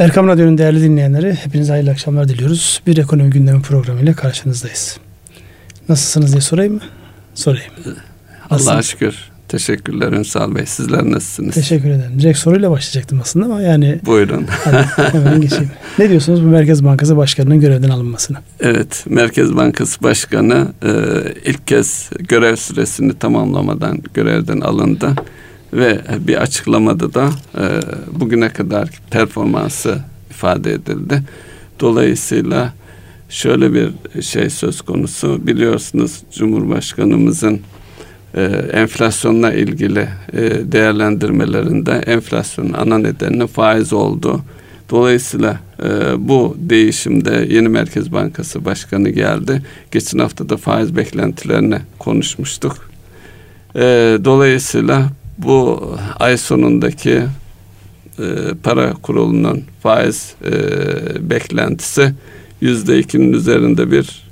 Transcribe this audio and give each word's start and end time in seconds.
Erkam 0.00 0.28
Radyo'nun 0.28 0.58
değerli 0.58 0.82
dinleyenleri 0.82 1.34
hepinize 1.34 1.72
hayırlı 1.72 1.90
akşamlar 1.90 2.28
diliyoruz. 2.28 2.82
Bir 2.86 2.96
ekonomi 2.96 3.30
gündemi 3.30 3.62
programıyla 3.62 4.14
karşınızdayız. 4.14 4.98
Nasılsınız 5.88 6.32
diye 6.32 6.40
sorayım 6.40 6.74
mı? 6.74 6.80
Sorayım. 7.34 7.72
Allah'a 8.50 8.82
şükür. 8.82 9.30
Teşekkürler 9.48 10.12
Ünsal 10.12 10.54
Bey. 10.54 10.66
Sizler 10.66 11.04
nasılsınız? 11.04 11.54
Teşekkür 11.54 11.90
ederim. 11.90 12.12
Direkt 12.18 12.38
soruyla 12.38 12.70
başlayacaktım 12.70 13.20
aslında 13.22 13.46
ama 13.46 13.62
yani... 13.62 14.00
Buyurun. 14.06 14.46
Hadi 14.64 15.12
hemen 15.12 15.40
geçeyim. 15.40 15.70
Ne 15.98 16.10
diyorsunuz 16.10 16.42
bu 16.44 16.46
Merkez 16.46 16.84
Bankası 16.84 17.16
Başkanı'nın 17.16 17.60
görevden 17.60 17.90
alınmasına? 17.90 18.42
Evet, 18.60 19.04
Merkez 19.08 19.56
Bankası 19.56 20.02
Başkanı 20.02 20.68
e, 20.82 20.92
ilk 21.44 21.66
kez 21.66 22.10
görev 22.18 22.56
süresini 22.56 23.18
tamamlamadan 23.18 23.98
görevden 24.14 24.60
alındı 24.60 25.14
ve 25.72 26.00
bir 26.18 26.42
açıklamada 26.42 27.14
da 27.14 27.30
e, 27.58 27.64
bugüne 28.20 28.48
kadar 28.48 28.90
performansı 29.10 29.98
ifade 30.30 30.72
edildi. 30.72 31.22
Dolayısıyla 31.80 32.72
şöyle 33.28 33.72
bir 33.74 34.22
şey 34.22 34.50
söz 34.50 34.80
konusu 34.80 35.46
biliyorsunuz 35.46 36.22
Cumhurbaşkanımızın 36.34 37.60
e, 38.34 38.42
enflasyonla 38.72 39.52
ilgili 39.52 40.08
e, 40.32 40.40
değerlendirmelerinde 40.72 41.92
enflasyonun 41.92 42.72
ana 42.72 42.98
nedeni 42.98 43.46
faiz 43.46 43.92
oldu. 43.92 44.40
Dolayısıyla 44.90 45.60
e, 45.82 45.88
bu 46.28 46.56
değişimde 46.58 47.46
yeni 47.50 47.68
Merkez 47.68 48.12
Bankası 48.12 48.64
Başkanı 48.64 49.10
geldi. 49.10 49.62
Geçen 49.90 50.18
hafta 50.18 50.48
da 50.48 50.56
faiz 50.56 50.96
beklentilerini 50.96 51.78
konuşmuştuk. 51.98 52.90
E, 53.76 53.80
dolayısıyla 54.24 55.10
bu 55.42 55.90
ay 56.18 56.36
sonundaki 56.36 57.22
e, 58.18 58.24
para 58.62 58.92
kurulunun 58.92 59.62
faiz 59.82 60.34
e, 60.44 60.50
beklentisi 61.30 62.14
yüzde 62.60 62.98
ikinin 62.98 63.32
üzerinde 63.32 63.90
bir 63.90 64.24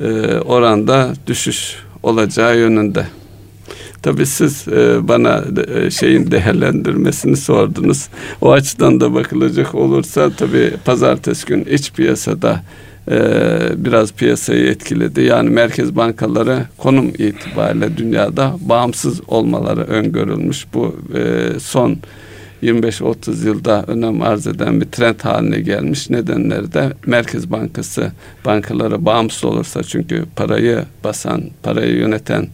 e, 0.00 0.06
oranda 0.38 1.12
düşüş 1.26 1.76
olacağı 2.02 2.58
yönünde. 2.58 3.06
Tabii 4.02 4.26
siz 4.26 4.68
e, 4.68 5.08
bana 5.08 5.44
e, 5.74 5.90
şeyin 5.90 6.30
değerlendirmesini 6.30 7.36
sordunuz. 7.36 8.08
O 8.40 8.52
açıdan 8.52 9.00
da 9.00 9.14
bakılacak 9.14 9.74
olursa 9.74 10.30
tabii 10.30 10.74
pazartesi 10.84 11.46
gün 11.46 11.64
iç 11.64 11.92
piyasada 11.92 12.62
e, 13.10 13.18
biraz 13.76 14.12
piyasayı 14.12 14.66
etkiledi. 14.66 15.20
Yani 15.22 15.50
merkez 15.50 15.96
bankaları 15.96 16.66
konum 16.78 17.08
itibariyle 17.08 17.96
dünyada 17.96 18.56
bağımsız 18.60 19.20
olmaları 19.28 19.80
öngörülmüş. 19.80 20.66
Bu 20.74 20.96
e, 21.14 21.50
son 21.60 21.98
25-30 22.62 23.46
yılda 23.46 23.84
önem 23.86 24.22
arz 24.22 24.46
eden 24.46 24.80
bir 24.80 24.86
trend 24.86 25.20
haline 25.20 25.60
gelmiş. 25.60 26.10
Nedenleri 26.10 26.72
de 26.72 26.92
Merkez 27.06 27.50
Bankası 27.50 28.12
bankalara 28.44 29.04
bağımsız 29.04 29.44
olursa 29.44 29.82
çünkü 29.82 30.24
parayı 30.36 30.84
basan, 31.04 31.42
parayı 31.62 31.96
yöneten 31.96 32.48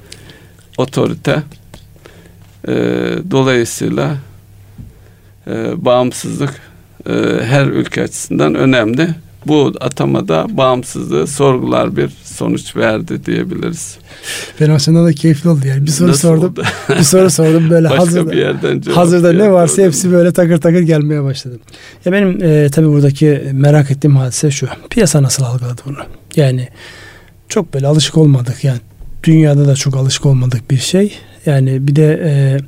otorite 0.78 1.42
e, 2.68 2.74
dolayısıyla 3.30 4.16
bağımsızlık 5.76 6.60
her 7.42 7.66
ülke 7.66 8.02
açısından 8.02 8.54
önemli 8.54 9.08
bu 9.46 9.72
atamada 9.80 10.46
bağımsızlığı 10.50 11.26
sorgular 11.26 11.96
bir 11.96 12.10
sonuç 12.24 12.76
verdi 12.76 13.24
diyebiliriz. 13.26 13.98
Açımdan 14.60 15.06
da 15.06 15.12
keyifli 15.12 15.50
oldu 15.50 15.66
yani. 15.66 15.86
Bir 15.86 15.90
soru 15.90 16.08
Nasıl 16.08 16.28
sordum. 16.28 16.50
Oldu? 16.50 16.62
bir 16.88 17.02
soru 17.02 17.30
sordum 17.30 17.70
böyle 17.70 17.90
Başka 17.90 18.02
hazırda, 18.02 18.32
bir 18.32 18.36
yerden 18.36 18.82
hazırda 18.82 19.32
ne 19.32 19.52
varsa 19.52 19.82
hepsi 19.82 20.12
böyle 20.12 20.32
takır 20.32 20.60
takır 20.60 20.80
gelmeye 20.80 21.22
başladı. 21.22 21.58
Ya 22.04 22.12
benim 22.12 22.42
e, 22.42 22.68
tabii 22.70 22.88
buradaki 22.88 23.42
merak 23.52 23.90
ettiğim 23.90 24.16
hadise 24.16 24.50
şu. 24.50 24.68
Piyasa 24.90 25.22
nasıl 25.22 25.44
algıladı 25.44 25.82
bunu? 25.86 25.98
Yani 26.36 26.68
çok 27.48 27.74
böyle 27.74 27.86
alışık 27.86 28.16
olmadık 28.16 28.64
yani 28.64 28.78
dünyada 29.24 29.66
da 29.66 29.74
çok 29.74 29.96
alışık 29.96 30.26
olmadık 30.26 30.70
bir 30.70 30.78
şey. 30.78 31.18
Yani 31.46 31.86
bir 31.86 31.96
de 31.96 32.20
e, 32.24 32.58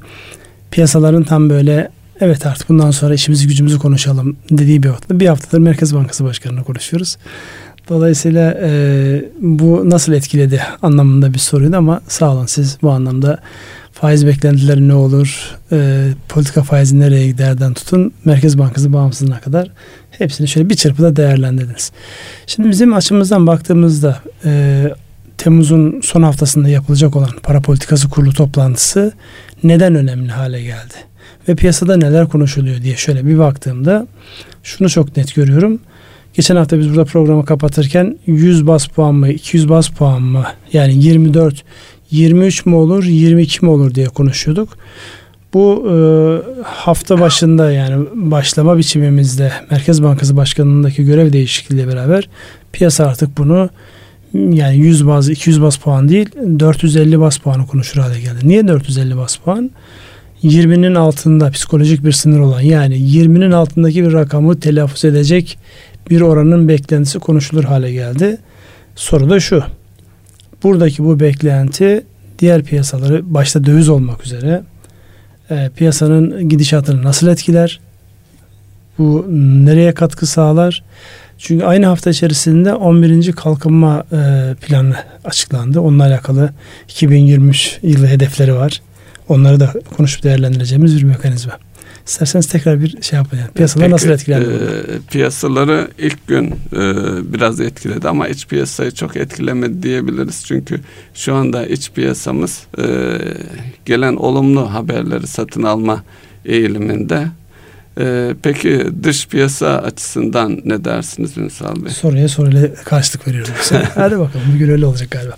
piyasaların 0.70 1.22
tam 1.22 1.50
böyle 1.50 1.90
evet 2.20 2.46
artık 2.46 2.68
bundan 2.68 2.90
sonra 2.90 3.14
işimizi 3.14 3.46
gücümüzü 3.46 3.78
konuşalım 3.78 4.36
dediği 4.50 4.82
bir 4.82 4.88
hafta. 4.88 5.20
Bir 5.20 5.26
haftadır 5.26 5.58
Merkez 5.58 5.94
Bankası 5.94 6.24
Başkanı'na 6.24 6.62
konuşuyoruz. 6.62 7.16
Dolayısıyla 7.88 8.58
e, 8.62 9.24
bu 9.40 9.90
nasıl 9.90 10.12
etkiledi 10.12 10.62
anlamında 10.82 11.34
bir 11.34 11.38
soruydu 11.38 11.76
ama 11.76 12.00
sağ 12.08 12.32
olun 12.32 12.46
siz 12.46 12.78
bu 12.82 12.90
anlamda 12.90 13.38
faiz 13.92 14.26
beklentileri 14.26 14.88
ne 14.88 14.94
olur, 14.94 15.56
e, 15.72 16.08
politika 16.28 16.62
faizi 16.62 17.00
nereye 17.00 17.26
giderden 17.26 17.74
tutun, 17.74 18.12
Merkez 18.24 18.58
Bankası 18.58 18.92
bağımsızlığına 18.92 19.40
kadar 19.40 19.70
hepsini 20.10 20.48
şöyle 20.48 20.70
bir 20.70 20.74
çırpıda 20.74 21.16
değerlendirdiniz. 21.16 21.92
Şimdi 22.46 22.70
bizim 22.70 22.94
açımızdan 22.94 23.46
baktığımızda 23.46 24.18
e, 24.44 24.84
Temmuz'un 25.38 26.00
son 26.00 26.22
haftasında 26.22 26.68
yapılacak 26.68 27.16
olan 27.16 27.30
para 27.42 27.60
politikası 27.60 28.10
kurulu 28.10 28.32
toplantısı 28.32 29.12
neden 29.64 29.94
önemli 29.94 30.30
hale 30.30 30.62
geldi? 30.62 30.94
Ve 31.48 31.54
piyasada 31.54 31.96
neler 31.96 32.28
konuşuluyor 32.28 32.82
diye 32.82 32.96
şöyle 32.96 33.26
bir 33.26 33.38
baktığımda 33.38 34.06
şunu 34.62 34.90
çok 34.90 35.16
net 35.16 35.34
görüyorum. 35.34 35.78
Geçen 36.34 36.56
hafta 36.56 36.78
biz 36.78 36.90
burada 36.90 37.04
programı 37.04 37.44
kapatırken 37.44 38.18
100 38.26 38.66
bas 38.66 38.86
puan 38.86 39.14
mı 39.14 39.28
200 39.28 39.68
bas 39.68 39.88
puan 39.88 40.22
mı 40.22 40.44
yani 40.72 41.04
24 41.04 41.64
23 42.10 42.66
mi 42.66 42.74
olur 42.74 43.04
22 43.04 43.64
mi 43.64 43.70
olur 43.70 43.94
diye 43.94 44.06
konuşuyorduk. 44.06 44.68
Bu 45.54 45.86
e, 45.90 45.96
hafta 46.62 47.20
başında 47.20 47.72
yani 47.72 48.06
başlama 48.14 48.78
biçimimizde 48.78 49.52
Merkez 49.70 50.02
Bankası 50.02 50.36
Başkanlığındaki 50.36 51.04
görev 51.04 51.32
değişikliğiyle 51.32 51.88
beraber 51.92 52.28
piyasa 52.72 53.06
artık 53.06 53.38
bunu 53.38 53.70
yani 54.34 54.76
100 54.76 55.06
baz 55.06 55.28
200 55.30 55.62
bas 55.62 55.76
puan 55.76 56.08
değil 56.08 56.28
450 56.58 57.20
bas 57.20 57.38
puanı 57.38 57.66
konuşur 57.66 58.00
hale 58.00 58.20
geldi. 58.20 58.48
Niye 58.48 58.68
450 58.68 59.16
bas 59.16 59.36
puan? 59.36 59.70
20'nin 60.44 60.94
altında 60.94 61.50
psikolojik 61.50 62.04
bir 62.04 62.12
sınır 62.12 62.38
olan 62.38 62.60
yani 62.60 62.96
20'nin 62.96 63.50
altındaki 63.50 64.04
bir 64.04 64.12
rakamı 64.12 64.60
telaffuz 64.60 65.04
edecek 65.04 65.58
bir 66.10 66.20
oranın 66.20 66.68
beklentisi 66.68 67.18
konuşulur 67.18 67.64
hale 67.64 67.92
geldi. 67.92 68.38
Soru 68.94 69.30
da 69.30 69.40
şu. 69.40 69.64
Buradaki 70.62 71.04
bu 71.04 71.20
beklenti 71.20 72.04
diğer 72.38 72.62
piyasaları 72.62 73.34
başta 73.34 73.64
döviz 73.64 73.88
olmak 73.88 74.26
üzere 74.26 74.62
e, 75.50 75.70
piyasanın 75.76 76.48
gidişatını 76.48 77.02
nasıl 77.02 77.28
etkiler? 77.28 77.80
Bu 78.98 79.26
nereye 79.64 79.94
katkı 79.94 80.26
sağlar? 80.26 80.84
Çünkü 81.38 81.64
aynı 81.64 81.86
hafta 81.86 82.10
içerisinde 82.10 82.74
11. 82.74 83.32
kalkınma 83.32 84.04
e, 84.12 84.54
planı 84.60 84.96
açıklandı. 85.24 85.80
Onunla 85.80 86.04
alakalı 86.04 86.50
2023 86.88 87.78
yılı 87.82 88.06
hedefleri 88.06 88.54
var. 88.54 88.82
Onları 89.28 89.60
da 89.60 89.72
konuşup 89.96 90.22
değerlendireceğimiz 90.22 90.96
bir 90.96 91.02
mekanizma. 91.02 91.58
İsterseniz 92.06 92.46
tekrar 92.46 92.80
bir 92.80 93.02
şey 93.02 93.16
yapın. 93.16 93.36
Yani. 93.36 93.50
Piyasalar 93.50 93.90
nasıl 93.90 94.10
etkilendi? 94.10 94.44
E, 94.44 95.10
piyasaları 95.10 95.88
ilk 95.98 96.26
gün 96.26 96.46
e, 96.72 96.82
biraz 97.32 97.60
etkiledi 97.60 98.08
ama 98.08 98.28
iç 98.28 98.46
piyasayı 98.46 98.90
çok 98.90 99.16
etkilemedi 99.16 99.82
diyebiliriz. 99.82 100.44
Çünkü 100.46 100.80
şu 101.14 101.34
anda 101.34 101.66
iç 101.66 101.90
piyasamız 101.90 102.62
e, 102.78 102.84
gelen 103.84 104.16
olumlu 104.16 104.74
haberleri 104.74 105.26
satın 105.26 105.62
alma 105.62 106.04
eğiliminde 106.44 107.26
ee, 108.00 108.34
peki 108.42 108.86
dış 109.02 109.28
piyasa 109.28 109.78
açısından 109.78 110.60
ne 110.64 110.84
dersiniz 110.84 111.38
Ünsal 111.38 111.84
Bey? 111.84 111.90
Soruya 111.90 112.28
soruyla 112.28 112.74
karşılık 112.74 113.28
veriyorum. 113.28 113.52
Hadi 113.94 114.18
bakalım 114.18 114.46
bugün 114.54 114.68
öyle 114.68 114.86
olacak 114.86 115.10
galiba. 115.10 115.34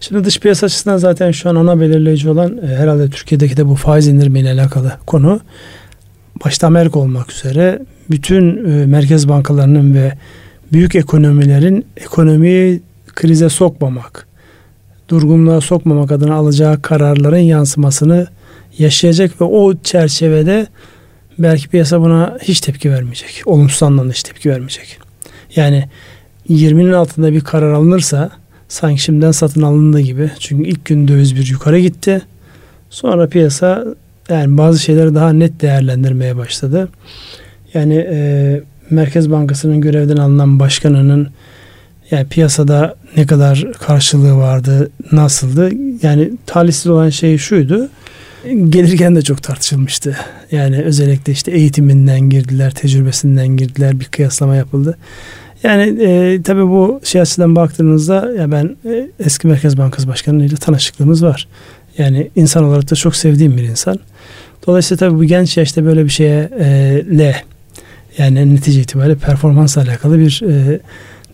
Şimdi 0.00 0.24
dış 0.24 0.40
piyasa 0.40 0.66
açısından 0.66 0.96
zaten 0.96 1.30
şu 1.30 1.50
an 1.50 1.54
ana 1.54 1.80
belirleyici 1.80 2.28
olan 2.30 2.58
e, 2.58 2.66
herhalde 2.66 3.10
Türkiye'deki 3.10 3.56
de 3.56 3.66
bu 3.66 3.74
faiz 3.74 4.06
indirmeyle 4.06 4.52
alakalı 4.52 4.92
konu. 5.06 5.40
Başta 6.44 6.66
Amerika 6.66 6.98
olmak 6.98 7.32
üzere 7.32 7.78
bütün 8.10 8.72
e, 8.72 8.86
merkez 8.86 9.28
bankalarının 9.28 9.94
ve 9.94 10.12
büyük 10.72 10.94
ekonomilerin 10.94 11.86
ekonomiyi 11.96 12.82
krize 13.06 13.48
sokmamak, 13.48 14.26
durgunluğa 15.08 15.60
sokmamak 15.60 16.12
adına 16.12 16.34
alacağı 16.34 16.82
kararların 16.82 17.38
yansımasını 17.38 18.26
yaşayacak 18.78 19.40
ve 19.40 19.44
o 19.44 19.74
çerçevede 19.82 20.66
belki 21.38 21.68
piyasa 21.68 22.00
buna 22.00 22.38
hiç 22.42 22.60
tepki 22.60 22.90
vermeyecek. 22.90 23.42
Olumsuz 23.46 23.82
anlamda 23.82 24.12
hiç 24.12 24.22
tepki 24.22 24.50
vermeyecek. 24.50 24.98
Yani 25.56 25.88
20'nin 26.48 26.92
altında 26.92 27.32
bir 27.32 27.40
karar 27.40 27.72
alınırsa 27.72 28.30
sanki 28.68 29.02
şimdiden 29.02 29.30
satın 29.30 29.62
alındığı 29.62 30.00
gibi. 30.00 30.30
Çünkü 30.38 30.70
ilk 30.70 30.84
gün 30.84 31.08
döviz 31.08 31.36
bir 31.36 31.46
yukarı 31.46 31.78
gitti. 31.78 32.22
Sonra 32.90 33.26
piyasa 33.28 33.84
yani 34.28 34.58
bazı 34.58 34.78
şeyleri 34.78 35.14
daha 35.14 35.32
net 35.32 35.60
değerlendirmeye 35.60 36.36
başladı. 36.36 36.88
Yani 37.74 38.06
e, 38.10 38.60
Merkez 38.90 39.30
Bankası'nın 39.30 39.80
görevden 39.80 40.16
alınan 40.16 40.60
başkanının 40.60 41.28
yani 42.10 42.28
piyasada 42.28 42.94
ne 43.16 43.26
kadar 43.26 43.72
karşılığı 43.72 44.36
vardı, 44.36 44.90
nasıldı? 45.12 45.70
Yani 46.02 46.30
talihsiz 46.46 46.86
olan 46.86 47.10
şey 47.10 47.38
şuydu. 47.38 47.88
Gelirken 48.44 49.16
de 49.16 49.22
çok 49.22 49.42
tartışılmıştı. 49.42 50.16
Yani 50.52 50.82
özellikle 50.82 51.32
işte 51.32 51.50
eğitiminden 51.50 52.20
girdiler, 52.20 52.70
tecrübesinden 52.70 53.48
girdiler, 53.48 54.00
bir 54.00 54.04
kıyaslama 54.04 54.56
yapıldı. 54.56 54.98
Yani 55.62 56.02
e, 56.02 56.42
tabii 56.42 56.66
bu 56.68 57.00
şey 57.04 57.20
açıdan 57.20 57.56
baktığınızda 57.56 58.32
ya 58.38 58.52
ben 58.52 58.76
e, 58.84 59.10
eski 59.20 59.46
Merkez 59.46 59.78
Bankası 59.78 60.08
Başkanı 60.08 60.44
ile 60.44 60.56
tanışıklığımız 60.56 61.24
var. 61.24 61.48
Yani 61.98 62.30
insan 62.36 62.64
olarak 62.64 62.90
da 62.90 62.94
çok 62.94 63.16
sevdiğim 63.16 63.56
bir 63.56 63.62
insan. 63.62 63.98
Dolayısıyla 64.66 64.98
tabii 64.98 65.18
bu 65.18 65.24
genç 65.24 65.56
yaşta 65.56 65.84
böyle 65.84 66.04
bir 66.04 66.10
şeye 66.10 66.50
e, 66.60 66.68
le 67.18 67.36
yani 68.18 68.54
netice 68.54 68.80
itibariyle 68.80 69.14
performansla 69.14 69.82
alakalı 69.82 70.18
bir 70.18 70.42
e, 70.48 70.80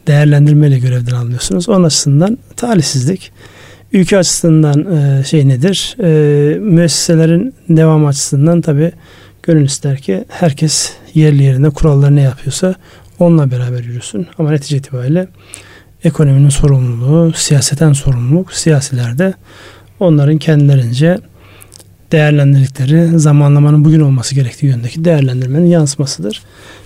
değerlendirmeyle 0.07 0.79
görevden 0.79 1.15
alıyorsunuz. 1.15 1.69
Onun 1.69 1.85
açısından 1.85 2.39
talihsizlik. 2.57 3.33
Ülke 3.93 4.19
açısından 4.19 4.97
e, 4.97 5.25
şey 5.25 5.49
nedir? 5.49 5.97
E, 6.03 6.59
müesseselerin 6.59 7.55
devam 7.69 8.07
açısından 8.07 8.61
tabii 8.61 8.93
gönül 9.43 9.65
ister 9.65 9.99
ki 9.99 10.25
herkes 10.29 10.93
yerli 11.15 11.43
yerine 11.43 11.71
kuralları 11.71 12.17
ne 12.17 12.23
yapıyorsa 12.23 12.75
onunla 13.19 13.51
beraber 13.51 13.85
yürüsün. 13.85 14.27
Ama 14.39 14.51
netice 14.51 14.77
itibariyle 14.77 15.29
ekonominin 16.05 16.49
sorumluluğu, 16.49 17.33
siyaseten 17.33 17.93
sorumluluk 17.93 18.53
siyasilerde 18.53 19.35
onların 20.01 20.39
kendilerince 20.39 21.19
değerlendirdikleri 22.13 23.19
zamanlamanın 23.19 23.85
bugün 23.85 24.01
olması 24.01 24.35
gerektiği 24.35 24.67
yöndeki 24.67 25.05
değerlendirmenin 25.05 25.67
yansımasıdır. 25.67 26.43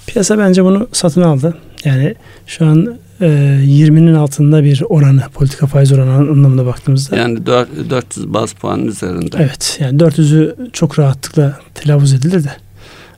Piyasa 0.06 0.38
bence 0.38 0.64
bunu 0.64 0.88
satın 0.92 1.22
aldı. 1.22 1.58
Yani 1.84 2.14
şu 2.46 2.66
an 2.66 2.98
20'nin 3.20 4.14
altında 4.14 4.64
bir 4.64 4.82
oranı, 4.88 5.22
politika 5.34 5.66
faiz 5.66 5.92
oranı 5.92 6.12
anlamında 6.12 6.66
baktığımızda. 6.66 7.16
Yani 7.16 7.46
400 7.46 8.34
baz 8.34 8.52
puanın 8.52 8.86
üzerinde. 8.86 9.36
Evet. 9.38 9.78
Yani 9.80 9.98
400'ü 9.98 10.70
çok 10.72 10.98
rahatlıkla 10.98 11.58
telaffuz 11.74 12.12
edilir 12.12 12.44
de 12.44 12.50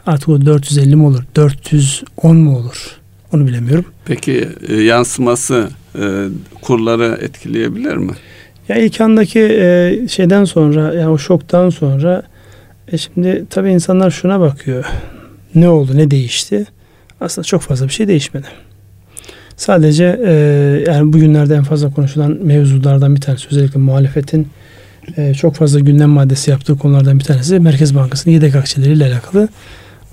artık 0.07 0.29
o 0.29 0.47
450 0.47 0.97
mi 0.97 1.07
olur, 1.07 1.23
410 1.37 2.37
mu 2.37 2.59
olur? 2.59 2.97
Onu 3.33 3.47
bilemiyorum. 3.47 3.85
Peki 4.05 4.49
e, 4.69 4.75
yansıması 4.75 5.69
e, 5.99 6.27
kurları 6.63 7.19
etkileyebilir 7.23 7.97
mi? 7.97 8.13
Ya 8.69 8.77
ilk 8.77 9.01
andaki 9.01 9.41
e, 9.41 9.99
şeyden 10.11 10.45
sonra 10.45 10.95
yani 10.95 11.09
o 11.09 11.19
şoktan 11.19 11.71
sonra 11.71 12.23
e 12.89 12.99
şimdi 12.99 13.45
tabii 13.51 13.71
insanlar 13.71 14.11
şuna 14.11 14.41
bakıyor. 14.41 14.85
Ne 15.55 15.69
oldu, 15.69 15.97
ne 15.97 16.11
değişti? 16.11 16.67
Aslında 17.21 17.45
çok 17.45 17.63
fazla 17.63 17.89
bir 17.89 17.93
şey 17.93 18.09
değişmedi. 18.09 18.47
Sadece 19.57 20.21
e, 20.27 20.33
yani 20.87 21.13
bugünlerde 21.13 21.55
en 21.55 21.63
fazla 21.63 21.91
konuşulan 21.91 22.39
mevzulardan 22.43 23.17
bir 23.17 23.21
tanesi 23.21 23.47
özellikle 23.51 23.81
muhalefetin 23.81 24.49
e, 25.17 25.35
çok 25.35 25.55
fazla 25.55 25.81
gündem 25.81 26.11
maddesi 26.11 26.51
yaptığı 26.51 26.79
konulardan 26.79 27.19
bir 27.19 27.25
tanesi 27.25 27.61
Merkez 27.61 27.95
Bankası'nın 27.95 28.35
yedek 28.35 28.55
akçeleriyle 28.55 29.07
alakalı 29.07 29.49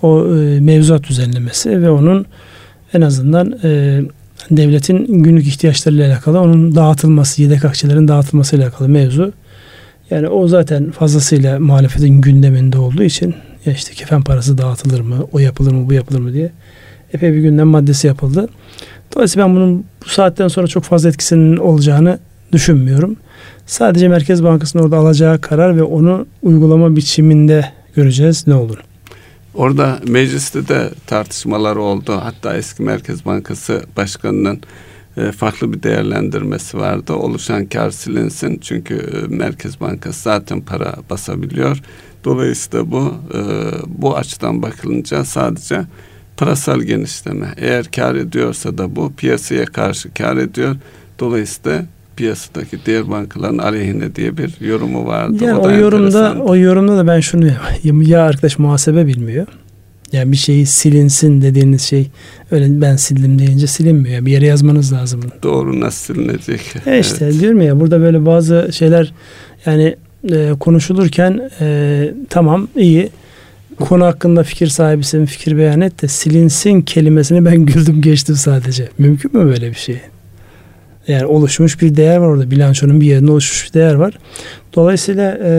o 0.02 0.36
e, 0.36 0.60
mevzuat 0.60 1.10
düzenlemesi 1.10 1.82
ve 1.82 1.90
onun 1.90 2.26
en 2.94 3.02
azından 3.02 3.60
e, 3.64 4.02
devletin 4.52 5.24
günlük 5.24 5.48
ihtiyaçlarıyla 5.48 6.08
alakalı 6.08 6.40
onun 6.40 6.76
dağıtılması, 6.76 7.42
yedek 7.42 7.66
akçelerin 7.66 8.08
dağıtılması 8.08 8.56
ile 8.56 8.64
alakalı 8.64 8.90
mevzu. 8.90 9.34
Yani 10.10 10.28
o 10.28 10.48
zaten 10.48 10.92
fazlasıyla 10.92 11.60
muhalefetin 11.60 12.22
gündeminde 12.22 12.78
olduğu 12.78 13.04
için 13.04 13.36
ya 13.66 13.74
işte 13.74 13.94
kefen 13.94 14.22
parası 14.22 14.58
dağıtılır 14.58 15.00
mı, 15.02 15.16
o 15.32 15.40
yapılır 15.40 15.72
mı, 15.72 15.90
bu 15.90 15.94
yapılır 15.94 16.20
mı 16.20 16.34
diye 16.34 16.52
epey 17.14 17.34
bir 17.34 17.40
gündem 17.40 17.68
maddesi 17.68 18.08
yapıldı. 18.08 18.48
Dolayısıyla 19.16 19.48
ben 19.48 19.56
bunun 19.56 19.86
bu 20.06 20.10
saatten 20.10 20.48
sonra 20.48 20.68
çok 20.68 20.84
fazla 20.84 21.10
etkisinin 21.10 21.58
olacağını 21.58 22.20
düşünmüyorum. 22.52 23.16
Sadece 23.66 24.08
Merkez 24.08 24.44
Bankası'nın 24.44 24.84
orada 24.84 24.98
alacağı 24.98 25.42
karar 25.42 25.78
ve 25.78 25.84
onu 25.84 26.26
uygulama 26.44 26.96
biçiminde 26.96 27.66
göreceğiz 27.96 28.48
ne 28.48 28.56
olur. 28.56 28.78
Orada 29.54 30.00
mecliste 30.08 30.68
de 30.68 30.90
tartışmalar 31.08 31.76
oldu. 31.76 32.20
Hatta 32.24 32.58
eski 32.58 32.84
Merkez 32.84 33.26
Bankası 33.26 33.84
Başkanı'nın 33.98 34.60
e, 35.18 35.32
farklı 35.32 35.74
bir 35.74 35.84
değerlendirmesi 35.84 36.78
vardı. 36.78 37.14
Oluşan 37.14 37.66
kar 37.66 37.92
silinsin 37.92 38.60
çünkü 38.62 38.96
e, 38.96 39.36
Merkez 39.36 39.82
Bankası 39.82 40.22
zaten 40.22 40.62
para 40.62 40.96
basabiliyor. 41.10 41.82
Dolayısıyla 42.24 42.92
bu 42.92 43.14
e, 43.34 43.42
bu 43.88 44.18
açıdan 44.18 44.62
bakılınca 44.62 45.26
sadece 45.26 45.82
parasal 46.40 46.82
genişleme. 46.82 47.48
Eğer 47.58 47.86
kar 47.96 48.16
ediyorsa 48.16 48.78
da 48.78 48.96
bu 48.96 49.14
piyasaya 49.18 49.66
karşı 49.66 50.14
kar 50.14 50.38
ediyor. 50.38 50.76
Dolayısıyla 51.20 51.86
piyasadaki 52.16 52.78
diğer 52.86 53.10
bankaların 53.10 53.58
aleyhine 53.58 54.16
diye 54.16 54.38
bir 54.38 54.62
yorumu 54.62 55.08
vardı. 55.08 55.44
Yani 55.44 55.60
o, 55.60 55.68
o 55.68 55.72
yorumda 55.72 56.36
o 56.46 56.56
yorumda 56.56 56.98
da 56.98 57.08
ben 57.08 57.20
şunu 57.20 57.52
ya 57.84 58.24
arkadaş 58.24 58.60
muhasebe 58.60 59.08
bilmiyor. 59.08 59.48
Yani 60.12 60.32
bir 60.32 60.38
şeyi 60.38 60.66
silinsin 60.66 61.42
dediğiniz 61.42 61.82
şey 61.82 62.10
öyle 62.52 62.82
ben 62.82 62.96
sildim 62.96 63.40
deyince 63.40 63.68
silinmiyor. 63.68 64.26
Bir 64.26 64.32
yere 64.32 64.46
yazmanız 64.46 64.94
lazım. 64.94 65.22
Doğru 65.44 65.80
nasıl 65.80 66.14
silinecek? 66.14 66.62
E 66.86 67.00
işte 67.00 67.26
evet. 67.26 67.40
diyorum 67.40 67.62
ya 67.62 67.80
burada 67.80 68.02
böyle 68.02 68.26
bazı 68.26 68.70
şeyler 68.72 69.14
yani 69.66 69.96
e, 70.32 70.54
konuşulurken 70.60 71.50
e, 71.62 72.12
tamam 72.30 72.68
iyi 72.76 73.10
konu 73.86 74.06
hakkında 74.06 74.44
fikir 74.44 74.68
sahibisin 74.68 75.26
fikir 75.26 75.58
beyan 75.58 75.82
et 75.82 76.02
de 76.02 76.08
silinsin 76.08 76.82
kelimesini 76.82 77.46
ben 77.46 77.56
güldüm 77.66 78.02
geçtim 78.02 78.36
sadece. 78.36 78.90
Mümkün 78.98 79.38
mü 79.38 79.46
böyle 79.46 79.70
bir 79.70 79.76
şey? 79.76 80.02
Yani 81.08 81.26
oluşmuş 81.26 81.82
bir 81.82 81.96
değer 81.96 82.18
var 82.18 82.28
orada. 82.28 82.52
Bilançonun 82.52 83.02
bir 83.02 83.06
yerinde 83.06 83.32
oluşmuş 83.32 83.68
bir 83.68 83.80
değer 83.80 83.94
var. 83.94 84.14
Dolayısıyla 84.76 85.38
e, 85.44 85.52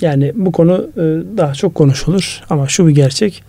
yani 0.00 0.32
bu 0.34 0.52
konu 0.52 0.90
e, 0.96 1.02
daha 1.36 1.54
çok 1.54 1.74
konuşulur. 1.74 2.40
Ama 2.50 2.68
şu 2.68 2.88
bir 2.88 2.94
gerçek. 2.94 3.42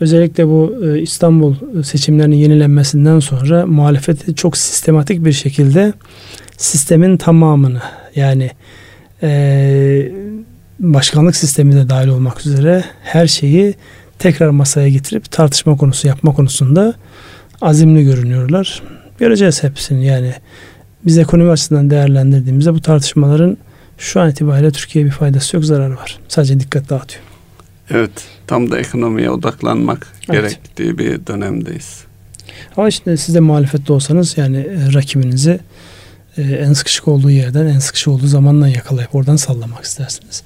Özellikle 0.00 0.46
bu 0.46 0.74
e, 0.84 1.00
İstanbul 1.00 1.54
seçimlerinin 1.82 2.36
yenilenmesinden 2.36 3.18
sonra 3.18 3.66
muhalefeti 3.66 4.34
çok 4.34 4.56
sistematik 4.56 5.24
bir 5.24 5.32
şekilde 5.32 5.92
sistemin 6.56 7.16
tamamını 7.16 7.80
yani 8.14 8.50
e, 9.22 10.12
başkanlık 10.80 11.36
sistemi 11.36 11.74
de 11.74 11.88
dahil 11.88 12.08
olmak 12.08 12.46
üzere 12.46 12.84
her 13.02 13.26
şeyi 13.26 13.74
tekrar 14.18 14.48
masaya 14.50 14.88
getirip 14.88 15.30
tartışma 15.30 15.76
konusu 15.76 16.08
yapma 16.08 16.34
konusunda 16.34 16.94
azimli 17.60 18.04
görünüyorlar. 18.04 18.82
Göreceğiz 19.18 19.62
hepsini 19.62 20.06
yani 20.06 20.34
biz 21.06 21.18
ekonomi 21.18 21.50
açısından 21.50 21.90
değerlendirdiğimizde 21.90 22.74
bu 22.74 22.80
tartışmaların 22.80 23.56
şu 23.98 24.20
an 24.20 24.30
itibariyle 24.30 24.70
Türkiye'ye 24.70 25.10
bir 25.10 25.14
faydası 25.14 25.56
yok, 25.56 25.64
zararı 25.64 25.96
var. 25.96 26.18
Sadece 26.28 26.60
dikkat 26.60 26.90
dağıtıyor. 26.90 27.24
Evet, 27.90 28.10
tam 28.46 28.70
da 28.70 28.78
ekonomiye 28.78 29.30
odaklanmak 29.30 30.06
evet. 30.30 30.42
gerektiği 30.42 30.98
bir 30.98 31.26
dönemdeyiz. 31.26 32.04
Ama 32.76 32.88
işte 32.88 33.16
siz 33.16 33.34
de 33.34 33.40
muhalefette 33.40 33.92
olsanız 33.92 34.38
yani 34.38 34.56
e, 34.56 34.92
rakibinizi 34.94 35.60
e, 36.36 36.42
en 36.42 36.72
sıkışık 36.72 37.08
olduğu 37.08 37.30
yerden 37.30 37.66
en 37.66 37.78
sıkışık 37.78 38.08
olduğu 38.08 38.26
zamandan 38.26 38.66
yakalayıp 38.66 39.14
oradan 39.14 39.36
sallamak 39.36 39.84
istersiniz. 39.84 40.42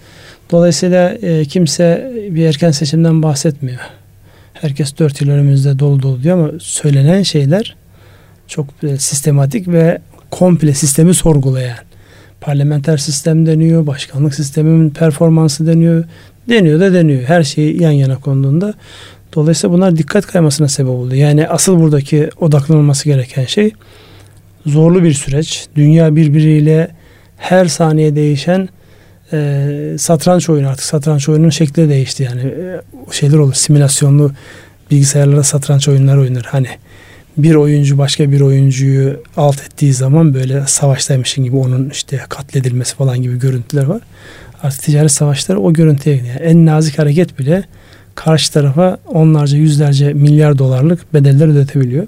Dolayısıyla 0.50 1.10
e, 1.10 1.44
kimse 1.44 2.12
bir 2.30 2.46
erken 2.46 2.70
seçimden 2.70 3.22
bahsetmiyor. 3.22 3.80
Herkes 4.54 4.98
dört 4.98 5.20
yıl 5.20 5.30
önümüzde 5.30 5.78
dolu 5.78 6.02
dolu 6.02 6.22
diyor 6.22 6.38
ama 6.38 6.58
söylenen 6.58 7.22
şeyler 7.22 7.76
çok 8.48 8.66
sistematik 8.98 9.68
ve 9.68 9.98
komple 10.30 10.74
sistemi 10.74 11.14
sorgulayan 11.14 11.76
parlamenter 12.44 12.96
sistem 12.96 13.46
deniyor, 13.46 13.86
başkanlık 13.86 14.34
sisteminin 14.34 14.90
performansı 14.90 15.66
deniyor, 15.66 16.04
deniyor 16.48 16.80
da 16.80 16.92
deniyor. 16.92 17.22
Her 17.22 17.42
şey 17.42 17.76
yan 17.76 17.90
yana 17.90 18.16
konduğunda. 18.16 18.74
Dolayısıyla 19.34 19.76
bunlar 19.76 19.96
dikkat 19.96 20.26
kaymasına 20.26 20.68
sebep 20.68 20.90
oldu. 20.90 21.14
Yani 21.14 21.48
asıl 21.48 21.80
buradaki 21.80 22.30
odaklanılması 22.40 23.04
gereken 23.04 23.44
şey 23.44 23.72
zorlu 24.66 25.02
bir 25.02 25.12
süreç. 25.12 25.66
Dünya 25.76 26.16
birbiriyle 26.16 26.88
her 27.36 27.66
saniye 27.66 28.16
değişen 28.16 28.68
e, 29.33 29.97
satranç 29.99 30.50
oyunu 30.50 30.69
artık 30.69 30.85
satranç 30.85 31.28
oyunun 31.28 31.50
şekli 31.50 31.88
değişti 31.88 32.23
yani 32.23 32.43
e, 32.43 32.81
şeyler 33.11 33.38
olur 33.38 33.54
simülasyonlu 33.54 34.33
bilgisayarlara 34.90 35.43
satranç 35.43 35.88
oyunları 35.88 36.21
oynanır 36.21 36.45
hani 36.45 36.69
bir 37.37 37.54
oyuncu 37.54 37.99
başka 37.99 38.31
bir 38.31 38.40
oyuncuyu 38.40 39.23
alt 39.37 39.62
ettiği 39.62 39.93
zaman 39.93 40.35
böyle 40.35 40.62
savaştaymışın 40.66 41.45
gibi 41.45 41.57
onun 41.57 41.90
işte 41.90 42.21
katledilmesi 42.28 42.95
falan 42.97 43.23
gibi 43.23 43.38
görüntüler 43.38 43.85
var. 43.85 44.00
Artık 44.62 44.83
ticaret 44.83 45.12
savaşları 45.12 45.61
o 45.61 45.73
görüntüye 45.73 46.16
gidiyor. 46.16 46.35
Yani 46.35 46.47
en 46.47 46.66
nazik 46.66 46.99
hareket 46.99 47.38
bile 47.38 47.64
karşı 48.14 48.52
tarafa 48.52 48.99
onlarca 49.07 49.59
yüzlerce 49.59 50.12
milyar 50.12 50.59
dolarlık 50.59 51.14
bedeller 51.14 51.49
ödetebiliyor. 51.49 52.07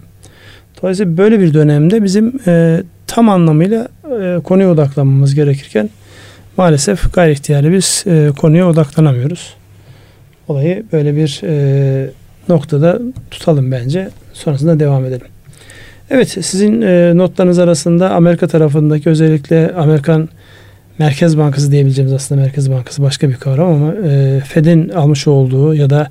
Dolayısıyla 0.82 1.16
böyle 1.16 1.40
bir 1.40 1.54
dönemde 1.54 2.02
bizim 2.02 2.40
e, 2.46 2.82
tam 3.06 3.28
anlamıyla 3.28 3.88
e, 4.20 4.38
konuya 4.44 4.70
odaklanmamız 4.70 5.34
gerekirken 5.34 5.90
maalesef 6.56 7.12
gayri 7.12 7.32
ihtiyari 7.32 7.72
biz 7.72 8.04
e, 8.06 8.30
konuya 8.38 8.68
odaklanamıyoruz. 8.68 9.54
Olayı 10.48 10.84
böyle 10.92 11.16
bir 11.16 11.40
e, 11.44 12.10
noktada 12.48 12.98
tutalım 13.30 13.72
bence. 13.72 14.08
Sonrasında 14.32 14.80
devam 14.80 15.04
edelim. 15.04 15.26
Evet 16.10 16.28
sizin 16.28 16.82
e, 16.82 17.16
notlarınız 17.16 17.58
arasında 17.58 18.10
Amerika 18.10 18.46
tarafındaki 18.46 19.08
özellikle 19.10 19.72
Amerikan 19.74 20.28
Merkez 20.98 21.38
Bankası 21.38 21.72
diyebileceğimiz 21.72 22.12
aslında 22.12 22.40
Merkez 22.40 22.70
Bankası 22.70 23.02
başka 23.02 23.28
bir 23.28 23.34
kavram 23.34 23.72
ama 23.72 23.94
e, 24.08 24.40
Fed'in 24.40 24.88
almış 24.88 25.26
olduğu 25.26 25.74
ya 25.74 25.90
da 25.90 26.10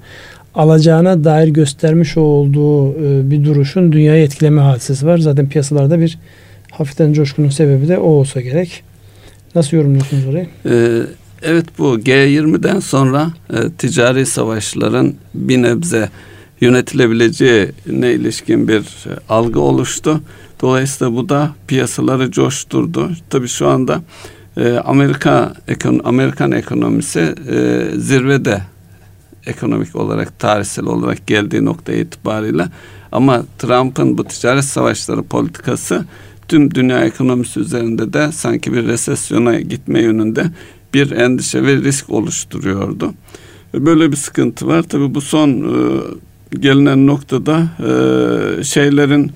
alacağına 0.55 1.23
dair 1.23 1.47
göstermiş 1.47 2.17
olduğu 2.17 2.91
e, 2.91 3.31
bir 3.31 3.43
duruşun 3.43 3.91
dünyayı 3.91 4.23
etkileme 4.23 4.61
hadisesi 4.61 5.07
var. 5.07 5.17
Zaten 5.17 5.49
piyasalarda 5.49 5.99
bir 5.99 6.17
hafiften 6.71 7.13
coşkunun 7.13 7.49
sebebi 7.49 7.87
de 7.87 7.97
o 7.97 8.07
olsa 8.07 8.41
gerek. 8.41 8.83
Nasıl 9.55 9.77
yorumluyorsunuz 9.77 10.27
orayı? 10.27 10.47
Ee, 10.65 11.01
evet 11.41 11.65
bu 11.77 11.99
G20'den 11.99 12.79
sonra 12.79 13.31
e, 13.53 13.69
ticari 13.77 14.25
savaşların 14.25 15.13
bir 15.33 15.61
nebze 15.61 16.09
yönetilebileceğine 16.61 18.13
ilişkin 18.13 18.67
bir 18.67 18.81
e, 18.81 19.11
algı 19.29 19.59
oluştu. 19.59 20.21
Dolayısıyla 20.61 21.13
bu 21.15 21.29
da 21.29 21.51
piyasaları 21.67 22.31
coşturdu. 22.31 23.11
Tabii 23.29 23.47
şu 23.47 23.67
anda 23.67 24.01
e, 24.57 24.73
Amerika 24.73 25.53
ekon, 25.67 26.01
Amerikan 26.03 26.51
ekonomisi 26.51 27.35
e, 27.51 27.85
zirvede 27.97 28.61
ekonomik 29.45 29.95
olarak 29.95 30.39
tarihsel 30.39 30.85
olarak 30.85 31.27
geldiği 31.27 31.65
nokta 31.65 31.93
itibariyle 31.93 32.65
ama 33.11 33.43
Trump'ın 33.59 34.17
bu 34.17 34.23
ticaret 34.23 34.65
savaşları 34.65 35.23
politikası 35.23 36.05
tüm 36.47 36.75
dünya 36.75 37.05
ekonomisi 37.05 37.59
üzerinde 37.59 38.13
de 38.13 38.31
sanki 38.31 38.73
bir 38.73 38.87
resesyona 38.87 39.59
gitme 39.59 40.01
yönünde 40.01 40.45
bir 40.93 41.11
endişe 41.11 41.63
ve 41.63 41.75
risk 41.75 42.09
oluşturuyordu. 42.09 43.13
Böyle 43.73 44.11
bir 44.11 44.17
sıkıntı 44.17 44.67
var. 44.67 44.83
Tabii 44.83 45.15
bu 45.15 45.21
son 45.21 45.49
e, 45.49 46.01
gelinen 46.59 47.07
noktada 47.07 47.67
e, 47.79 48.63
şeylerin 48.63 49.31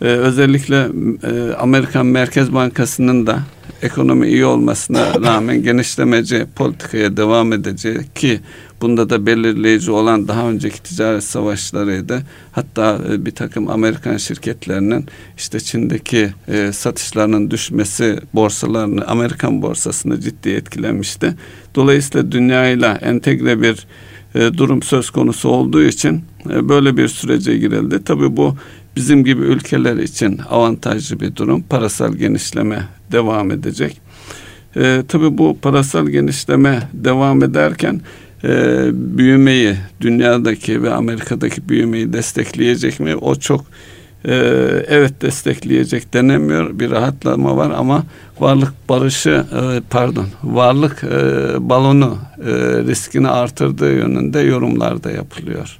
e, 0.00 0.04
özellikle 0.04 0.88
e, 1.22 1.54
Amerikan 1.54 2.06
Merkez 2.06 2.54
Bankası'nın 2.54 3.26
da 3.26 3.40
ekonomi 3.82 4.28
iyi 4.28 4.44
olmasına 4.44 5.14
rağmen 5.22 5.62
genişlemeci 5.62 6.46
politikaya 6.56 7.16
devam 7.16 7.52
edecek 7.52 8.16
ki 8.16 8.40
bunda 8.80 9.10
da 9.10 9.26
belirleyici 9.26 9.90
olan 9.90 10.28
daha 10.28 10.48
önceki 10.50 10.82
ticaret 10.82 11.24
savaşlarıydı. 11.24 12.22
Hatta 12.52 13.00
e, 13.12 13.26
bir 13.26 13.30
takım 13.30 13.70
Amerikan 13.70 14.16
şirketlerinin 14.16 15.06
işte 15.36 15.60
Çin'deki 15.60 16.32
e, 16.48 16.72
satışlarının 16.72 17.50
düşmesi 17.50 18.18
borsalarını 18.34 19.06
Amerikan 19.06 19.62
borsasını 19.62 20.20
ciddi 20.20 20.48
etkilemişti. 20.50 21.34
Dolayısıyla 21.74 22.32
dünyayla 22.32 22.94
entegre 22.94 23.62
bir 23.62 23.86
e, 24.34 24.54
durum 24.54 24.82
söz 24.82 25.10
konusu 25.10 25.48
olduğu 25.48 25.82
için 25.82 26.24
e, 26.50 26.68
böyle 26.68 26.96
bir 26.96 27.08
sürece 27.08 27.56
girildi. 27.58 28.04
Tabii 28.04 28.36
bu 28.36 28.56
bizim 28.96 29.24
gibi 29.24 29.42
ülkeler 29.42 29.96
için 29.96 30.40
avantajlı 30.50 31.20
bir 31.20 31.36
durum. 31.36 31.62
Parasal 31.62 32.12
genişleme 32.12 32.82
devam 33.12 33.50
edecek. 33.50 34.00
E, 34.76 35.02
tabii 35.08 35.38
bu 35.38 35.58
parasal 35.62 36.06
genişleme 36.06 36.82
devam 36.92 37.42
ederken 37.42 38.00
e, 38.44 38.48
büyümeyi, 38.92 39.74
dünyadaki 40.00 40.82
ve 40.82 40.94
Amerika'daki 40.94 41.68
büyümeyi 41.68 42.12
destekleyecek 42.12 43.00
mi? 43.00 43.16
O 43.16 43.34
çok 43.34 43.64
e, 44.24 44.34
evet 44.88 45.22
destekleyecek 45.22 46.14
denemiyor. 46.14 46.78
Bir 46.78 46.90
rahatlama 46.90 47.56
var 47.56 47.70
ama 47.70 48.04
varlık 48.40 48.88
barışı 48.88 49.44
e, 49.52 49.80
pardon 49.90 50.26
varlık 50.44 51.04
e, 51.04 51.08
balonu 51.68 52.18
e, 52.38 52.52
riskini 52.86 53.28
artırdığı 53.28 53.92
yönünde 53.92 54.40
yorumlar 54.40 55.04
da 55.04 55.10
yapılıyor 55.10 55.78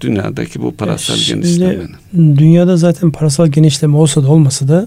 dünyadaki 0.00 0.62
bu 0.62 0.74
parasal 0.74 1.16
Şimdi, 1.16 1.46
genişlemenin. 1.46 2.36
Dünyada 2.38 2.76
zaten 2.76 3.10
parasal 3.10 3.46
genişleme 3.46 3.96
olsa 3.96 4.22
da 4.22 4.28
olmasa 4.28 4.68
da 4.68 4.86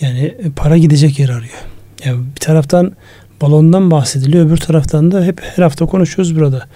yani 0.00 0.34
para 0.56 0.76
gidecek 0.76 1.18
yer 1.18 1.28
arıyor. 1.28 1.64
Yani 2.04 2.20
bir 2.34 2.40
taraftan 2.40 2.92
balondan 3.40 3.90
bahsediliyor. 3.90 4.46
Öbür 4.46 4.56
taraftan 4.56 5.12
da 5.12 5.24
hep 5.24 5.40
her 5.42 5.62
hafta 5.62 5.86
konuşuyoruz 5.86 6.36
burada. 6.36 6.68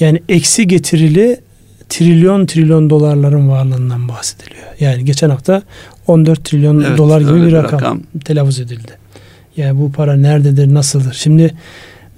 Yani 0.00 0.22
eksi 0.28 0.66
getirili 0.66 1.40
trilyon 1.88 2.46
trilyon 2.46 2.90
dolarların 2.90 3.48
varlığından 3.48 4.08
bahsediliyor. 4.08 4.66
Yani 4.80 5.04
geçen 5.04 5.30
hafta 5.30 5.62
14 6.06 6.44
trilyon 6.44 6.80
evet, 6.80 6.98
dolar 6.98 7.20
gibi 7.20 7.46
bir 7.46 7.52
rakam, 7.52 7.80
rakam 7.80 8.02
telaffuz 8.24 8.60
edildi. 8.60 8.92
Yani 9.56 9.80
bu 9.80 9.92
para 9.92 10.16
nerededir, 10.16 10.74
nasıldır? 10.74 11.12
Şimdi 11.12 11.54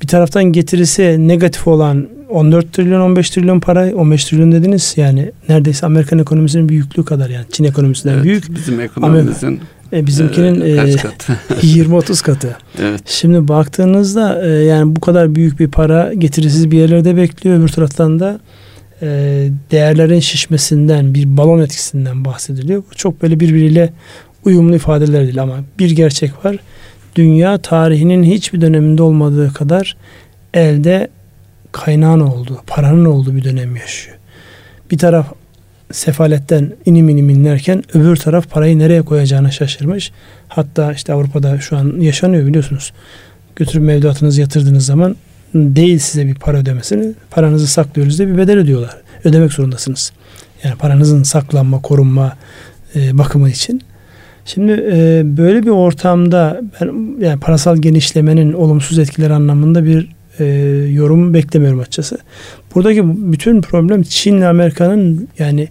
bir 0.03 0.07
taraftan 0.07 0.45
getirisi 0.45 1.29
negatif 1.29 1.67
olan 1.67 2.09
14 2.29 2.73
trilyon 2.73 3.01
15 3.01 3.31
trilyon 3.31 3.61
para 3.61 3.95
15 3.95 4.25
trilyon 4.25 4.53
dediniz 4.53 4.95
yani 4.97 5.33
neredeyse 5.49 5.87
Amerikan 5.87 6.19
ekonomisinin 6.19 6.69
büyüklüğü 6.69 7.05
kadar 7.05 7.31
yani 7.31 7.45
Çin 7.53 7.65
ekonomisinden 7.65 8.15
evet, 8.15 8.25
büyük. 8.25 8.55
Bizim 8.55 8.81
ekonomimizin 8.81 9.61
e, 9.93 10.07
bizimkinin 10.07 10.61
e, 10.61 10.97
katı? 10.97 11.33
20-30 11.67 12.23
katı. 12.23 12.57
Evet. 12.83 13.03
Şimdi 13.07 13.49
baktığınızda 13.49 14.47
e, 14.47 14.49
yani 14.49 14.97
bu 14.97 15.01
kadar 15.01 15.35
büyük 15.35 15.61
bir 15.61 15.69
para 15.69 16.15
getirisiz 16.15 16.71
bir 16.71 16.79
yerlerde 16.79 17.17
bekliyor. 17.17 17.59
Öbür 17.59 17.69
taraftan 17.69 18.21
da 18.21 18.41
e, 19.03 19.07
değerlerin 19.71 20.21
şişmesinden 20.21 21.15
bir 21.15 21.37
balon 21.37 21.61
etkisinden 21.61 22.25
bahsediliyor. 22.25 22.83
Çok 22.97 23.23
böyle 23.23 23.41
birbiriyle 23.41 23.93
uyumlu 24.45 24.77
ifadeler 24.77 25.23
değil 25.25 25.43
ama 25.43 25.57
bir 25.79 25.91
gerçek 25.91 26.45
var. 26.45 26.57
Dünya 27.17 27.59
tarihinin 27.59 28.23
hiçbir 28.23 28.61
döneminde 28.61 29.03
olmadığı 29.03 29.53
kadar 29.53 29.97
elde 30.55 31.09
kaynağın 31.73 32.21
olduğu, 32.21 32.61
paranın 32.67 33.05
olduğu 33.05 33.37
bir 33.37 33.45
dönem 33.45 33.77
yaşıyor. 33.77 34.17
Bir 34.91 34.99
taraf 34.99 35.27
sefaletten 35.93 36.73
inim 36.87 37.09
inim 37.09 37.31
inlerken 37.31 37.85
öbür 37.95 38.17
taraf 38.17 38.51
parayı 38.51 38.79
nereye 38.79 39.03
koyacağına 39.03 39.51
şaşırmış. 39.51 40.13
Hatta 40.49 40.93
işte 40.93 41.13
Avrupa'da 41.13 41.61
şu 41.61 41.77
an 41.77 42.01
yaşanıyor 42.01 42.47
biliyorsunuz. 42.47 42.93
Götürüp 43.57 43.83
mevduatınızı 43.83 44.41
yatırdığınız 44.41 44.87
zaman 44.87 45.17
değil 45.55 45.99
size 45.99 46.27
bir 46.27 46.35
para 46.35 46.59
ödemesini 46.59 47.13
paranızı 47.31 47.67
saklıyoruz 47.67 48.19
diye 48.19 48.29
bir 48.29 48.39
bedel 48.39 48.59
ödüyorlar. 48.59 48.97
Ödemek 49.25 49.53
zorundasınız. 49.53 50.13
Yani 50.65 50.77
paranızın 50.77 51.23
saklanma, 51.23 51.83
korunma 51.83 52.37
e, 52.97 53.19
bakımı 53.19 53.51
için. 53.51 53.83
Şimdi 54.55 54.73
e, 54.73 55.23
böyle 55.37 55.63
bir 55.63 55.71
ortamda 55.71 56.61
ben 56.81 57.17
yani 57.21 57.41
parasal 57.41 57.77
genişlemenin 57.77 58.53
olumsuz 58.53 58.99
etkileri 58.99 59.33
anlamında 59.35 59.85
bir 59.85 60.09
e, 60.39 60.45
yorum 60.93 61.35
beklemiyorum 61.35 61.81
açıkçası. 61.81 62.19
Buradaki 62.75 63.03
bütün 63.33 63.63
problem 63.63 64.03
Çin 64.03 64.37
ile 64.37 64.47
Amerika'nın 64.47 65.29
yani 65.39 65.69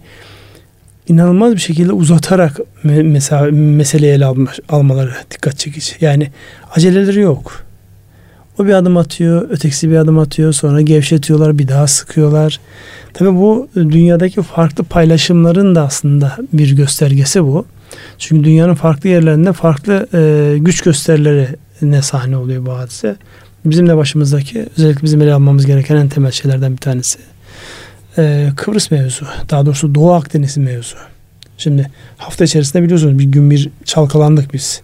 inanılmaz 1.08 1.52
bir 1.52 1.60
şekilde 1.60 1.92
uzatarak 1.92 2.60
mesela 2.84 3.50
meseleyi 3.52 4.12
ele 4.12 4.24
alma, 4.24 4.50
almaları 4.68 5.10
dikkat 5.30 5.58
çekici. 5.58 5.92
Yani 6.00 6.30
aceleleri 6.76 7.20
yok. 7.20 7.64
O 8.58 8.66
bir 8.66 8.72
adım 8.72 8.96
atıyor, 8.96 9.50
ötekisi 9.50 9.90
bir 9.90 9.96
adım 9.96 10.18
atıyor, 10.18 10.52
sonra 10.52 10.80
gevşetiyorlar, 10.80 11.58
bir 11.58 11.68
daha 11.68 11.86
sıkıyorlar. 11.86 12.60
Tabii 13.14 13.34
bu 13.34 13.68
dünyadaki 13.74 14.42
farklı 14.42 14.84
paylaşımların 14.84 15.74
da 15.74 15.82
aslında 15.82 16.36
bir 16.52 16.76
göstergesi 16.76 17.44
bu. 17.44 17.66
Çünkü 18.18 18.44
dünyanın 18.44 18.74
farklı 18.74 19.08
yerlerinde 19.08 19.52
farklı 19.52 20.08
e, 20.14 20.58
güç 20.58 20.80
gösterileri 20.80 21.48
ne 21.82 22.02
sahne 22.02 22.36
oluyor 22.36 22.66
bu 22.66 22.72
hadise 22.72 23.16
bizim 23.64 23.88
de 23.88 23.96
başımızdaki 23.96 24.66
özellikle 24.78 25.02
bizim 25.02 25.22
ele 25.22 25.34
almamız 25.34 25.66
gereken 25.66 25.96
en 25.96 26.08
temel 26.08 26.30
şeylerden 26.30 26.72
bir 26.72 26.76
tanesi. 26.76 27.18
Ee, 28.18 28.48
Kıbrıs 28.56 28.90
mevzu. 28.90 29.26
Daha 29.50 29.66
doğrusu 29.66 29.94
Doğu 29.94 30.12
Akdeniz 30.12 30.56
mevzu. 30.56 30.96
Şimdi 31.58 31.90
hafta 32.18 32.44
içerisinde 32.44 32.82
biliyorsunuz 32.82 33.18
bir 33.18 33.24
gün 33.24 33.50
bir 33.50 33.70
çalkalandık 33.84 34.54
biz. 34.54 34.82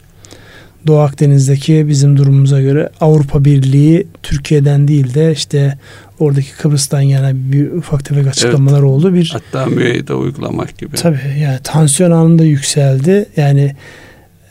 Doğu 0.86 0.98
Akdeniz'deki 0.98 1.88
bizim 1.88 2.16
durumumuza 2.16 2.60
göre 2.60 2.90
Avrupa 3.00 3.44
Birliği 3.44 4.06
Türkiye'den 4.22 4.88
değil 4.88 5.14
de 5.14 5.32
işte 5.32 5.78
oradaki 6.18 6.52
Kıbrıs'tan 6.52 7.00
yana 7.00 7.30
bir 7.34 7.72
ufak 7.72 8.04
tefek 8.04 8.26
açıklamalar 8.26 8.78
evet. 8.78 8.88
oldu. 8.88 9.14
Bir 9.14 9.30
hatta 9.32 9.66
müeyyide 9.66 10.14
uygulamak 10.14 10.78
gibi. 10.78 10.96
Tabii 10.96 11.38
yani 11.40 11.58
tansiyon 11.64 12.10
anında 12.10 12.44
yükseldi. 12.44 13.26
Yani 13.36 13.76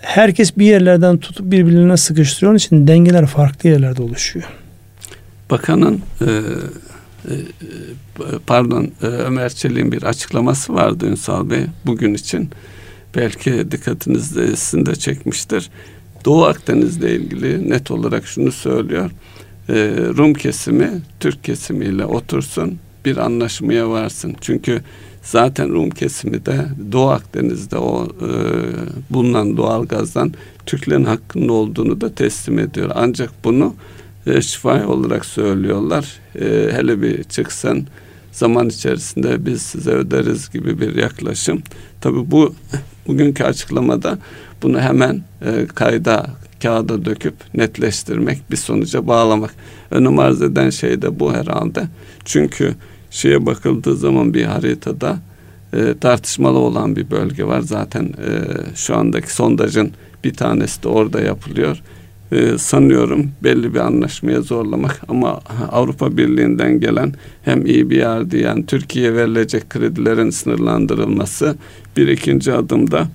herkes 0.02 0.58
bir 0.58 0.66
yerlerden 0.66 1.18
tutup 1.18 1.52
birbirine 1.52 1.98
sıkıştırıyor. 1.98 2.52
Onun 2.52 2.58
için 2.58 2.88
dengeler 2.88 3.26
farklı 3.26 3.70
yerlerde 3.70 4.02
oluşuyor. 4.02 4.46
Bakanın 5.52 6.02
e, 6.22 6.26
e, 7.30 7.36
pardon 8.48 8.92
e, 9.02 9.06
Ömer 9.06 9.50
Çelik'in 9.50 9.92
bir 9.92 10.04
açıklaması 10.04 10.74
vardı 10.74 11.06
Ünsal 11.06 11.50
Bey 11.50 11.66
bugün 11.86 12.14
için. 12.14 12.50
Belki 13.16 13.72
dikkatinizde 13.72 14.56
sizin 14.56 14.86
de 14.86 14.96
çekmiştir. 14.96 15.70
Doğu 16.26 16.46
Akdeniz'le 16.46 17.04
ilgili 17.04 17.70
net 17.70 17.92
olarak 17.92 18.28
şunu 18.28 18.52
söylüyor. 18.52 19.12
E, 19.70 19.74
Rum 20.18 20.34
kesimi 20.34 20.92
Türk 21.20 21.44
kesimiyle 21.44 22.06
otursun 22.06 22.78
bir 23.06 23.18
anlaşmaya 23.18 23.90
varsın. 23.90 24.36
Çünkü 24.42 24.82
Zaten 25.26 25.74
Rum 25.74 25.90
kesimi 25.90 26.46
de 26.46 26.66
Doğu 26.92 27.10
Akdeniz'de 27.10 27.78
o 27.78 28.06
e, 28.06 28.30
bulunan 29.10 29.58
doğal 29.58 29.86
gazdan 29.86 30.34
Türklerin 30.66 31.04
hakkında 31.04 31.54
olduğunu 31.54 32.02
da 32.02 32.16
teslim 32.16 32.60
ediyor. 32.60 32.92
Ancak 32.96 33.32
bunu 33.44 33.76
e, 34.26 34.42
şifa 34.42 34.88
olarak 34.88 35.26
söylüyorlar. 35.26 36.20
E, 36.36 36.70
hele 36.72 37.02
bir 37.02 37.24
çıksan 37.24 37.88
zaman 38.32 38.70
içerisinde 38.70 39.46
biz 39.46 39.62
size 39.62 39.92
öderiz 39.92 40.50
gibi 40.50 40.80
bir 40.80 40.96
yaklaşım. 40.96 41.62
Tabi 42.02 42.32
bu 42.32 42.56
bugünkü 43.08 43.44
açıklamada 43.44 44.18
bunu 44.62 44.80
hemen 44.80 45.22
e, 45.42 45.66
kayda 45.76 46.28
kağıda 46.64 47.06
döküp 47.06 47.36
netleştirmek, 47.54 48.52
bir 48.52 48.58
sonuca 48.58 49.08
bağlamak. 49.08 49.56
Önüm 49.92 50.20
arz 50.20 50.42
eden 50.42 50.70
şey 50.70 51.02
de 51.02 51.20
bu 51.20 51.34
herhalde. 51.34 51.88
Çünkü 52.26 52.76
şeye 53.12 53.46
bakıldığı 53.46 53.96
zaman 53.96 54.34
bir 54.34 54.44
haritada 54.44 55.18
e, 55.74 55.96
tartışmalı 56.02 56.58
olan 56.58 56.96
bir 56.96 57.12
bölge 57.12 57.44
var. 57.44 57.62
Zaten 57.62 58.04
e, 58.04 58.32
şu 58.76 58.96
andaki 58.96 59.34
sondajın 59.34 59.92
bir 60.24 60.34
tanesi 60.34 60.84
de 60.84 60.88
orada 60.88 61.22
yapılıyor. 61.22 61.82
E, 62.32 62.58
sanıyorum 62.58 63.32
belli 63.44 63.74
bir 63.74 63.80
anlaşmaya 63.80 64.42
zorlamak 64.42 65.02
ama 65.08 65.40
Avrupa 65.72 66.18
Birliği'nden 66.18 66.80
gelen 66.80 67.14
hem 67.44 67.66
yer 67.92 68.32
diyen 68.32 68.64
Türkiye'ye 68.64 69.14
verilecek 69.14 69.70
kredilerin 69.70 70.30
sınırlandırılması 70.30 71.56
bir 71.98 72.08
ikinci 72.08 72.54
adımda 72.54 73.08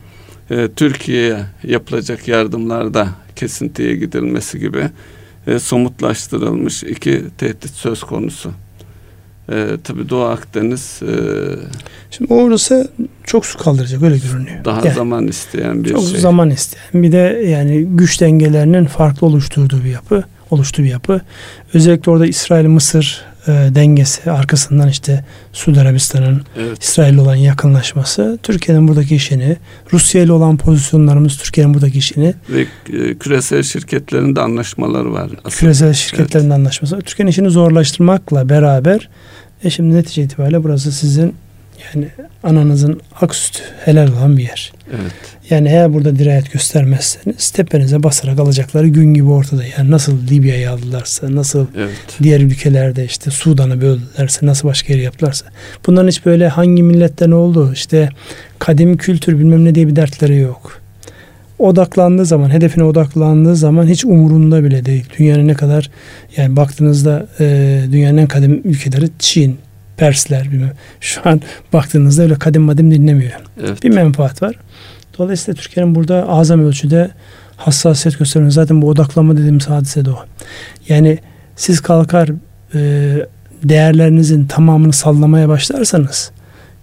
e, 0.50 0.68
Türkiye'ye 0.76 1.38
yapılacak 1.64 2.28
yardımlarda 2.28 3.08
kesintiye 3.36 3.96
gidilmesi 3.96 4.58
gibi 4.58 4.90
e, 5.46 5.58
somutlaştırılmış 5.58 6.82
iki 6.82 7.24
tehdit 7.38 7.70
söz 7.70 8.00
konusu. 8.00 8.50
E, 9.52 9.66
tabii 9.84 10.08
Doğu 10.08 10.24
Akdeniz 10.24 11.00
e, 11.02 11.14
Şimdi 12.10 12.34
orası 12.34 12.90
çok 13.24 13.46
su 13.46 13.58
kaldıracak 13.58 14.02
öyle 14.02 14.18
görünüyor. 14.18 14.64
Daha 14.64 14.80
yani, 14.86 14.94
zaman 14.94 15.28
isteyen 15.28 15.84
bir 15.84 15.90
çok 15.90 16.00
şey. 16.02 16.10
Çok 16.10 16.20
zaman 16.20 16.50
isteyen. 16.50 17.02
Bir 17.02 17.12
de 17.12 17.42
yani 17.48 17.84
güç 17.84 18.20
dengelerinin 18.20 18.84
farklı 18.84 19.26
oluşturduğu 19.26 19.84
bir 19.84 19.90
yapı, 19.90 20.24
oluştuğu 20.50 20.82
bir 20.82 20.90
yapı. 20.90 21.20
Özellikle 21.74 22.10
orada 22.10 22.26
İsrail 22.26 22.66
Mısır 22.66 23.24
e, 23.46 23.52
dengesi 23.74 24.30
arkasından 24.30 24.88
işte 24.88 25.24
Suudi 25.52 25.80
Arabistan'ın 25.80 26.42
evet. 26.56 26.84
İsrail 26.84 27.16
olan 27.16 27.34
yakınlaşması 27.34 28.38
Türkiye'nin 28.42 28.88
buradaki 28.88 29.16
işini 29.16 29.56
Rusya 29.92 30.22
ile 30.22 30.32
olan 30.32 30.56
pozisyonlarımız 30.56 31.38
Türkiye'nin 31.38 31.74
buradaki 31.74 31.98
işini 31.98 32.34
ve 32.48 32.60
e, 32.92 33.14
küresel 33.14 33.62
şirketlerin 33.62 34.36
de 34.36 34.40
anlaşmaları 34.40 35.12
var. 35.12 35.24
Aslında. 35.24 35.50
Küresel 35.50 35.92
şirketlerin 35.92 36.44
evet. 36.44 36.54
anlaşması. 36.54 37.00
Türkiye'nin 37.00 37.30
işini 37.30 37.50
zorlaştırmakla 37.50 38.48
beraber 38.48 39.08
e 39.64 39.70
şimdi 39.70 39.94
netice 39.94 40.22
itibariyle 40.22 40.64
burası 40.64 40.92
sizin 40.92 41.34
yani 41.94 42.08
ananızın 42.42 43.00
ak 43.20 43.34
sütü 43.34 43.62
helal 43.84 44.08
olan 44.08 44.36
bir 44.36 44.42
yer. 44.42 44.72
Evet. 44.90 45.12
Yani 45.50 45.68
eğer 45.68 45.94
burada 45.94 46.18
dirayet 46.18 46.52
göstermezseniz 46.52 47.50
tepenize 47.50 48.02
basarak 48.02 48.38
alacakları 48.38 48.88
gün 48.88 49.14
gibi 49.14 49.30
ortada. 49.30 49.62
Yani 49.78 49.90
nasıl 49.90 50.28
Libya'yı 50.30 50.70
aldılarsa, 50.70 51.34
nasıl 51.34 51.66
evet. 51.76 51.96
diğer 52.22 52.40
ülkelerde 52.40 53.04
işte 53.04 53.30
Sudan'ı 53.30 53.80
böldülerse, 53.80 54.46
nasıl 54.46 54.68
başka 54.68 54.92
yeri 54.92 55.02
yaptılarsa. 55.02 55.46
Bunların 55.86 56.08
hiç 56.08 56.26
böyle 56.26 56.48
hangi 56.48 56.82
milletten 56.82 57.30
oldu, 57.30 57.72
işte 57.72 58.08
kadim 58.58 58.96
kültür 58.96 59.38
bilmem 59.38 59.64
ne 59.64 59.74
diye 59.74 59.88
bir 59.88 59.96
dertleri 59.96 60.36
yok. 60.36 60.80
Odaklandığı 61.58 62.26
zaman, 62.26 62.50
hedefine 62.50 62.84
odaklandığı 62.84 63.56
zaman 63.56 63.86
hiç 63.86 64.04
umurunda 64.04 64.64
bile 64.64 64.84
değil. 64.84 65.04
Dünyanın 65.18 65.48
ne 65.48 65.54
kadar 65.54 65.90
yani 66.36 66.56
baktığınızda 66.56 67.26
e, 67.40 67.78
dünyanın 67.92 68.16
en 68.16 68.26
kadim 68.26 68.60
ülkeleri 68.64 69.10
Çin, 69.18 69.58
Persler 70.00 70.52
bilmem. 70.52 70.72
Şu 71.00 71.20
an 71.24 71.40
baktığınızda 71.72 72.22
öyle 72.22 72.34
kadim 72.34 72.62
madim 72.62 72.90
dinlemiyor. 72.90 73.32
Evet. 73.60 73.82
Bir 73.82 73.90
menfaat 73.90 74.42
var. 74.42 74.56
Dolayısıyla 75.18 75.60
Türkiye'nin 75.60 75.94
burada 75.94 76.28
azam 76.28 76.64
ölçüde 76.64 77.10
hassasiyet 77.56 78.18
göstermesi. 78.18 78.54
Zaten 78.54 78.82
bu 78.82 78.88
odaklanma 78.88 79.36
dediğimiz 79.36 79.68
hadise 79.68 80.04
de 80.04 80.10
o. 80.10 80.24
Yani 80.88 81.18
siz 81.56 81.80
kalkar 81.80 82.30
e, 82.74 82.80
değerlerinizin 83.64 84.46
tamamını 84.46 84.92
sallamaya 84.92 85.48
başlarsanız 85.48 86.30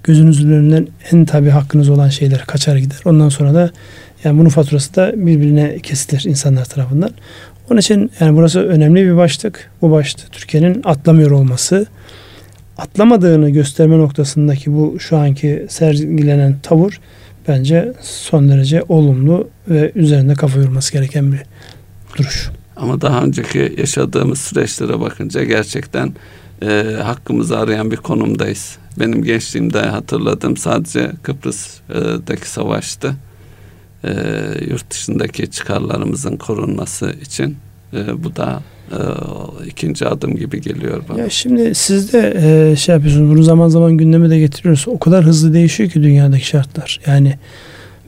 gözünüzün 0.04 0.52
önünden 0.52 0.88
en 1.12 1.26
tabi 1.26 1.50
hakkınız 1.50 1.90
olan 1.90 2.10
şeyler 2.10 2.46
kaçar 2.46 2.76
gider. 2.76 3.00
Ondan 3.06 3.30
sonra 3.30 3.54
da 3.54 3.72
yani 4.24 4.40
bunun 4.40 4.50
faturası 4.50 4.96
da 4.96 5.12
birbirine 5.16 5.80
kesilir 5.80 6.24
insanlar 6.26 6.66
tarafından. 6.66 7.12
Onun 7.72 7.80
için 7.80 8.12
yani 8.20 8.38
burası 8.38 8.60
önemli 8.60 9.06
bir 9.06 9.18
başlık. 9.18 9.72
Bu 9.82 9.92
başlık 9.92 10.32
Türkiye'nin 10.32 10.82
atlamıyor 10.86 11.32
olması, 11.32 11.86
atlamadığını 12.78 13.50
gösterme 13.50 13.98
noktasındaki 13.98 14.74
bu 14.74 15.00
şu 15.00 15.18
anki 15.18 15.66
sergilenen 15.70 16.60
tavır 16.64 17.00
bence 17.48 17.94
son 18.02 18.50
derece 18.50 18.84
olumlu 18.90 19.50
ve 19.70 19.92
üzerinde 19.96 20.34
kafa 20.34 20.60
yorması 20.60 20.94
gereken 20.94 21.32
bir 21.32 21.44
duruş. 22.18 22.50
Ama 22.76 23.02
daha 23.02 23.24
önceki 23.24 23.76
yaşadığımız 23.78 24.40
süreçlere 24.40 25.00
bakınca 25.00 25.44
gerçekten 25.44 26.14
e, 26.62 26.84
hakkımızı 27.04 27.60
arayan 27.60 27.92
bir 27.92 27.98
konumdayız. 27.98 28.78
Benim 29.00 29.24
gençliğimde 29.24 29.82
hatırladığım 29.82 30.58
sadece 30.58 31.12
Kıbrıs'taki 31.24 32.50
savaştı. 32.50 33.16
E, 34.04 34.12
yurt 34.70 34.92
dışındaki 34.92 35.52
çıkarlarımızın 35.52 36.38
korunması 36.38 37.12
için 37.22 37.58
e, 37.94 38.24
bu 38.24 38.36
da 38.36 38.62
ikinci 39.66 40.06
adım 40.06 40.36
gibi 40.36 40.62
geliyor 40.62 41.04
bana. 41.10 41.20
Ya 41.20 41.30
şimdi 41.30 41.76
siz 41.76 42.14
de 42.14 42.34
e, 42.42 42.76
şey 42.76 42.96
yapıyorsunuz 42.96 43.32
bunu 43.32 43.44
zaman 43.44 43.68
zaman 43.68 43.98
gündeme 43.98 44.30
de 44.30 44.40
getiriyoruz. 44.40 44.86
O 44.88 45.00
kadar 45.00 45.26
hızlı 45.26 45.54
değişiyor 45.54 45.90
ki 45.90 46.04
dünyadaki 46.04 46.48
şartlar. 46.48 47.00
Yani 47.08 47.34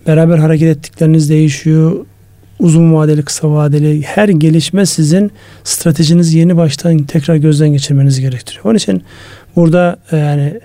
beraber 0.08 0.38
hareket 0.38 0.78
ettikleriniz 0.78 1.30
değişiyor. 1.30 2.06
Uzun 2.60 2.94
vadeli, 2.94 3.24
kısa 3.24 3.52
vadeli 3.52 4.02
her 4.02 4.30
gelişme 4.30 4.86
sizin 4.86 5.32
stratejinizi 5.64 6.38
yeni 6.38 6.58
baştan 6.58 6.98
tekrar 6.98 7.36
gözden 7.36 7.70
geçirmeniz 7.70 8.20
gerektiriyor. 8.20 8.66
Onun 8.66 8.76
için 8.76 9.04
burada 9.56 10.00
e, 10.12 10.18
yani 10.18 10.60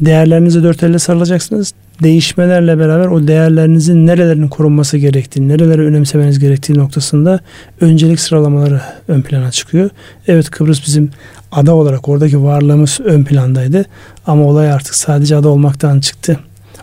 değerlerinize 0.00 0.62
dört 0.62 0.82
elle 0.82 0.98
sarılacaksınız 0.98 1.74
değişmelerle 2.02 2.78
beraber 2.78 3.06
o 3.06 3.26
değerlerinizin 3.26 4.06
nerelerinin 4.06 4.48
korunması 4.48 4.98
gerektiği, 4.98 5.48
nereleri 5.48 5.82
önemsemeniz 5.82 6.38
gerektiği 6.38 6.78
noktasında 6.78 7.40
öncelik 7.80 8.20
sıralamaları 8.20 8.80
ön 9.08 9.22
plana 9.22 9.50
çıkıyor. 9.50 9.90
Evet 10.28 10.50
Kıbrıs 10.50 10.86
bizim 10.86 11.10
ada 11.52 11.74
olarak 11.74 12.08
oradaki 12.08 12.42
varlığımız 12.42 13.00
ön 13.04 13.24
plandaydı 13.24 13.84
ama 14.26 14.44
olay 14.44 14.72
artık 14.72 14.94
sadece 14.94 15.36
ada 15.36 15.48
olmaktan 15.48 16.00
çıktı. 16.00 16.38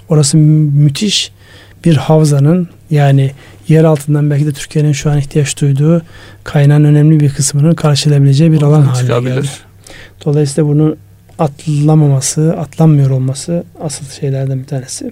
Orası 0.10 0.38
müthiş 0.38 1.32
bir 1.86 1.96
havzanın 1.96 2.68
yani 2.92 3.32
yer 3.68 3.84
altından 3.84 4.30
belki 4.30 4.46
de 4.46 4.52
Türkiye'nin 4.52 4.92
şu 4.92 5.12
an 5.12 5.18
ihtiyaç 5.18 5.62
duyduğu 5.62 6.02
kaynağın 6.44 6.84
önemli 6.84 7.20
bir 7.20 7.30
kısmının 7.30 7.76
karşılayabileceği 7.76 8.52
bir 8.52 8.62
alan 8.62 8.82
haline 8.82 9.30
geldi. 9.30 9.48
Dolayısıyla 10.26 10.70
bunu 10.70 10.96
atlamaması, 11.40 12.56
atlanmıyor 12.58 13.10
olması 13.10 13.64
asıl 13.82 14.06
şeylerden 14.06 14.60
bir 14.60 14.66
tanesi. 14.66 15.12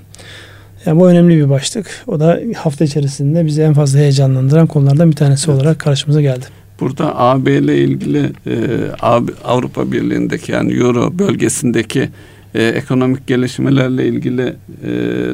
Yani 0.85 0.99
bu 0.99 1.09
önemli 1.09 1.37
bir 1.37 1.49
başlık. 1.49 2.03
O 2.07 2.19
da 2.19 2.39
hafta 2.55 2.85
içerisinde 2.85 3.45
bizi 3.45 3.61
en 3.61 3.73
fazla 3.73 3.99
heyecanlandıran 3.99 4.67
konulardan 4.67 5.11
bir 5.11 5.15
tanesi 5.15 5.51
evet. 5.51 5.61
olarak 5.61 5.79
karşımıza 5.79 6.21
geldi. 6.21 6.45
Burada 6.79 7.19
AB 7.19 7.57
ile 7.57 7.77
ilgili 7.77 8.31
e, 8.47 8.55
Avrupa 9.45 9.91
Birliği'ndeki 9.91 10.51
yani 10.51 10.73
Euro 10.73 11.19
bölgesindeki 11.19 12.09
e, 12.55 12.63
ekonomik 12.63 13.27
gelişmelerle 13.27 14.07
ilgili 14.07 14.55
e, 14.83 14.91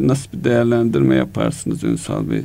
nasıl 0.07 0.31
bir 0.33 0.43
değerlendirme 0.43 1.15
yaparsınız 1.15 1.83
Ünsal 1.83 2.29
Bey? 2.29 2.41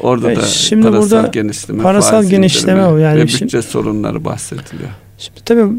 Orada 0.00 0.32
e, 0.32 0.36
da 0.36 0.42
şimdi 0.42 0.82
parasal 0.82 1.02
burada 1.02 1.28
genişleme, 1.28 1.82
parasal 1.82 2.24
genişleme 2.24 2.86
o 2.86 2.96
yani 2.96 3.18
ve 3.18 3.22
bütçe 3.22 3.38
şimdi, 3.38 3.62
sorunları 3.62 4.24
bahsediliyor. 4.24 4.90
Şimdi 5.18 5.40
tabii 5.44 5.72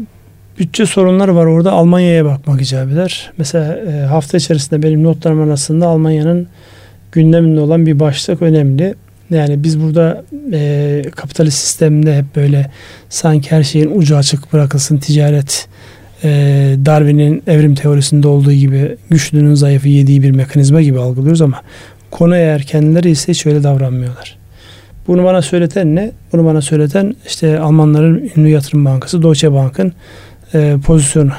bütçe 0.58 0.86
sorunları 0.86 1.36
var 1.36 1.46
orada 1.46 1.72
Almanya'ya 1.72 2.24
bakmak 2.24 2.62
icap 2.62 2.92
eder. 2.92 3.32
Mesela 3.38 3.76
e, 3.76 4.06
hafta 4.06 4.36
içerisinde 4.36 4.82
benim 4.82 5.04
notlarım 5.04 5.40
arasında 5.40 5.86
Almanya'nın 5.86 6.48
gündeminde 7.12 7.60
olan 7.60 7.86
bir 7.86 8.00
başlık 8.00 8.42
önemli. 8.42 8.94
Yani 9.30 9.62
biz 9.62 9.80
burada 9.80 10.24
e, 10.52 11.02
kapitalist 11.16 11.58
sistemde 11.58 12.16
hep 12.16 12.36
böyle 12.36 12.70
sanki 13.08 13.50
her 13.50 13.62
şeyin 13.62 13.98
ucu 13.98 14.16
açık 14.16 14.52
bırakılsın 14.52 14.98
ticaret 14.98 15.68
e, 16.24 16.28
Darwin'in 16.86 17.42
evrim 17.46 17.74
teorisinde 17.74 18.28
olduğu 18.28 18.52
gibi 18.52 18.96
güçlünün 19.10 19.54
zayıfı 19.54 19.88
yediği 19.88 20.22
bir 20.22 20.30
mekanizma 20.30 20.82
gibi 20.82 21.00
algılıyoruz 21.00 21.42
ama 21.42 21.60
konu 22.10 22.36
eğer 22.36 22.62
kendileri 22.62 23.10
ise 23.10 23.32
hiç 23.32 23.46
öyle 23.46 23.62
davranmıyorlar. 23.62 24.38
Bunu 25.06 25.24
bana 25.24 25.42
söyleten 25.42 25.96
ne? 25.96 26.10
Bunu 26.32 26.44
bana 26.44 26.60
söyleten 26.60 27.16
işte 27.26 27.60
Almanların 27.60 28.30
ünlü 28.36 28.48
yatırım 28.48 28.84
bankası 28.84 29.22
Deutsche 29.22 29.52
Bank'ın 29.52 29.92
e, 30.54 30.76
pozisyonu. 30.86 31.32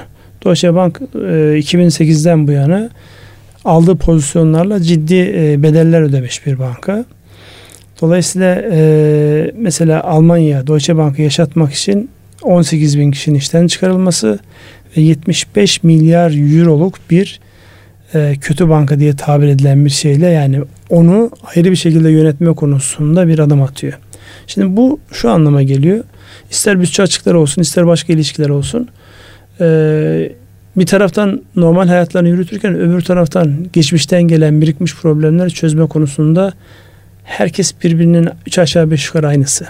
Deutsche 0.46 0.76
Bank 0.76 1.02
e, 1.15 1.17
2008'den 1.17 2.48
bu 2.48 2.52
yana 2.52 2.89
aldığı 3.65 3.96
pozisyonlarla 3.96 4.82
ciddi 4.82 5.34
e, 5.36 5.63
bedeller 5.63 6.02
ödemiş 6.02 6.46
bir 6.46 6.60
banka. 6.60 7.06
Dolayısıyla 8.02 8.62
e, 8.72 9.52
mesela 9.58 10.04
Almanya 10.04 10.67
Deutsche 10.67 10.98
Bank'ı 10.98 11.22
yaşatmak 11.22 11.74
için 11.74 12.10
18 12.43 13.00
bin 13.00 13.12
kişinin 13.12 13.38
işten 13.38 13.67
çıkarılması 13.67 14.39
ve 14.98 15.02
75 15.02 15.84
milyar 15.84 16.60
euroluk 16.60 16.96
bir 17.10 17.39
e, 18.13 18.36
kötü 18.41 18.70
banka 18.70 19.00
diye 19.00 19.15
tabir 19.15 19.48
edilen 19.48 19.86
bir 19.86 19.89
şeyle 19.89 20.28
yani 20.28 20.62
onu 20.89 21.32
ayrı 21.56 21.72
bir 21.72 21.76
şekilde 21.76 22.10
yönetme 22.10 22.54
konusunda 22.54 23.28
bir 23.28 23.39
adım 23.39 23.62
atıyor. 23.62 24.00
Şimdi 24.48 24.78
bu 24.78 25.00
şu 25.12 25.30
anlama 25.30 25.63
geliyor. 25.63 26.04
İster 26.52 26.82
bütçe 26.82 27.04
açıkları 27.04 27.40
olsun, 27.40 27.62
ister 27.62 27.88
başka 27.88 28.14
ilişkiler 28.14 28.50
olsun. 28.50 28.88
Ee, 29.62 30.32
bir 30.78 30.86
taraftan 30.86 31.42
normal 31.56 31.88
hayatlarını 31.88 32.30
yürütürken 32.30 32.76
öbür 32.76 33.02
taraftan 33.02 33.68
geçmişten 33.74 34.24
gelen 34.24 34.62
birikmiş 34.62 34.96
problemleri 34.96 35.52
çözme 35.52 35.88
konusunda 35.88 36.54
herkes 37.24 37.74
birbirinin 37.84 38.30
üç 38.48 38.60
aşağı 38.60 38.92
beş 38.92 39.08
yukarı 39.08 39.28
aynısı. 39.28 39.66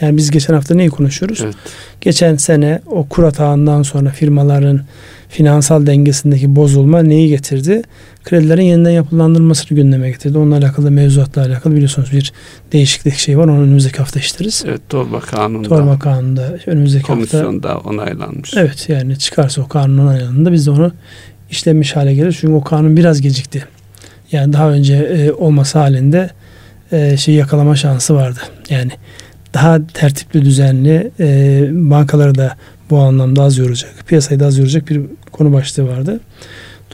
Yani 0.00 0.16
biz 0.16 0.30
geçen 0.30 0.54
hafta 0.54 0.74
neyi 0.74 0.90
konuşuyoruz? 0.90 1.40
Evet. 1.44 1.54
Geçen 2.00 2.36
sene 2.36 2.80
o 2.86 3.06
kur 3.08 3.24
atağından 3.24 3.82
sonra 3.82 4.10
firmaların 4.10 4.80
finansal 5.28 5.86
dengesindeki 5.86 6.56
bozulma 6.56 7.02
neyi 7.02 7.28
getirdi? 7.28 7.82
Kredilerin 8.24 8.62
yeniden 8.62 8.90
yapılandırılmasını 8.90 9.76
gündeme 9.76 10.10
getirdi. 10.10 10.38
Onunla 10.38 10.56
alakalı 10.56 10.90
mevzuatla 10.90 11.42
alakalı 11.42 11.74
biliyorsunuz 11.74 12.12
bir 12.12 12.32
değişiklik 12.72 13.14
şey 13.14 13.38
var. 13.38 13.44
Onu 13.44 13.60
önümüzdeki 13.62 13.98
hafta 13.98 14.20
işleriz. 14.20 14.64
Evet 14.66 14.80
Torba 14.88 15.20
Kanunu'nda. 15.20 15.68
Torba 15.68 15.98
Kanunu'nda 15.98 16.58
önümüzdeki 16.66 17.04
komisyonda 17.04 17.70
hafta. 17.70 17.88
onaylanmış. 17.90 18.54
Evet 18.56 18.88
yani 18.88 19.18
çıkarsa 19.18 19.62
o 19.62 19.68
kanun 19.68 19.98
onaylandığında 19.98 20.52
biz 20.52 20.66
de 20.66 20.70
onu 20.70 20.92
işlemiş 21.50 21.96
hale 21.96 22.14
gelir. 22.14 22.36
Çünkü 22.40 22.54
o 22.54 22.64
kanun 22.64 22.96
biraz 22.96 23.20
gecikti. 23.20 23.64
Yani 24.32 24.52
daha 24.52 24.70
önce 24.70 24.94
e, 24.94 25.32
olması 25.32 25.78
halinde 25.78 26.30
e, 26.92 27.16
şey 27.16 27.34
yakalama 27.34 27.76
şansı 27.76 28.14
vardı. 28.14 28.40
Yani 28.70 28.90
daha 29.54 29.86
tertipli 29.86 30.44
düzenli 30.44 31.10
e, 31.20 31.60
bankaları 31.72 32.34
da 32.34 32.56
bu 32.90 32.98
anlamda 32.98 33.42
az 33.42 33.58
yoracak, 33.58 33.94
piyasayı 34.06 34.40
da 34.40 34.46
az 34.46 34.58
yoracak 34.58 34.88
bir 34.88 35.02
konu 35.32 35.52
başlığı 35.52 35.88
vardı. 35.88 36.20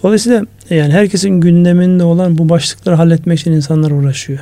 Dolayısıyla 0.03 0.47
e, 0.71 0.77
yani 0.77 0.93
herkesin 0.93 1.31
gündeminde 1.31 2.05
olan 2.05 2.39
bu 2.39 2.49
başlıkları 2.49 2.95
halletmek 2.95 3.41
için 3.41 3.53
insanlar 3.53 3.91
uğraşıyor. 3.91 4.39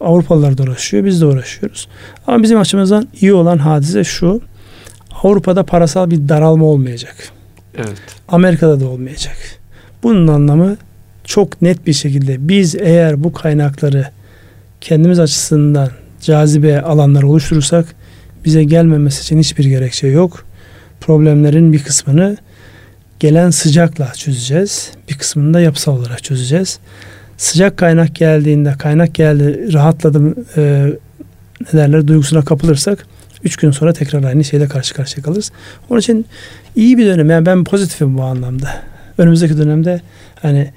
Avrupalılar 0.00 0.58
da 0.58 0.62
uğraşıyor, 0.62 1.04
biz 1.04 1.20
de 1.20 1.26
uğraşıyoruz. 1.26 1.88
Ama 2.26 2.42
bizim 2.42 2.58
açımızdan 2.58 3.08
iyi 3.20 3.32
olan 3.32 3.58
hadise 3.58 4.04
şu. 4.04 4.40
Avrupa'da 5.22 5.62
parasal 5.62 6.10
bir 6.10 6.28
daralma 6.28 6.66
olmayacak. 6.66 7.16
Evet. 7.76 7.96
Amerika'da 8.28 8.80
da 8.80 8.88
olmayacak. 8.88 9.36
Bunun 10.02 10.26
anlamı 10.26 10.76
çok 11.24 11.62
net 11.62 11.86
bir 11.86 11.92
şekilde 11.92 12.48
biz 12.48 12.74
eğer 12.74 13.24
bu 13.24 13.32
kaynakları 13.32 14.06
kendimiz 14.80 15.18
açısından 15.18 15.90
cazibe 16.20 16.82
alanlar 16.82 17.22
oluşturursak 17.22 17.86
bize 18.44 18.64
gelmemesi 18.64 19.22
için 19.22 19.38
hiçbir 19.38 19.64
gerekçe 19.64 20.06
yok. 20.06 20.44
Problemlerin 21.00 21.72
bir 21.72 21.82
kısmını 21.82 22.36
gelen 23.20 23.50
sıcakla 23.50 24.12
çözeceğiz. 24.12 24.90
Bir 25.08 25.14
kısmını 25.14 25.54
da 25.54 25.60
yapısal 25.60 25.98
olarak 25.98 26.24
çözeceğiz. 26.24 26.78
Sıcak 27.36 27.76
kaynak 27.76 28.14
geldiğinde 28.14 28.74
kaynak 28.78 29.14
geldi 29.14 29.72
rahatladım 29.72 30.34
e, 30.56 30.86
ne 31.72 31.80
derler 31.80 32.06
duygusuna 32.06 32.44
kapılırsak 32.44 33.06
üç 33.44 33.56
gün 33.56 33.70
sonra 33.70 33.92
tekrar 33.92 34.24
aynı 34.24 34.44
şeyle 34.44 34.68
karşı 34.68 34.94
karşıya 34.94 35.24
kalırız. 35.24 35.52
Onun 35.90 36.00
için 36.00 36.26
iyi 36.76 36.98
bir 36.98 37.06
dönem. 37.06 37.30
Yani 37.30 37.46
ben 37.46 37.64
pozitifim 37.64 38.18
bu 38.18 38.22
anlamda. 38.22 38.70
Önümüzdeki 39.18 39.58
dönemde 39.58 40.00
hani 40.42 40.70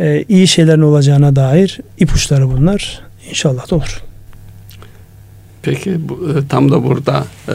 e, 0.00 0.24
iyi 0.28 0.48
şeylerin 0.48 0.82
olacağına 0.82 1.36
dair 1.36 1.80
ipuçları 1.98 2.48
bunlar. 2.48 3.00
İnşallah 3.28 3.70
da 3.70 3.76
olur. 3.76 4.02
Peki 5.62 6.08
bu, 6.08 6.14
e, 6.14 6.48
tam 6.48 6.70
da 6.70 6.84
burada 6.84 7.24
e, 7.48 7.54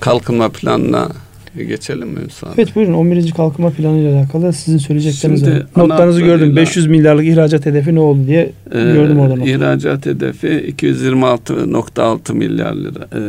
kalkınma 0.00 0.48
planına 0.48 1.08
geçelim 1.56 2.08
mi 2.08 2.20
Ünsal 2.24 2.48
Evet 2.56 2.76
buyurun 2.76 2.92
11. 2.92 3.30
kalkınma 3.30 3.70
planı 3.70 3.98
ile 3.98 4.14
alakalı 4.14 4.52
sizin 4.52 4.78
söyleyecekleriniz 4.78 5.46
var. 5.46 5.62
Notlarınızı 5.76 6.20
gördüm. 6.20 6.56
500 6.56 6.86
milyarlık 6.86 7.26
ihracat 7.26 7.66
hedefi 7.66 7.94
ne 7.94 8.00
oldu 8.00 8.26
diye 8.26 8.52
e, 8.72 8.78
gördüm 8.82 9.18
orada. 9.18 9.36
Notları. 9.36 9.50
İhracat 9.50 10.06
hedefi 10.06 10.74
226.6 10.78 12.34
milyar 12.34 12.74
lira 12.74 13.06
e, 13.12 13.22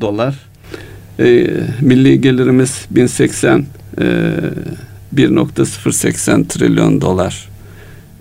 dolar. 0.00 0.34
E, 1.18 1.46
milli 1.80 2.20
gelirimiz 2.20 2.86
1080 2.90 3.64
e, 3.98 4.04
1.080 5.14 6.46
trilyon 6.46 7.00
dolar 7.00 7.48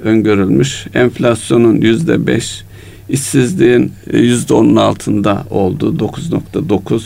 öngörülmüş. 0.04 0.86
Enflasyonun 0.94 1.82
yüzde 1.82 2.28
beş, 2.28 2.64
işsizliğin 3.10 3.92
e, 4.14 4.18
yüzde 4.18 4.54
onun 4.54 4.76
altında 4.76 5.46
oldu 5.50 5.96
9.9. 5.98 7.02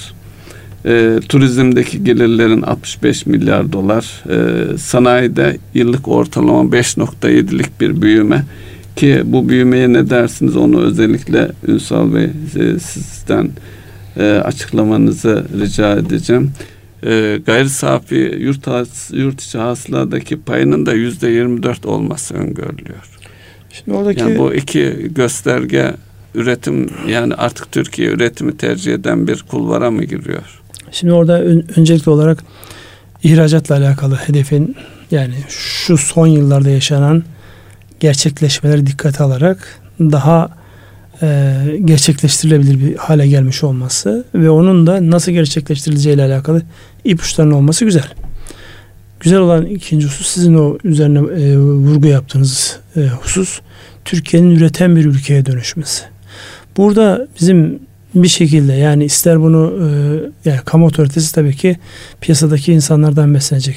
E, 0.86 1.20
turizmdeki 1.30 2.04
gelirlerin 2.04 2.62
65 2.62 3.26
milyar 3.26 3.72
dolar, 3.72 4.24
e, 4.30 4.78
sanayide 4.78 5.58
yıllık 5.74 6.08
ortalama 6.08 6.78
5.7'lik 6.78 7.82
bir 7.82 8.02
büyüme 8.02 8.46
ki 8.96 9.22
bu 9.26 9.50
büyümeye 9.50 9.94
ne 9.94 10.10
dersiniz 10.10 10.56
onu 10.56 10.82
özellikle 10.82 11.52
Ünsal 11.68 12.13
Bey 12.13 12.24
e, 12.24 12.80
sizden 12.80 13.50
e, 14.18 14.24
açıklamanızı 14.24 15.46
rica 15.60 15.96
edeceğim. 15.96 16.52
E, 17.06 17.39
gayri 17.46 17.70
safi 17.70 18.38
yurt, 18.39 18.68
yurt 19.13 19.42
içi 19.42 19.58
hasıladaki 19.58 20.42
payının 20.42 20.86
da 20.86 20.94
yüzde 20.94 21.30
24 21.30 21.86
olması 21.86 22.36
öngörülüyor. 22.36 23.12
Şimdi 23.73 23.97
oradaki 23.97 24.19
yani 24.19 24.38
bu 24.38 24.53
iki 24.53 25.07
gösterge 25.15 25.93
üretim 26.36 26.89
yani 27.07 27.36
artık 27.36 27.71
Türkiye 27.71 28.09
üretimi 28.09 28.57
tercih 28.57 28.93
eden 28.93 29.27
bir 29.27 29.41
kulvara 29.41 29.91
mı 29.91 30.03
giriyor? 30.03 30.62
Şimdi 30.91 31.13
orada 31.13 31.41
ön, 31.41 31.65
öncelikli 31.77 32.09
olarak 32.09 32.43
ihracatla 33.23 33.75
alakalı 33.75 34.15
hedefin 34.15 34.75
yani 35.12 35.33
şu 35.49 35.97
son 35.97 36.27
yıllarda 36.27 36.69
yaşanan 36.69 37.23
gerçekleşmeleri 37.99 38.88
dikkate 38.88 39.23
alarak 39.23 39.81
daha 39.99 40.49
e, 41.21 41.55
gerçekleştirilebilir 41.86 42.79
bir 42.79 42.95
hale 42.95 43.27
gelmiş 43.27 43.63
olması 43.63 44.25
ve 44.36 44.49
onun 44.49 44.88
da 44.88 45.12
nasıl 45.12 45.31
gerçekleştirileceği 45.31 46.15
ile 46.15 46.23
alakalı 46.23 46.62
ipuçlarının 47.03 47.53
olması 47.53 47.86
güzel. 47.86 48.13
Güzel 49.23 49.39
olan 49.39 49.65
ikinci 49.65 50.05
husus 50.07 50.27
sizin 50.27 50.53
o 50.53 50.77
üzerine 50.83 51.19
e, 51.19 51.57
vurgu 51.57 52.07
yaptığınız 52.07 52.79
e, 52.95 52.99
husus 53.01 53.59
Türkiye'nin 54.05 54.55
üreten 54.55 54.95
bir 54.95 55.05
ülkeye 55.05 55.45
dönüşmesi. 55.45 56.03
Burada 56.77 57.27
bizim 57.39 57.79
bir 58.15 58.27
şekilde 58.27 58.73
yani 58.73 59.05
ister 59.05 59.41
bunu 59.41 59.89
e, 60.45 60.49
yani 60.49 60.59
kamu 60.65 60.86
otoritesi 60.86 61.36
tabii 61.36 61.55
ki 61.55 61.77
piyasadaki 62.21 62.73
insanlardan 62.73 63.33
beslenecek. 63.33 63.75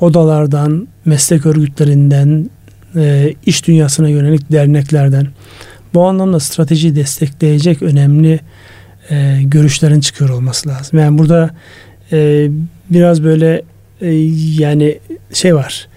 Odalardan, 0.00 0.88
meslek 1.04 1.46
örgütlerinden, 1.46 2.50
e, 2.96 3.34
iş 3.46 3.66
dünyasına 3.66 4.08
yönelik 4.08 4.52
derneklerden 4.52 5.26
bu 5.94 6.04
anlamda 6.06 6.40
stratejiyi 6.40 6.96
destekleyecek 6.96 7.82
önemli 7.82 8.40
e, 9.10 9.40
görüşlerin 9.42 10.00
çıkıyor 10.00 10.30
olması 10.30 10.68
lazım. 10.68 10.98
Yani 10.98 11.18
burada 11.18 11.50
e, 12.12 12.48
biraz 12.90 13.24
böyle 13.24 13.62
e, 14.04 14.12
yani 14.62 14.98
şey 15.32 15.54
var. 15.54 15.88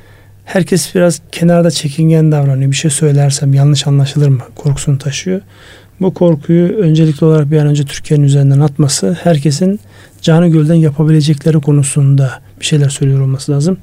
Herkes 0.46 0.96
biraz 0.96 1.22
kenarda 1.32 1.72
çekingen 1.72 2.32
davranıyor. 2.32 2.72
Bir 2.72 2.76
şey 2.76 2.92
söylersem 2.92 3.54
yanlış 3.54 3.88
anlaşılır 3.88 4.28
mı 4.28 4.42
korkusunu 4.56 4.98
taşıyor. 4.98 5.42
Bu 6.02 6.14
korkuyu 6.14 6.68
öncelikli 6.68 7.26
olarak 7.26 7.52
bir 7.52 7.58
an 7.58 7.68
önce 7.68 7.86
Türkiye'nin 7.86 8.24
üzerinden 8.24 8.60
atması, 8.60 9.18
herkesin 9.24 9.80
canı 10.22 10.48
gölden 10.48 10.76
yapabilecekleri 10.76 11.62
konusunda 11.62 12.42
bir 12.60 12.66
şeyler 12.66 12.90
söylüyor 12.90 13.22
olması 13.22 13.52
lazım. 13.52 13.78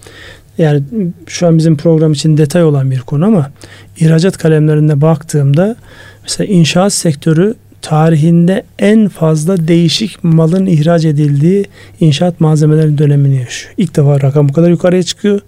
Yani 0.59 0.83
şu 1.27 1.47
an 1.47 1.59
bizim 1.59 1.77
program 1.77 2.13
için 2.13 2.37
detay 2.37 2.65
olan 2.65 2.91
bir 2.91 3.01
konu 3.01 3.27
ama 3.27 3.51
ihracat 3.97 4.39
kalemlerinde 4.39 5.01
baktığımda 5.01 5.77
mesela 6.23 6.53
inşaat 6.53 6.93
sektörü 6.93 7.55
tarihinde 7.85 8.63
en 8.79 9.09
fazla 9.09 9.69
değişik 9.69 10.25
malın 10.25 10.67
ihraç 10.67 11.05
edildiği 11.05 11.65
inşaat 12.01 12.41
malzemeleri 12.41 12.99
dönemini 12.99 13.37
yaşıyor. 13.37 13.75
İlk 13.77 13.97
defa 13.97 14.21
rakam 14.21 14.49
bu 14.49 14.53
kadar 14.53 14.71
yukarıya 14.71 15.03
çıkıyor 15.03 15.41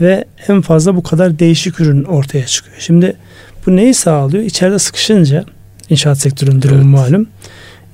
ve 0.00 0.24
en 0.48 0.60
fazla 0.60 0.96
bu 0.96 1.02
kadar 1.02 1.38
değişik 1.38 1.80
ürün 1.80 2.04
ortaya 2.04 2.46
çıkıyor. 2.46 2.76
Şimdi 2.78 3.16
bu 3.66 3.76
neyi 3.76 3.94
sağlıyor? 3.94 4.44
İçeride 4.44 4.78
sıkışınca 4.78 5.44
inşaat 5.90 6.18
sektörünün 6.18 6.62
durumu 6.62 6.80
evet. 6.80 7.10
malum. 7.12 7.26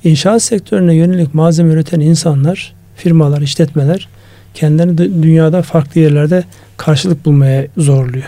İnşaat 0.03 0.43
sektörüne 0.43 0.95
yönelik 0.95 1.33
malzeme 1.33 1.73
üreten 1.73 1.99
insanlar, 1.99 2.73
firmalar, 2.95 3.41
işletmeler 3.41 4.07
kendilerini 4.53 5.23
dünyada 5.23 5.61
farklı 5.61 6.01
yerlerde 6.01 6.43
karşılık 6.77 7.25
bulmaya 7.25 7.67
zorluyor. 7.77 8.25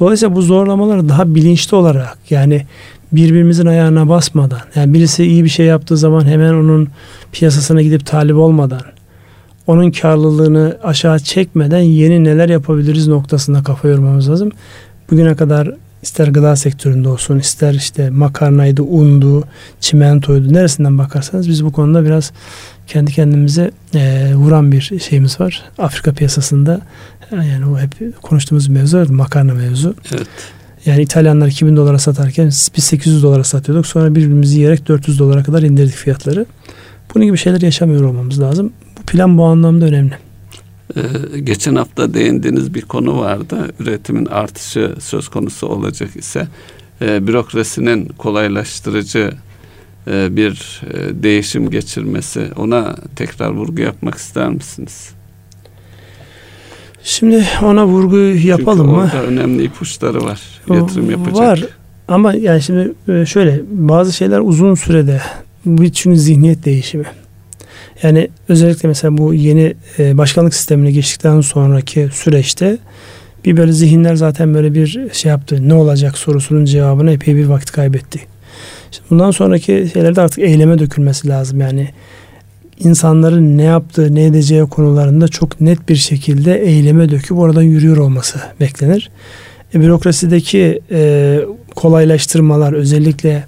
Dolayısıyla 0.00 0.36
bu 0.36 0.42
zorlamaları 0.42 1.08
daha 1.08 1.34
bilinçli 1.34 1.76
olarak 1.76 2.18
yani 2.30 2.66
birbirimizin 3.12 3.66
ayağına 3.66 4.08
basmadan 4.08 4.60
yani 4.74 4.94
birisi 4.94 5.24
iyi 5.24 5.44
bir 5.44 5.48
şey 5.48 5.66
yaptığı 5.66 5.96
zaman 5.96 6.24
hemen 6.24 6.52
onun 6.52 6.88
piyasasına 7.32 7.82
gidip 7.82 8.06
talip 8.06 8.36
olmadan 8.36 8.82
onun 9.66 9.90
karlılığını 9.90 10.78
aşağı 10.82 11.18
çekmeden 11.18 11.80
yeni 11.80 12.24
neler 12.24 12.48
yapabiliriz 12.48 13.08
noktasında 13.08 13.62
kafa 13.62 13.88
yormamız 13.88 14.30
lazım. 14.30 14.50
Bugüne 15.10 15.34
kadar 15.34 15.70
ister 16.02 16.28
gıda 16.28 16.56
sektöründe 16.56 17.08
olsun 17.08 17.38
ister 17.38 17.74
işte 17.74 18.10
makarnaydı, 18.10 18.82
undu, 18.82 19.44
çimentoydu 19.80 20.52
neresinden 20.52 20.98
bakarsanız 20.98 21.48
biz 21.48 21.64
bu 21.64 21.72
konuda 21.72 22.04
biraz 22.04 22.32
kendi 22.86 23.12
kendimize 23.12 23.70
e, 23.94 24.32
vuran 24.34 24.72
bir 24.72 24.98
şeyimiz 25.00 25.40
var. 25.40 25.62
Afrika 25.78 26.12
piyasasında 26.12 26.80
yani 27.32 27.66
o 27.66 27.78
hep 27.78 28.22
konuştuğumuz 28.22 28.68
mevzu 28.68 29.12
makarna 29.12 29.54
mevzu. 29.54 29.94
Evet. 30.14 30.28
Yani 30.86 31.02
İtalyanlar 31.02 31.48
2000 31.48 31.76
dolara 31.76 31.98
satarken 31.98 32.46
biz 32.76 32.84
800 32.84 33.22
dolara 33.22 33.44
satıyorduk. 33.44 33.86
Sonra 33.86 34.14
birbirimizi 34.14 34.56
yiyerek 34.58 34.88
400 34.88 35.18
dolara 35.18 35.42
kadar 35.42 35.62
indirdik 35.62 35.94
fiyatları. 35.94 36.46
Bunun 37.14 37.26
gibi 37.26 37.38
şeyler 37.38 37.60
yaşamıyor 37.60 38.04
olmamız 38.04 38.40
lazım. 38.40 38.72
Bu 38.98 39.02
plan 39.02 39.38
bu 39.38 39.44
anlamda 39.44 39.84
önemli. 39.84 40.12
Ee, 40.96 41.00
geçen 41.40 41.74
hafta 41.74 42.14
değindiğiniz 42.14 42.74
bir 42.74 42.82
konu 42.82 43.18
vardı. 43.18 43.72
Üretimin 43.78 44.26
artışı 44.26 44.94
söz 45.00 45.28
konusu 45.28 45.66
olacak 45.66 46.16
ise 46.16 46.48
e, 47.02 47.26
bürokrasinin 47.26 48.08
kolaylaştırıcı 48.18 49.32
e, 50.06 50.36
bir 50.36 50.82
e, 50.90 51.22
değişim 51.22 51.70
geçirmesi 51.70 52.48
ona 52.56 52.96
tekrar 53.16 53.50
vurgu 53.50 53.80
yapmak 53.80 54.14
ister 54.14 54.48
misiniz? 54.48 55.10
Şimdi 57.04 57.44
ona 57.62 57.86
vurgu 57.86 58.16
yapalım 58.18 58.86
Çünkü 58.86 58.96
mı? 58.96 59.10
Orada 59.14 59.22
önemli 59.22 59.64
ipuçları 59.64 60.24
var. 60.24 60.40
Yatırım 60.70 61.10
yapacak. 61.10 61.40
Var. 61.40 61.64
Ama 62.08 62.34
yani 62.34 62.62
şimdi 62.62 62.92
e, 63.08 63.26
şöyle 63.26 63.60
bazı 63.70 64.12
şeyler 64.12 64.38
uzun 64.38 64.74
sürede 64.74 65.20
çünkü 65.92 66.18
zihniyet 66.18 66.64
değişimi. 66.64 67.04
Yani 68.02 68.28
özellikle 68.48 68.88
mesela 68.88 69.18
bu 69.18 69.34
yeni 69.34 69.74
e, 69.98 70.18
başkanlık 70.18 70.54
sistemine 70.54 70.90
geçtikten 70.90 71.40
sonraki 71.40 72.08
süreçte 72.12 72.78
bir 73.44 73.56
böyle 73.56 73.72
zihinler 73.72 74.14
zaten 74.14 74.54
böyle 74.54 74.74
bir 74.74 75.08
şey 75.12 75.28
yaptı. 75.28 75.68
Ne 75.68 75.74
olacak 75.74 76.18
sorusunun 76.18 76.64
cevabına 76.64 77.10
epey 77.10 77.36
bir 77.36 77.46
vakit 77.46 77.70
kaybetti. 77.70 78.20
İşte 78.92 79.04
bundan 79.10 79.30
sonraki 79.30 79.88
şeylerde 79.92 80.20
artık 80.20 80.38
eyleme 80.38 80.78
dökülmesi 80.78 81.28
lazım. 81.28 81.60
Yani 81.60 81.88
insanların 82.78 83.58
ne 83.58 83.62
yaptığı, 83.62 84.14
ne 84.14 84.24
edeceği 84.24 84.62
konularında 84.62 85.28
çok 85.28 85.60
net 85.60 85.88
bir 85.88 85.96
şekilde 85.96 86.62
eyleme 86.62 87.10
döküp 87.10 87.38
oradan 87.38 87.62
yürüyor 87.62 87.96
olması 87.96 88.40
beklenir. 88.60 89.10
E, 89.74 89.80
bürokrasideki 89.80 90.80
e, 90.90 91.40
kolaylaştırmalar 91.76 92.72
özellikle 92.72 93.44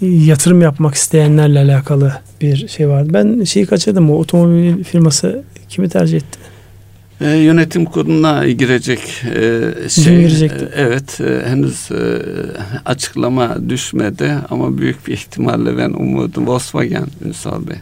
yatırım 0.00 0.62
yapmak 0.62 0.94
isteyenlerle 0.94 1.58
alakalı 1.58 2.12
bir 2.40 2.68
şey 2.68 2.88
vardı. 2.88 3.08
Ben 3.12 3.44
şeyi 3.44 3.66
kaçırdım. 3.66 4.10
O 4.10 4.14
otomobil 4.14 4.84
firması 4.84 5.44
kimi 5.68 5.88
tercih 5.88 6.16
etti? 6.16 6.38
E, 7.20 7.30
yönetim 7.30 7.84
kuruluna 7.84 8.46
girecek 8.48 9.00
e, 9.36 9.88
şey. 9.88 10.24
E, 10.24 10.50
evet, 10.76 11.20
e, 11.20 11.48
henüz 11.48 11.90
e, 11.90 12.22
açıklama 12.84 13.68
düşmedi 13.68 14.34
ama 14.50 14.78
büyük 14.78 15.06
bir 15.06 15.12
ihtimalle 15.12 15.78
ben 15.78 15.90
umudum 15.90 16.46
Volkswagen 16.46 17.06
Ünsal 17.24 17.66
Bey. 17.66 17.76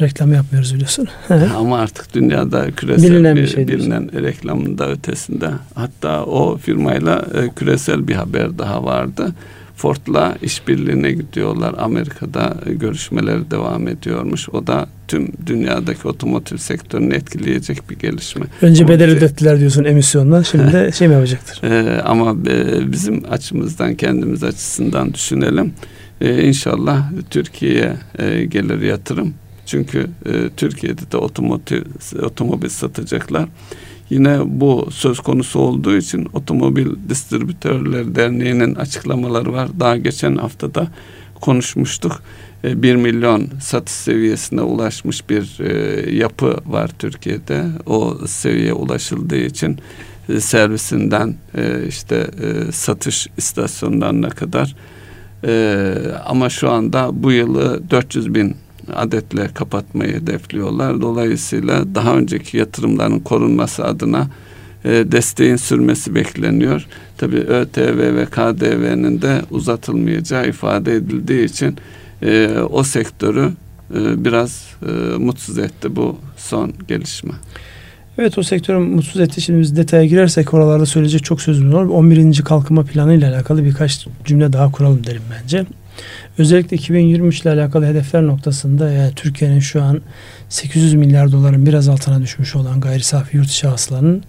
Reklam 0.00 0.32
yapmıyoruz 0.32 0.74
biliyorsun. 0.74 1.08
ama 1.56 1.78
artık 1.78 2.14
dünyada 2.14 2.70
küresel 2.70 3.10
bilinen 3.10 3.36
bir, 3.36 3.42
bir 3.42 3.46
şey 3.46 3.68
bilinen 3.68 4.22
reklamın 4.22 4.78
da 4.78 4.90
ötesinde. 4.90 5.50
Hatta 5.74 6.24
o 6.24 6.56
firmayla 6.56 7.26
e, 7.34 7.48
küresel 7.56 8.08
bir 8.08 8.14
haber 8.14 8.58
daha 8.58 8.84
vardı. 8.84 9.32
Ford'la 9.76 10.36
işbirliğine 10.42 11.12
gidiyorlar. 11.12 11.74
Amerika'da 11.78 12.56
görüşmeler 12.66 13.50
devam 13.50 13.88
ediyormuş. 13.88 14.48
O 14.48 14.66
da 14.66 14.86
tüm 15.08 15.32
dünyadaki 15.46 16.08
otomotiv 16.08 16.56
sektörünü 16.56 17.14
etkileyecek 17.14 17.90
bir 17.90 17.98
gelişme. 17.98 18.46
Önce 18.62 18.88
bedel 18.88 19.10
ödettiler 19.10 19.60
diyorsun 19.60 19.84
emisyondan. 19.84 20.42
Şimdi 20.42 20.72
de 20.72 20.92
şey 20.98 21.08
mi 21.08 21.14
yapacaktır? 21.14 21.60
Ee, 21.64 22.02
ama 22.02 22.30
e, 22.50 22.92
bizim 22.92 23.22
açımızdan 23.30 23.94
kendimiz 23.94 24.44
açısından 24.44 25.14
düşünelim. 25.14 25.72
Ee, 26.20 26.42
inşallah 26.42 27.10
Türkiye'ye 27.30 27.96
e, 28.18 28.44
gelir 28.44 28.80
yatırım. 28.80 29.34
Çünkü 29.66 30.10
e, 30.26 30.48
Türkiye'de 30.56 31.12
de 31.12 31.16
otomotiv 31.16 31.82
otomobil 32.22 32.68
satacaklar. 32.68 33.48
Yine 34.10 34.38
bu 34.44 34.88
söz 34.90 35.20
konusu 35.20 35.58
olduğu 35.58 35.96
için 35.96 36.28
Otomobil 36.32 36.86
Distribütörler 37.08 38.14
Derneği'nin 38.14 38.74
açıklamaları 38.74 39.52
var. 39.52 39.68
Daha 39.80 39.96
geçen 39.96 40.36
haftada 40.36 40.88
konuşmuştuk. 41.40 42.22
1 42.64 42.94
e, 42.94 42.96
milyon 42.96 43.48
satış 43.60 43.94
seviyesine 43.94 44.60
ulaşmış 44.60 45.30
bir 45.30 45.60
e, 45.60 46.10
yapı 46.14 46.56
var 46.66 46.90
Türkiye'de. 46.98 47.64
O 47.86 48.18
seviyeye 48.26 48.72
ulaşıldığı 48.72 49.36
için 49.36 49.78
e, 50.28 50.40
servisinden 50.40 51.34
işte 51.88 52.26
satış 52.72 53.28
istasyonlarına 53.36 54.30
kadar 54.30 54.76
ama 56.26 56.50
şu 56.50 56.70
anda 56.70 57.10
bu 57.12 57.32
yılı 57.32 57.90
400 57.90 58.34
bin 58.34 58.56
adetle 58.94 59.48
kapatmayı 59.54 60.14
hedefliyorlar. 60.14 61.00
Dolayısıyla 61.00 61.94
daha 61.94 62.16
önceki 62.16 62.56
yatırımların 62.56 63.20
korunması 63.20 63.84
adına 63.84 64.28
e, 64.84 64.90
desteğin 64.90 65.56
sürmesi 65.56 66.14
bekleniyor. 66.14 66.86
Tabii 67.18 67.40
ÖTV 67.40 68.16
ve 68.16 68.26
KDV'nin 68.26 69.22
de 69.22 69.42
uzatılmayacağı 69.50 70.48
ifade 70.48 70.94
edildiği 70.94 71.44
için 71.44 71.76
e, 72.22 72.48
o 72.70 72.82
sektörü 72.82 73.50
e, 73.94 74.24
biraz 74.24 74.66
e, 74.88 75.16
mutsuz 75.18 75.58
etti 75.58 75.96
bu 75.96 76.16
son 76.36 76.72
gelişme. 76.88 77.32
Evet 78.18 78.38
o 78.38 78.42
sektörü 78.42 78.78
mutsuz 78.78 79.20
etti. 79.20 79.40
Şimdi 79.40 79.60
biz 79.60 79.76
detaya 79.76 80.04
girersek 80.04 80.54
oralarda 80.54 80.86
söyleyecek 80.86 81.24
çok 81.24 81.42
sözümüz 81.42 81.74
var. 81.74 81.84
11. 81.84 82.42
kalkınma 82.42 82.84
planı 82.84 83.14
ile 83.14 83.26
alakalı 83.26 83.64
birkaç 83.64 84.06
cümle 84.24 84.52
daha 84.52 84.72
kuralım 84.72 85.06
derim 85.06 85.22
bence. 85.30 85.66
Özellikle 86.38 86.76
2023 86.76 87.40
ile 87.42 87.50
alakalı 87.50 87.86
hedefler 87.86 88.26
noktasında 88.26 88.92
yani 88.92 89.12
Türkiye'nin 89.16 89.60
şu 89.60 89.82
an 89.82 90.00
800 90.48 90.94
milyar 90.94 91.32
doların 91.32 91.66
biraz 91.66 91.88
altına 91.88 92.22
düşmüş 92.22 92.56
olan 92.56 92.80
gayri 92.80 93.02
safi 93.02 93.36
yurt 93.36 93.50
içi 93.50 93.66
hasılanın 93.66 94.24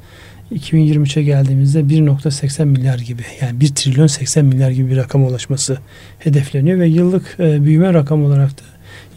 2023'e 0.51 1.23
geldiğimizde 1.23 1.79
1.80 1.79 2.65
milyar 2.65 2.99
gibi 2.99 3.21
yani 3.41 3.59
1 3.59 3.67
trilyon 3.67 4.07
80 4.07 4.45
milyar 4.45 4.71
gibi 4.71 4.91
bir 4.91 4.97
rakama 4.97 5.27
ulaşması 5.27 5.77
hedefleniyor 6.19 6.79
ve 6.79 6.87
yıllık 6.87 7.35
e, 7.39 7.65
büyüme 7.65 7.93
rakam 7.93 8.25
olarak 8.25 8.51
da 8.51 8.63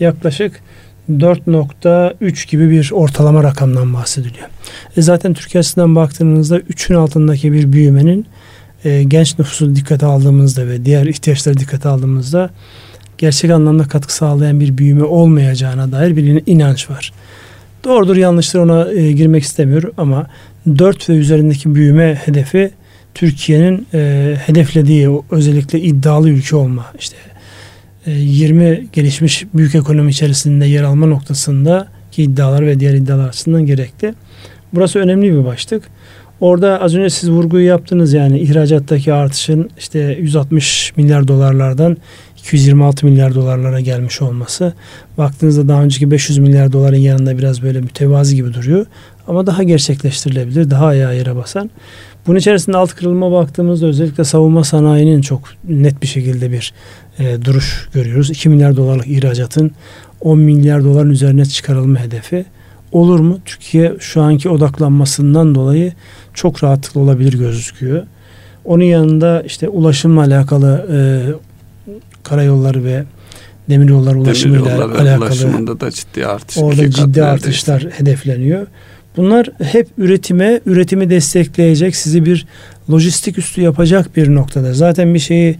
yaklaşık 0.00 0.60
4.3 1.10 2.50
gibi 2.50 2.70
bir 2.70 2.90
ortalama 2.92 3.42
rakamdan 3.42 3.94
bahsediliyor. 3.94 4.48
E 4.96 5.02
zaten 5.02 5.34
Türkiye 5.34 5.60
açısından 5.60 5.96
baktığınızda 5.96 6.58
3'ün 6.58 6.96
altındaki 6.96 7.52
bir 7.52 7.72
büyümenin 7.72 8.26
e, 8.86 9.02
genç 9.02 9.38
nüfusu 9.38 9.76
dikkate 9.76 10.06
aldığımızda 10.06 10.66
ve 10.66 10.84
diğer 10.84 11.06
ihtiyaçları 11.06 11.58
dikkate 11.58 11.88
aldığımızda 11.88 12.50
gerçek 13.18 13.50
anlamda 13.50 13.84
katkı 13.84 14.14
sağlayan 14.14 14.60
bir 14.60 14.78
büyüme 14.78 15.04
olmayacağına 15.04 15.92
dair 15.92 16.16
bir 16.16 16.42
inanç 16.46 16.90
var. 16.90 17.12
Doğrudur 17.84 18.16
yanlıştır 18.16 18.58
ona 18.58 18.92
e, 18.92 19.12
girmek 19.12 19.42
istemiyorum 19.42 19.92
ama 19.96 20.26
4 20.78 21.08
ve 21.08 21.12
üzerindeki 21.14 21.74
büyüme 21.74 22.14
hedefi 22.14 22.70
Türkiye'nin 23.14 23.86
e, 23.94 24.34
hedeflediği 24.46 25.08
özellikle 25.30 25.80
iddialı 25.80 26.30
ülke 26.30 26.56
olma 26.56 26.86
işte 26.98 27.16
e, 28.06 28.10
20 28.10 28.86
gelişmiş 28.92 29.44
büyük 29.54 29.74
ekonomi 29.74 30.10
içerisinde 30.10 30.66
yer 30.66 30.82
alma 30.82 31.06
noktasında 31.06 31.88
ki 32.12 32.22
iddialar 32.22 32.66
ve 32.66 32.80
diğer 32.80 32.94
iddialar 32.94 33.28
açısından 33.28 33.66
gerekli. 33.66 34.14
Burası 34.72 34.98
önemli 34.98 35.32
bir 35.32 35.44
başlık. 35.44 35.82
Orada 36.40 36.80
az 36.80 36.94
önce 36.94 37.10
siz 37.10 37.30
vurguyu 37.30 37.66
yaptınız 37.66 38.12
yani 38.12 38.38
ihracattaki 38.38 39.12
artışın 39.12 39.70
işte 39.78 40.16
160 40.20 40.92
milyar 40.96 41.28
dolarlardan 41.28 41.96
226 42.38 43.06
milyar 43.06 43.34
dolarlara 43.34 43.80
gelmiş 43.80 44.22
olması. 44.22 44.72
Baktığınızda 45.18 45.68
daha 45.68 45.82
önceki 45.82 46.10
500 46.10 46.38
milyar 46.38 46.72
doların 46.72 46.96
yanında 46.96 47.38
biraz 47.38 47.62
böyle 47.62 47.80
mütevazi 47.80 48.36
gibi 48.36 48.54
duruyor. 48.54 48.86
Ama 49.28 49.46
daha 49.46 49.62
gerçekleştirilebilir, 49.62 50.70
daha 50.70 50.86
ayağa 50.86 51.12
yere 51.12 51.36
basan. 51.36 51.70
Bunun 52.26 52.38
içerisinde 52.38 52.76
alt 52.76 52.94
kırılma 52.94 53.32
baktığımızda 53.32 53.86
özellikle 53.86 54.24
savunma 54.24 54.64
sanayinin 54.64 55.20
çok 55.20 55.40
net 55.68 56.02
bir 56.02 56.06
şekilde 56.06 56.52
bir 56.52 56.72
e, 57.18 57.44
duruş 57.44 57.88
görüyoruz. 57.94 58.30
2 58.30 58.48
milyar 58.48 58.76
dolarlık 58.76 59.06
ihracatın 59.06 59.70
10 60.20 60.38
milyar 60.38 60.84
doların 60.84 61.10
üzerine 61.10 61.44
çıkarılma 61.46 62.00
hedefi 62.00 62.44
olur 62.92 63.20
mu? 63.20 63.38
Türkiye 63.44 63.94
şu 63.98 64.22
anki 64.22 64.48
odaklanmasından 64.48 65.54
dolayı 65.54 65.92
çok 66.36 66.64
rahatlıkla 66.64 67.00
olabilir 67.00 67.38
gözüküyor. 67.38 68.02
Onun 68.64 68.84
yanında 68.84 69.42
işte 69.42 69.68
ulaşımla 69.68 70.20
alakalı 70.20 70.86
e, 70.92 70.98
karayolları 72.22 72.84
ve 72.84 73.04
demiryolları 73.70 74.18
ulaşımıyla 74.18 74.64
Demir 74.64 74.80
alakalı 74.80 75.24
ulaşımında 75.24 75.80
da 75.80 75.90
ciddi 75.90 76.26
artış. 76.26 76.58
Orada 76.58 76.90
ciddi 76.90 77.22
artışlar 77.24 77.74
neredeyse. 77.74 78.00
hedefleniyor. 78.00 78.66
Bunlar 79.16 79.50
hep 79.62 79.88
üretime, 79.98 80.60
üretimi 80.66 81.10
destekleyecek, 81.10 81.96
sizi 81.96 82.24
bir 82.24 82.46
lojistik 82.90 83.38
üstü 83.38 83.60
yapacak 83.60 84.16
bir 84.16 84.34
noktada. 84.34 84.74
Zaten 84.74 85.14
bir 85.14 85.18
şeyi 85.18 85.58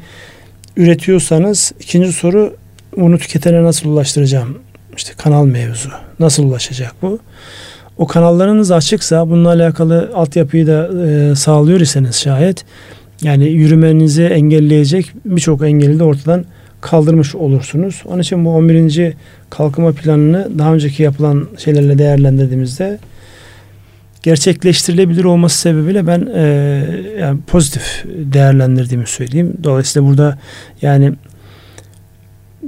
üretiyorsanız 0.77 1.73
ikinci 1.81 2.12
soru 2.12 2.57
bunu 2.97 3.19
tüketene 3.19 3.62
nasıl 3.62 3.89
ulaştıracağım? 3.89 4.59
İşte 4.97 5.12
kanal 5.17 5.47
mevzu. 5.47 5.89
Nasıl 6.21 6.45
ulaşacak 6.45 6.95
bu? 7.03 7.19
O 7.99 8.07
kanallarınız 8.07 8.71
açıksa 8.71 9.31
bununla 9.31 9.49
alakalı 9.49 10.11
altyapıyı 10.15 10.67
da 10.67 11.07
e, 11.07 11.35
sağlıyor 11.35 11.81
iseniz 11.81 12.17
şayet 12.17 12.65
yani 13.23 13.49
yürümenizi 13.49 14.25
engelleyecek 14.25 15.13
birçok 15.25 15.63
engeli 15.63 15.99
de 15.99 16.05
ortadan 16.05 16.45
kaldırmış 16.81 17.35
olursunuz. 17.35 18.03
Onun 18.07 18.23
için 18.23 18.45
bu 18.45 18.51
11. 18.51 19.13
kalkınma 19.51 19.93
planını 19.93 20.59
daha 20.59 20.75
önceki 20.75 21.03
yapılan 21.03 21.49
şeylerle 21.59 21.99
değerlendirdiğimizde 21.99 22.99
gerçekleştirilebilir 24.23 25.25
olması 25.25 25.59
sebebiyle 25.59 26.07
ben 26.07 26.29
e, 26.35 26.43
yani 27.21 27.41
pozitif 27.47 28.05
değerlendirdiğimi 28.07 29.07
söyleyeyim. 29.07 29.55
Dolayısıyla 29.65 30.09
burada 30.09 30.39
yani 30.83 31.13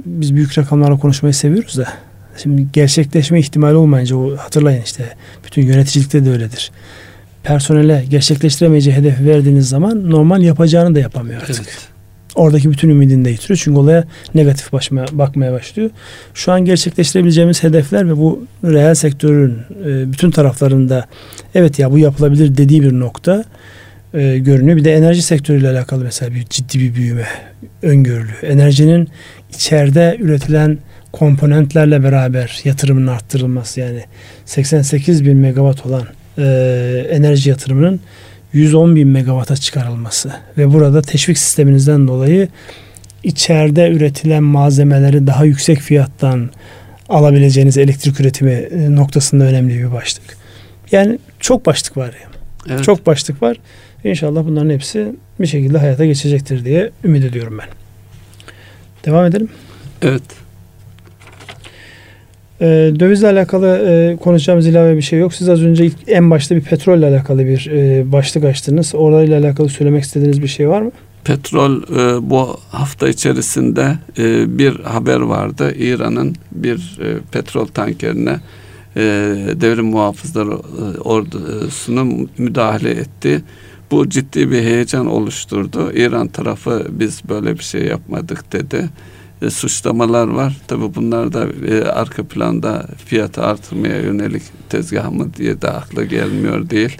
biz 0.05 0.35
büyük 0.35 0.57
rakamlarla 0.57 0.99
konuşmayı 0.99 1.33
seviyoruz 1.33 1.77
da 1.77 1.87
Şimdi 2.43 2.65
gerçekleşme 2.73 3.39
ihtimali 3.39 3.75
olmayınca 3.75 4.15
o 4.15 4.37
hatırlayın 4.37 4.81
işte 4.81 5.03
bütün 5.45 5.61
yöneticilikte 5.61 6.25
de 6.25 6.29
öyledir. 6.29 6.71
personele 7.43 8.05
gerçekleştiremeyeceği 8.09 8.95
hedefi 8.95 9.25
verdiğiniz 9.25 9.69
zaman 9.69 10.09
normal 10.09 10.41
yapacağını 10.41 10.95
da 10.95 10.99
yapamıyor 10.99 11.41
artık. 11.41 11.55
Evet. 11.57 11.87
Oradaki 12.35 12.71
bütün 12.71 12.89
ümidini 12.89 13.25
de 13.25 13.29
yitiriyor. 13.29 13.59
Çünkü 13.63 13.79
olaya 13.79 14.03
negatif 14.35 14.73
başmaya, 14.73 15.05
bakmaya 15.11 15.53
başlıyor. 15.53 15.89
Şu 16.33 16.51
an 16.51 16.65
gerçekleştirebileceğimiz 16.65 17.63
hedefler 17.63 18.09
ve 18.09 18.17
bu 18.17 18.45
reel 18.63 18.95
sektörün 18.95 19.57
e, 19.85 20.11
bütün 20.11 20.31
taraflarında 20.31 21.05
evet 21.55 21.79
ya 21.79 21.91
bu 21.91 21.97
yapılabilir 21.97 22.57
dediği 22.57 22.81
bir 22.81 22.99
nokta 22.99 23.43
e, 24.13 24.37
görünüyor. 24.37 24.77
Bir 24.77 24.83
de 24.83 24.93
enerji 24.93 25.21
sektörüyle 25.21 25.69
alakalı 25.69 26.03
mesela 26.03 26.35
bir 26.35 26.45
ciddi 26.49 26.79
bir 26.79 26.95
büyüme 26.95 27.27
öngörülüyor. 27.81 28.43
Enerjinin 28.43 29.07
içeride 29.53 30.17
üretilen 30.19 30.77
komponentlerle 31.11 32.03
beraber 32.03 32.61
yatırımın 32.63 33.07
arttırılması 33.07 33.79
yani 33.79 34.03
88 34.45 35.25
bin 35.25 35.37
megawatt 35.37 35.85
olan 35.85 36.03
e, 36.37 37.07
enerji 37.11 37.49
yatırımının 37.49 37.99
110 38.53 38.95
bin 38.95 39.07
megawata 39.07 39.55
çıkarılması 39.55 40.31
ve 40.57 40.73
burada 40.73 41.01
teşvik 41.01 41.37
sisteminizden 41.37 42.07
dolayı 42.07 42.47
içeride 43.23 43.91
üretilen 43.91 44.43
malzemeleri 44.43 45.27
daha 45.27 45.45
yüksek 45.45 45.79
fiyattan 45.79 46.49
alabileceğiniz 47.09 47.77
elektrik 47.77 48.19
üretimi 48.19 48.51
e, 48.51 48.95
noktasında 48.95 49.43
önemli 49.43 49.79
bir 49.79 49.91
başlık. 49.91 50.37
Yani 50.91 51.19
çok 51.39 51.65
başlık 51.65 51.97
var 51.97 52.13
ya. 52.23 52.29
Evet. 52.69 52.83
Çok 52.83 53.05
başlık 53.05 53.41
var. 53.41 53.57
İnşallah 54.03 54.45
bunların 54.45 54.69
hepsi 54.69 55.15
bir 55.39 55.47
şekilde 55.47 55.77
hayata 55.77 56.05
geçecektir 56.05 56.65
diye 56.65 56.91
ümit 57.03 57.25
ediyorum 57.25 57.57
ben. 57.59 57.67
Devam 59.05 59.25
edelim. 59.25 59.49
Evet. 60.01 60.23
E, 62.61 62.65
dövizle 62.99 63.27
alakalı 63.27 63.67
e, 63.67 64.17
konuşacağımız 64.17 64.67
ilave 64.67 64.97
bir 64.97 65.01
şey 65.01 65.19
yok. 65.19 65.33
Siz 65.33 65.49
az 65.49 65.63
önce 65.63 65.85
ilk, 65.85 65.95
en 66.07 66.31
başta 66.31 66.55
bir 66.55 66.61
petrolle 66.61 67.05
alakalı 67.05 67.45
bir 67.45 67.71
e, 67.71 68.11
başlık 68.11 68.43
açtınız. 68.43 68.95
Orayla 68.95 69.39
alakalı 69.39 69.69
söylemek 69.69 70.03
istediğiniz 70.03 70.41
bir 70.41 70.47
şey 70.47 70.69
var 70.69 70.81
mı? 70.81 70.91
Petrol 71.23 71.81
e, 71.81 72.29
bu 72.29 72.57
hafta 72.71 73.09
içerisinde 73.09 73.97
e, 74.17 74.57
bir 74.57 74.79
haber 74.79 75.19
vardı. 75.19 75.73
İran'ın 75.77 76.35
bir 76.51 76.99
e, 77.01 77.17
petrol 77.31 77.65
tankerine 77.65 78.39
e, 78.95 79.01
devrim 79.61 79.85
muhafızları 79.85 80.51
e, 80.51 80.99
ordusunu 80.99 82.27
müdahale 82.37 82.89
etti. 82.89 83.41
Bu 83.91 84.09
ciddi 84.09 84.51
bir 84.51 84.61
heyecan 84.61 85.07
oluşturdu. 85.07 85.91
İran 85.93 86.27
tarafı 86.27 86.87
biz 86.89 87.21
böyle 87.29 87.53
bir 87.53 87.63
şey 87.63 87.85
yapmadık 87.85 88.51
dedi 88.51 88.89
e, 89.41 89.49
suçlamalar 89.49 90.27
var. 90.27 90.57
Tabi 90.67 90.95
bunlar 90.95 91.33
da 91.33 91.47
e, 91.67 91.83
arka 91.83 92.23
planda 92.23 92.87
fiyatı 93.05 93.41
artırmaya 93.41 94.01
yönelik 94.01 94.43
tezgah 94.69 95.11
mı 95.11 95.33
diye 95.37 95.61
de 95.61 95.69
akla 95.69 96.03
gelmiyor 96.03 96.69
değil. 96.69 96.97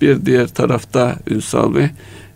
Bir 0.00 0.26
diğer 0.26 0.48
tarafta 0.48 1.16
Ünsal 1.30 1.74
Bey 1.74 1.86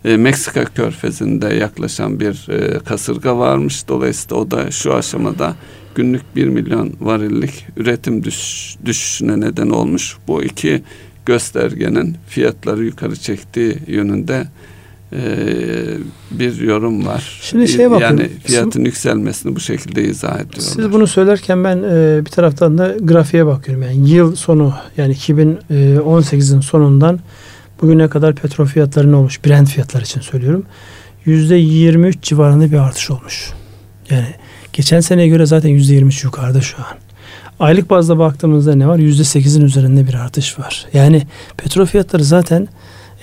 e, 0.05 0.17
Meksika 0.17 0.65
körfezinde 0.65 1.47
yaklaşan 1.47 2.19
bir 2.19 2.49
e, 2.49 2.79
kasırga 2.79 3.37
varmış. 3.37 3.87
Dolayısıyla 3.87 4.37
o 4.37 4.51
da 4.51 4.71
şu 4.71 4.93
aşamada 4.93 5.55
günlük 5.95 6.35
bir 6.35 6.47
milyon 6.47 6.93
varillik 6.99 7.65
üretim 7.77 8.23
düş, 8.23 8.75
düşüşüne 8.85 9.39
neden 9.39 9.69
olmuş. 9.69 10.17
Bu 10.27 10.43
iki 10.43 10.83
göstergenin 11.25 12.17
fiyatları 12.27 12.85
yukarı 12.85 13.15
çektiği 13.15 13.77
yönünde 13.87 14.47
ee, 15.15 15.97
bir 16.31 16.61
yorum 16.61 17.07
var. 17.07 17.39
Şimdi 17.41 17.67
şey 17.67 17.91
bakın. 17.91 18.01
Yani 18.01 18.29
fiyatın 18.43 18.85
yükselmesini 18.85 19.55
bu 19.55 19.59
şekilde 19.59 20.03
izah 20.03 20.35
ediyorlar. 20.35 20.61
Siz 20.61 20.91
bunu 20.91 21.07
söylerken 21.07 21.63
ben 21.63 21.77
e, 21.77 22.25
bir 22.25 22.29
taraftan 22.31 22.77
da 22.77 22.95
grafiğe 23.01 23.45
bakıyorum. 23.45 23.83
Yani 23.83 24.09
yıl 24.09 24.35
sonu 24.35 24.73
yani 24.97 25.13
2018'in 25.13 26.59
sonundan 26.59 27.19
bugüne 27.81 28.07
kadar 28.07 28.35
petrol 28.35 28.65
fiyatları 28.65 29.11
ne 29.11 29.15
olmuş? 29.15 29.45
Brent 29.45 29.69
fiyatlar 29.69 30.01
için 30.01 30.21
söylüyorum. 30.21 30.65
%23 31.25 32.15
civarında 32.21 32.71
bir 32.71 32.77
artış 32.77 33.11
olmuş. 33.11 33.49
Yani 34.09 34.35
geçen 34.73 34.99
seneye 34.99 35.27
göre 35.27 35.45
zaten 35.45 35.71
%23 35.71 36.25
yukarıda 36.25 36.61
şu 36.61 36.77
an. 36.77 36.97
Aylık 37.59 37.89
bazda 37.89 38.19
baktığımızda 38.19 38.75
ne 38.75 38.87
var? 38.87 38.99
%8'in 38.99 39.61
üzerinde 39.61 40.07
bir 40.07 40.13
artış 40.13 40.59
var. 40.59 40.85
Yani 40.93 41.27
petrol 41.57 41.85
fiyatları 41.85 42.23
zaten 42.23 42.67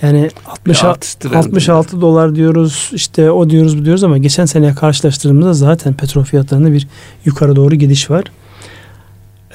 yani 0.01 0.29
60, 0.45 0.83
66 1.29 2.01
dolar 2.01 2.35
diyoruz 2.35 2.91
işte 2.93 3.31
o 3.31 3.49
diyoruz 3.49 3.79
bu 3.79 3.85
diyoruz 3.85 4.03
ama 4.03 4.17
geçen 4.17 4.45
seneye 4.45 4.73
karşılaştırdığımızda 4.73 5.53
zaten 5.53 5.93
petrol 5.93 6.23
fiyatlarında 6.23 6.71
bir 6.71 6.87
yukarı 7.25 7.55
doğru 7.55 7.75
gidiş 7.75 8.09
var. 8.09 8.23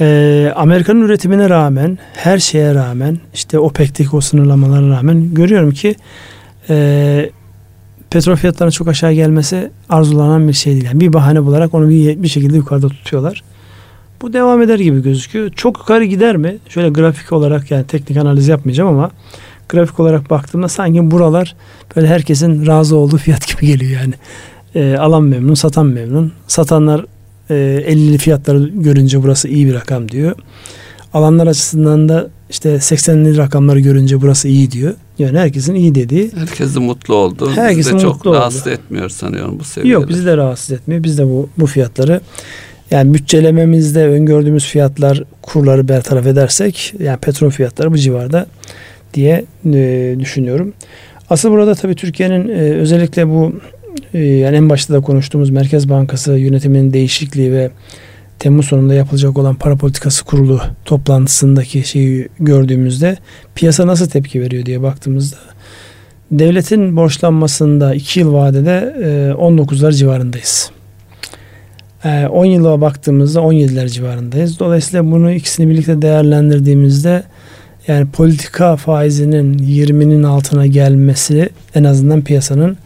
Ee, 0.01 0.53
Amerika'nın 0.57 1.03
üretimine 1.03 1.51
rağmen 1.51 1.99
her 2.15 2.39
şeye 2.39 2.75
rağmen 2.75 3.19
işte 3.35 3.59
OPEC'teki 3.59 4.17
o 4.17 4.21
sınırlamalara 4.21 4.89
rağmen 4.89 5.35
görüyorum 5.35 5.71
ki 5.71 5.95
e, 6.71 7.31
petrol 8.11 8.37
fiyatlarının 8.37 8.71
çok 8.71 8.89
aşağı 8.89 9.13
gelmesi 9.13 9.71
arzulanan 9.89 10.49
bir 10.49 10.53
şey 10.53 10.73
değil. 10.73 10.85
Yani 10.85 11.01
bir 11.01 11.13
bahane 11.13 11.45
bularak 11.45 11.75
onu 11.75 11.89
bir, 11.89 12.23
bir 12.23 12.29
şekilde 12.29 12.57
yukarıda 12.57 12.89
tutuyorlar. 12.89 13.43
Bu 14.23 14.33
devam 14.33 14.63
eder 14.63 14.79
gibi 14.79 15.03
gözüküyor. 15.03 15.51
Çok 15.51 15.79
yukarı 15.79 16.05
gider 16.05 16.37
mi? 16.37 16.57
Şöyle 16.69 16.89
grafik 16.89 17.33
olarak 17.33 17.71
yani 17.71 17.87
teknik 17.87 18.19
analiz 18.19 18.49
yapmayacağım 18.49 18.91
ama 18.91 19.11
grafik 19.69 20.01
olarak 20.01 20.31
baktığımda 20.31 20.69
sanki 20.69 21.11
buralar 21.11 21.57
böyle 21.97 22.07
herkesin 22.07 22.67
razı 22.67 22.97
olduğu 22.97 23.17
fiyat 23.17 23.49
gibi 23.49 23.67
geliyor 23.67 24.01
yani. 24.01 24.15
E, 24.75 24.97
alan 24.99 25.23
memnun, 25.23 25.55
satan 25.55 25.87
memnun. 25.87 26.33
Satanlar 26.49 27.05
e, 27.51 27.55
50'li 27.55 28.19
fiyatları 28.19 28.69
görünce 28.69 29.23
burası 29.23 29.49
iyi 29.49 29.67
bir 29.67 29.75
rakam 29.75 30.09
diyor. 30.09 30.35
Alanlar 31.15 31.47
açısından 31.47 32.09
da 32.09 32.31
işte 32.51 32.75
80'li 32.75 33.37
rakamları 33.37 33.81
görünce 33.81 34.23
burası 34.23 34.49
iyi 34.49 34.71
diyor. 34.71 34.95
Yani 35.19 35.39
herkesin 35.39 35.75
iyi 35.75 35.95
dediği. 35.95 36.33
Herkesin 36.37 36.83
mutlu 36.83 37.15
oldu. 37.15 37.51
Herkesin 37.55 37.79
bizi 37.79 37.95
de 37.95 37.99
çok 37.99 38.15
mutlu 38.15 38.35
rahatsız 38.35 38.63
oldu. 38.63 38.71
etmiyor 38.71 39.09
sanıyorum 39.09 39.59
bu 39.59 39.65
seviyeler. 39.65 40.01
Yok 40.01 40.09
bizi 40.09 40.27
de 40.27 40.37
rahatsız 40.37 40.71
etmiyor. 40.71 41.03
Biz 41.03 41.19
de 41.19 41.27
bu, 41.27 41.49
bu 41.59 41.67
fiyatları 41.67 42.21
yani 42.91 43.15
bütçelememizde 43.15 44.09
öngördüğümüz 44.09 44.65
fiyatlar 44.65 45.23
kurları 45.43 45.89
bertaraf 45.89 46.27
edersek 46.27 46.95
yani 46.99 47.17
petrol 47.17 47.51
fiyatları 47.51 47.93
bu 47.93 47.97
civarda 47.97 48.47
diye 49.17 49.45
e, 49.75 50.17
düşünüyorum. 50.19 50.73
Asıl 51.31 51.51
burada 51.51 51.75
tabii 51.75 51.95
Türkiye'nin 51.95 52.49
e, 52.49 52.53
özellikle 52.53 53.29
bu 53.29 53.53
e, 54.15 54.19
yani 54.19 54.57
en 54.57 54.71
başta 54.71 54.95
da 54.95 55.01
konuştuğumuz 55.01 55.51
Merkez 55.51 55.89
Bankası 55.89 56.33
yönetiminin 56.33 56.93
değişikliği 56.93 57.53
ve 57.53 57.71
Temmuz 58.39 58.67
sonunda 58.67 58.95
yapılacak 58.95 59.39
olan 59.39 59.55
para 59.55 59.77
politikası 59.77 60.25
kurulu 60.25 60.61
toplantısındaki 60.85 61.89
şeyi 61.89 62.29
gördüğümüzde 62.41 63.17
piyasa 63.55 63.87
nasıl 63.87 64.09
tepki 64.09 64.41
veriyor 64.41 64.67
diye 64.67 64.83
baktığımızda 64.83 65.37
devletin 66.31 66.97
borçlanmasında 66.97 67.95
2 67.95 68.21
yıl 68.21 68.33
vadede 68.33 68.95
e, 69.03 69.33
19'lar 69.33 69.93
civarındayız. 69.93 70.71
10 72.05 72.45
e, 72.45 72.49
yıla 72.49 72.81
baktığımızda 72.81 73.41
17'ler 73.41 73.89
civarındayız. 73.89 74.59
Dolayısıyla 74.59 75.11
bunu 75.11 75.33
ikisini 75.33 75.71
birlikte 75.71 76.03
değerlendirdiğimizde 76.03 77.23
yani 77.89 78.07
politika 78.07 78.77
faizinin 78.77 79.59
20'nin 79.59 80.23
altına 80.23 80.67
gelmesi 80.67 81.49
en 81.75 81.85
azından 81.85 82.23
piyasanın 82.23 82.77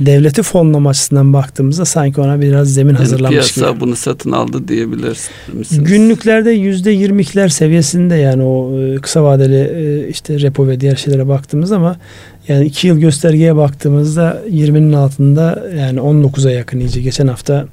devleti 0.00 0.42
fonlama 0.42 0.90
açısından 0.90 1.32
baktığımızda 1.32 1.84
sanki 1.84 2.20
ona 2.20 2.40
biraz 2.40 2.74
zemin 2.74 2.92
yani 2.92 2.98
hazırlanmış 2.98 3.30
piyasa 3.30 3.54
gibi. 3.54 3.64
Piyasa 3.64 3.80
bunu 3.80 3.96
satın 3.96 4.32
aldı 4.32 4.68
diyebiliriz? 4.68 5.30
Günlüklerde 5.70 6.50
yüzde 6.50 6.90
yirmilikler 6.90 7.48
seviyesinde 7.48 8.14
yani 8.14 8.42
o 8.42 8.80
e, 8.80 8.96
kısa 8.96 9.24
vadeli 9.24 9.70
e, 9.74 10.08
işte 10.08 10.40
repo 10.40 10.68
ve 10.68 10.80
diğer 10.80 10.96
şeylere 10.96 11.28
baktığımız 11.28 11.72
ama 11.72 11.96
yani 12.48 12.66
iki 12.66 12.86
yıl 12.86 12.98
göstergeye 12.98 13.56
baktığımızda 13.56 14.42
20'nin 14.50 14.92
altında 14.92 15.64
yani 15.78 15.98
19'a 15.98 16.50
yakın 16.50 16.80
iyice 16.80 17.00
geçen 17.00 17.26
hafta 17.26 17.66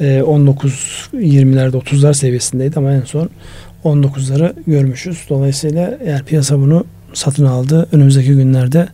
19 0.00 1.10
e, 1.12 1.16
20'lerde 1.16 1.76
30'lar 1.76 2.14
seviyesindeydi 2.14 2.78
ama 2.78 2.92
en 2.92 3.02
son 3.02 3.30
19'ları 3.84 4.54
görmüşüz. 4.66 5.26
Dolayısıyla 5.28 5.98
eğer 6.04 6.24
piyasa 6.24 6.58
bunu 6.58 6.84
satın 7.12 7.44
aldı 7.44 7.88
önümüzdeki 7.92 8.34
günlerde 8.34 8.88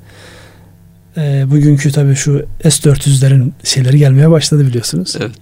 e, 1.16 1.44
bugünkü 1.50 1.92
tabii 1.92 2.14
şu 2.14 2.46
S400'lerin 2.64 3.50
şeyleri 3.64 3.98
gelmeye 3.98 4.30
başladı 4.30 4.66
biliyorsunuz. 4.66 5.16
Evet. 5.20 5.40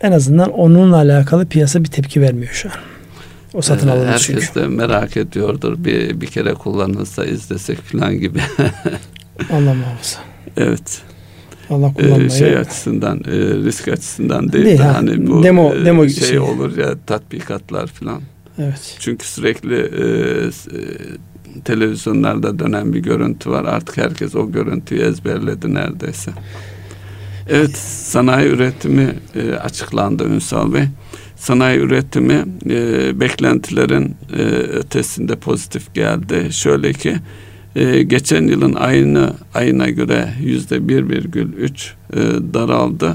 En 0.00 0.12
azından 0.12 0.50
onunla 0.50 0.96
alakalı 0.96 1.46
piyasa 1.46 1.84
bir 1.84 1.88
tepki 1.88 2.20
vermiyor 2.20 2.52
şu 2.52 2.68
an. 2.68 2.74
O 3.54 3.62
satın 3.62 3.88
ee, 3.88 3.90
alınmış 3.90 4.22
çünkü. 4.22 4.40
Herkes 4.40 4.54
de 4.54 4.66
merak 4.66 5.16
ediyordur. 5.16 5.84
Bir, 5.84 6.20
bir 6.20 6.26
kere 6.26 6.54
kullanırsa 6.54 7.24
izlesek 7.24 7.78
falan 7.78 8.18
gibi. 8.18 8.40
Allah 9.52 9.74
muhafaza. 9.74 10.18
Evet. 10.56 11.02
Allah 11.72 11.94
kullanmayı. 11.94 12.26
Ee, 12.26 12.30
şey 12.30 12.56
açısından, 12.56 13.18
e, 13.18 13.36
risk 13.64 13.88
açısından 13.88 14.52
değil, 14.52 14.64
değil 14.64 14.78
de 14.78 14.82
hani 14.82 15.26
bu 15.26 15.42
demo, 15.42 15.74
e, 15.74 15.84
demo 15.84 16.08
şey, 16.08 16.28
şey 16.28 16.38
olur 16.38 16.76
ya 16.76 16.94
tatbikatlar 17.06 17.86
falan. 17.86 18.22
Evet. 18.58 18.96
Çünkü 18.98 19.26
sürekli 19.26 19.74
e, 19.74 20.04
e, 20.46 20.80
televizyonlarda 21.64 22.58
dönen 22.58 22.92
bir 22.92 22.98
görüntü 22.98 23.50
var. 23.50 23.64
Artık 23.64 23.96
herkes 23.96 24.34
o 24.34 24.52
görüntüyü 24.52 25.00
ezberledi 25.00 25.74
neredeyse. 25.74 26.30
Evet, 27.48 27.76
sanayi 27.76 28.48
üretimi 28.48 29.14
e, 29.34 29.52
açıklandı 29.52 30.24
Ünsal 30.24 30.72
Bey. 30.72 30.84
Sanayi 31.36 31.78
üretimi 31.78 32.44
e, 32.70 33.20
beklentilerin 33.20 34.16
e, 34.36 34.42
ötesinde 34.52 35.36
pozitif 35.36 35.94
geldi. 35.94 36.48
Şöyle 36.52 36.92
ki 36.92 37.16
e, 37.76 38.02
geçen 38.02 38.42
yılın 38.42 38.74
ayını 38.74 39.32
ayına 39.54 39.88
göre 39.88 40.28
yüzde 40.40 40.88
bir 40.88 41.08
virgül 41.08 41.52
üç 41.52 41.94
e, 42.12 42.16
daraldı. 42.54 43.14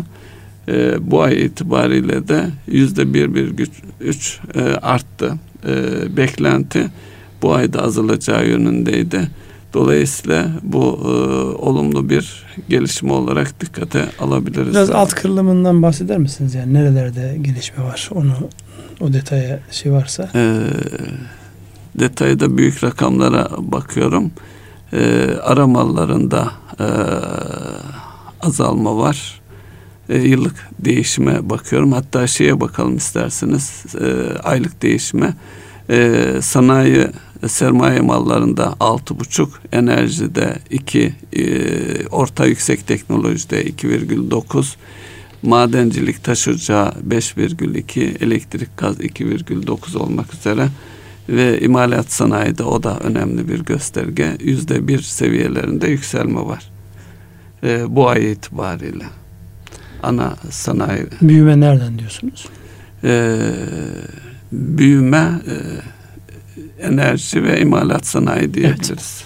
E, 0.67 1.11
bu 1.11 1.21
ay 1.21 1.45
itibariyle 1.45 2.27
de 2.27 2.45
yüzde 2.67 3.13
bir 3.13 3.33
virgül 3.33 3.67
üç 4.01 4.39
e, 4.55 4.61
arttı. 4.61 5.33
E, 5.67 5.73
beklenti 6.17 6.87
bu 7.41 7.53
ayda 7.53 7.83
azalacağı 7.83 8.47
yönündeydi. 8.47 9.27
Dolayısıyla 9.73 10.49
bu 10.63 10.99
e, 11.03 11.07
olumlu 11.61 12.09
bir 12.09 12.45
gelişme 12.69 13.11
olarak 13.11 13.61
dikkate 13.61 14.05
alabiliriz. 14.19 14.69
Biraz 14.69 14.89
alt 14.89 15.13
kırılımından 15.13 15.81
bahseder 15.81 16.17
misiniz? 16.17 16.55
Yani 16.55 16.73
nerelerde 16.73 17.37
gelişme 17.41 17.83
var? 17.83 18.09
Onu 18.13 18.33
o 18.99 19.13
detaya 19.13 19.59
şey 19.71 19.91
varsa. 19.91 20.29
E, 20.35 20.59
detayda 21.99 22.57
büyük 22.57 22.83
rakamlara 22.83 23.49
bakıyorum. 23.57 24.31
E, 24.93 25.29
ara 25.43 25.67
mallarında 25.67 26.51
e, 26.79 26.87
azalma 28.41 28.97
var. 28.97 29.41
E, 30.09 30.17
yıllık 30.17 30.69
değişime 30.79 31.49
bakıyorum. 31.49 31.91
Hatta 31.91 32.27
şeye 32.27 32.61
bakalım 32.61 32.97
isterseniz 32.97 33.85
e, 34.01 34.37
aylık 34.43 34.81
değişime. 34.81 35.33
E, 35.89 36.23
sanayi 36.41 37.07
sermaye 37.47 38.01
mallarında 38.01 38.75
altı 38.79 39.19
buçuk, 39.19 39.61
enerjide 39.71 40.59
iki, 40.69 41.13
e, 41.33 42.07
orta 42.07 42.45
yüksek 42.45 42.87
teknolojide 42.87 43.63
2,9, 43.63 44.75
madencilik 45.43 46.23
taşıracağı 46.23 46.93
5,2, 47.09 48.23
elektrik 48.23 48.77
gaz 48.77 48.99
2,9 48.99 49.97
olmak 49.97 50.33
üzere 50.33 50.67
ve 51.29 51.59
imalat 51.59 52.11
sanayide 52.11 52.63
o 52.63 52.83
da 52.83 52.99
önemli 52.99 53.47
bir 53.47 53.59
gösterge. 53.59 54.37
Yüzde 54.39 54.87
bir 54.87 54.99
seviyelerinde 55.01 55.87
yükselme 55.87 56.41
var. 56.41 56.71
E, 57.63 57.95
bu 57.95 58.09
ay 58.09 58.31
itibariyle. 58.31 59.05
Ana 60.03 60.35
sanayi. 60.49 61.05
Büyüme 61.21 61.59
nereden 61.59 61.99
diyorsunuz? 61.99 62.45
E, 63.03 63.37
büyüme 64.51 65.41
e, 65.47 65.55
enerji 66.85 67.43
ve 67.43 67.61
imalat 67.61 68.05
sanayi 68.05 68.53
diyebiliriz. 68.53 68.89
Evet. 68.89 69.23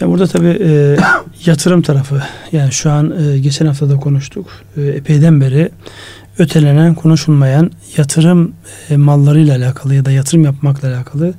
Ya 0.00 0.08
burada 0.08 0.26
tabii 0.26 0.58
e, 0.60 0.96
yatırım 1.44 1.82
tarafı 1.82 2.22
yani 2.52 2.72
şu 2.72 2.90
an 2.90 3.14
e, 3.20 3.38
geçen 3.38 3.66
hafta 3.66 3.90
da 3.90 3.96
konuştuk. 3.96 4.46
E, 4.76 4.82
epeyden 4.82 5.40
beri 5.40 5.70
ötelenen, 6.38 6.94
konuşulmayan 6.94 7.70
yatırım 7.96 8.52
e, 8.90 8.96
mallarıyla 8.96 9.56
alakalı 9.56 9.94
ya 9.94 10.04
da 10.04 10.10
yatırım 10.10 10.44
yapmakla 10.44 10.88
alakalı 10.88 11.34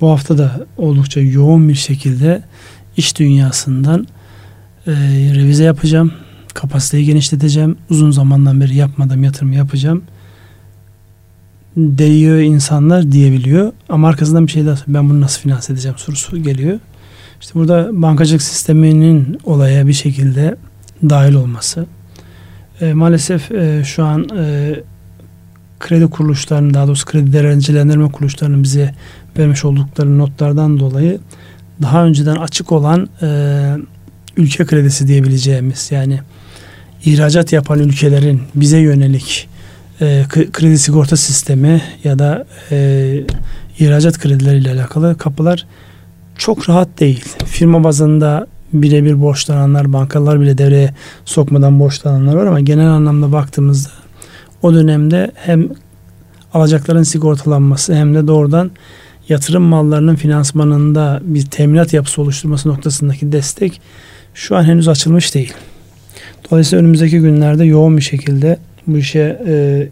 bu 0.00 0.10
hafta 0.10 0.38
da 0.38 0.66
oldukça 0.76 1.20
yoğun 1.20 1.68
bir 1.68 1.74
şekilde 1.74 2.42
iş 2.96 3.18
dünyasından 3.18 4.06
e, 4.86 4.92
revize 5.34 5.64
yapacağım. 5.64 6.12
Kapasiteyi 6.54 7.04
genişleteceğim. 7.04 7.76
Uzun 7.90 8.10
zamandan 8.10 8.60
beri 8.60 8.76
yapmadığım 8.76 9.24
yatırım 9.24 9.52
yapacağım 9.52 10.02
değiyor 11.76 12.38
insanlar 12.38 13.12
diyebiliyor. 13.12 13.72
Ama 13.88 14.08
arkasından 14.08 14.46
bir 14.46 14.52
şey 14.52 14.66
daha 14.66 14.76
ben 14.88 15.10
bunu 15.10 15.20
nasıl 15.20 15.40
finanse 15.40 15.72
edeceğim 15.72 15.98
sorusu 15.98 16.42
geliyor. 16.42 16.78
İşte 17.40 17.54
burada 17.54 17.88
bankacılık 17.92 18.42
sisteminin 18.42 19.38
olaya 19.44 19.86
bir 19.86 19.92
şekilde 19.92 20.56
dahil 21.02 21.34
olması. 21.34 21.86
E, 22.80 22.92
maalesef 22.92 23.52
e, 23.52 23.84
şu 23.84 24.04
an 24.04 24.28
e, 24.38 24.74
kredi 25.80 26.06
kuruluşlarının 26.06 26.74
daha 26.74 26.86
doğrusu 26.86 27.06
kredi 27.06 27.32
derecelendirme 27.32 28.12
kuruluşlarının 28.12 28.62
bize 28.62 28.94
vermiş 29.38 29.64
oldukları 29.64 30.18
notlardan 30.18 30.80
dolayı 30.80 31.18
daha 31.82 32.04
önceden 32.04 32.36
açık 32.36 32.72
olan 32.72 33.08
e, 33.22 33.76
ülke 34.36 34.64
kredisi 34.64 35.08
diyebileceğimiz 35.08 35.88
yani 35.90 36.20
ihracat 37.04 37.52
yapan 37.52 37.78
ülkelerin 37.78 38.42
bize 38.54 38.78
yönelik 38.78 39.48
e, 40.00 40.24
kredi 40.52 40.78
sigorta 40.78 41.16
sistemi 41.16 41.82
ya 42.04 42.18
da 42.18 42.46
e, 42.70 43.20
ihracat 43.78 44.18
kredileriyle 44.18 44.70
alakalı 44.70 45.18
kapılar 45.18 45.66
çok 46.36 46.68
rahat 46.68 46.88
değil. 47.00 47.24
Firma 47.46 47.84
bazında 47.84 48.46
birebir 48.72 49.20
borçlananlar, 49.20 49.92
bankalar 49.92 50.40
bile 50.40 50.58
devreye 50.58 50.94
sokmadan 51.24 51.80
borçlananlar 51.80 52.34
var 52.34 52.46
ama 52.46 52.60
genel 52.60 52.88
anlamda 52.88 53.32
baktığımızda 53.32 53.90
o 54.62 54.74
dönemde 54.74 55.30
hem 55.34 55.68
alacakların 56.54 57.02
sigortalanması 57.02 57.94
hem 57.94 58.14
de 58.14 58.26
doğrudan 58.26 58.70
yatırım 59.28 59.62
mallarının 59.62 60.16
finansmanında 60.16 61.20
bir 61.22 61.46
teminat 61.46 61.92
yapısı 61.92 62.22
oluşturması 62.22 62.68
noktasındaki 62.68 63.32
destek 63.32 63.80
şu 64.34 64.56
an 64.56 64.64
henüz 64.64 64.88
açılmış 64.88 65.34
değil. 65.34 65.54
Dolayısıyla 66.50 66.82
önümüzdeki 66.82 67.20
günlerde 67.20 67.64
yoğun 67.64 67.96
bir 67.96 68.02
şekilde 68.02 68.58
bu 68.86 68.98
işe 68.98 69.42
e, 69.46 69.88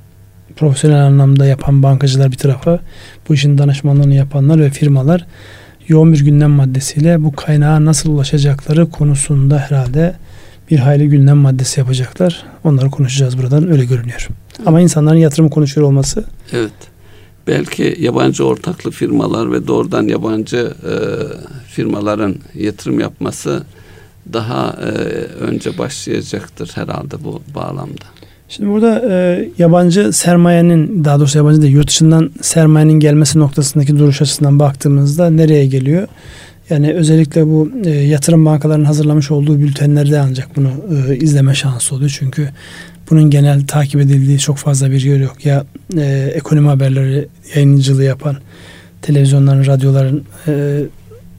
profesyonel 0.57 1.05
anlamda 1.07 1.47
yapan 1.47 1.83
bankacılar 1.83 2.33
bir 2.33 2.37
tarafa, 2.37 2.81
bu 3.29 3.35
işin 3.35 3.59
danışmanlığını 3.59 4.15
yapanlar 4.15 4.61
ve 4.61 4.71
firmalar 4.71 5.27
yoğun 5.89 6.13
bir 6.13 6.25
gündem 6.25 6.51
maddesiyle 6.51 7.25
bu 7.25 7.33
kaynağa 7.33 7.85
nasıl 7.85 8.11
ulaşacakları 8.11 8.91
konusunda 8.91 9.59
herhalde 9.59 10.15
bir 10.71 10.79
hayli 10.79 11.09
gündem 11.09 11.37
maddesi 11.37 11.81
yapacaklar. 11.81 12.45
Onları 12.65 12.91
konuşacağız 12.91 13.39
buradan 13.39 13.71
öyle 13.71 13.85
görünüyor. 13.85 14.29
Ama 14.67 14.81
insanların 14.81 15.19
yatırımı 15.19 15.51
konuşuyor 15.51 15.87
olması. 15.87 16.25
Evet. 16.53 16.73
Belki 17.47 17.97
yabancı 18.01 18.45
ortaklı 18.45 18.91
firmalar 18.91 19.53
ve 19.53 19.67
doğrudan 19.67 20.09
yabancı 20.09 20.75
e, 20.85 20.95
firmaların 21.67 22.37
yatırım 22.55 23.01
yapması 23.01 23.63
daha 24.33 24.77
e, 24.81 24.89
önce 25.41 25.79
başlayacaktır 25.79 26.71
herhalde 26.75 27.25
bu 27.25 27.43
bağlamda. 27.55 28.05
Şimdi 28.49 28.71
burada 28.71 29.03
e, 29.11 29.49
yabancı 29.59 30.13
sermayenin 30.13 31.05
daha 31.05 31.19
doğrusu 31.19 31.39
yabancı 31.39 31.63
değil 31.63 31.75
yurt 31.75 31.89
dışından 31.89 32.31
sermayenin 32.43 33.01
gelmesi 33.01 33.39
noktasındaki 33.39 33.99
duruş 33.99 34.23
açısından 34.23 34.59
baktığımızda 34.59 35.31
nereye 35.31 35.67
geliyor? 35.67 36.09
Yani 36.71 36.93
özellikle 36.95 37.47
bu 37.47 37.71
e, 37.85 37.91
yatırım 37.91 38.47
bankalarının 38.47 38.85
hazırlamış 38.85 39.31
olduğu 39.31 39.61
bültenlerde 39.61 40.21
ancak 40.21 40.57
bunu 40.57 40.71
e, 41.09 41.17
izleme 41.17 41.55
şansı 41.55 41.95
oluyor. 41.95 42.17
Çünkü 42.19 42.49
bunun 43.11 43.31
genel 43.31 43.67
takip 43.67 44.01
edildiği 44.01 44.39
çok 44.39 44.57
fazla 44.57 44.91
bir 44.91 45.01
yer 45.01 45.21
yok. 45.21 45.45
Ya 45.45 45.65
e, 45.97 46.33
ekonomi 46.35 46.69
haberleri 46.69 47.29
yayıncılığı 47.55 48.05
yapan 48.05 48.37
televizyonların, 49.03 49.67
radyoların 49.67 50.25
e, 50.49 50.83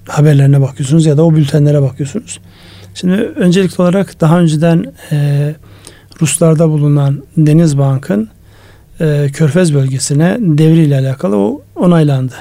haberlerine 0.07 0.62
bakıyorsunuz 0.62 1.05
ya 1.05 1.18
da 1.18 1.26
o 1.26 1.36
bültenlere 1.36 1.82
bakıyorsunuz. 1.82 2.39
Şimdi 2.93 3.14
öncelikli 3.16 3.82
olarak 3.82 4.22
daha 4.22 4.39
önceden 4.39 4.86
e, 5.12 5.55
Ruslarda 6.22 6.70
bulunan 6.70 7.24
Denizbank'ın 7.38 8.30
e, 9.02 9.30
Körfez 9.34 9.74
bölgesine 9.74 10.38
devriyle 10.40 10.98
alakalı 10.98 11.38
o 11.38 11.62
onaylandı. 11.76 12.34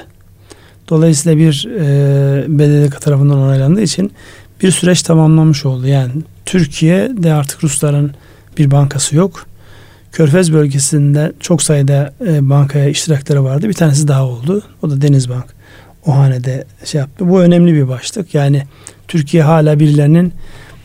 Dolayısıyla 0.89 1.37
bir 1.37 1.67
e, 1.79 2.45
BDDK 2.47 3.01
tarafından 3.01 3.37
onaylandığı 3.37 3.81
için 3.81 4.11
bir 4.61 4.71
süreç 4.71 5.01
tamamlamış 5.01 5.65
oldu. 5.65 5.87
Yani 5.87 6.11
Türkiye'de 6.45 7.33
artık 7.33 7.63
Rusların 7.63 8.11
bir 8.57 8.71
bankası 8.71 9.15
yok. 9.15 9.45
Körfez 10.11 10.53
bölgesinde 10.53 11.31
çok 11.39 11.61
sayıda 11.61 12.13
e, 12.27 12.49
bankaya 12.49 12.89
iştirakları 12.89 13.43
vardı. 13.43 13.69
Bir 13.69 13.73
tanesi 13.73 14.07
daha 14.07 14.25
oldu. 14.25 14.61
O 14.81 14.89
da 14.89 15.01
Denizbank. 15.01 15.45
O 16.05 16.15
hanede 16.15 16.65
şey 16.85 16.99
yaptı. 16.99 17.29
Bu 17.29 17.41
önemli 17.41 17.73
bir 17.73 17.87
başlık. 17.87 18.33
Yani 18.33 18.63
Türkiye 19.07 19.43
hala 19.43 19.79
birilerinin 19.79 20.33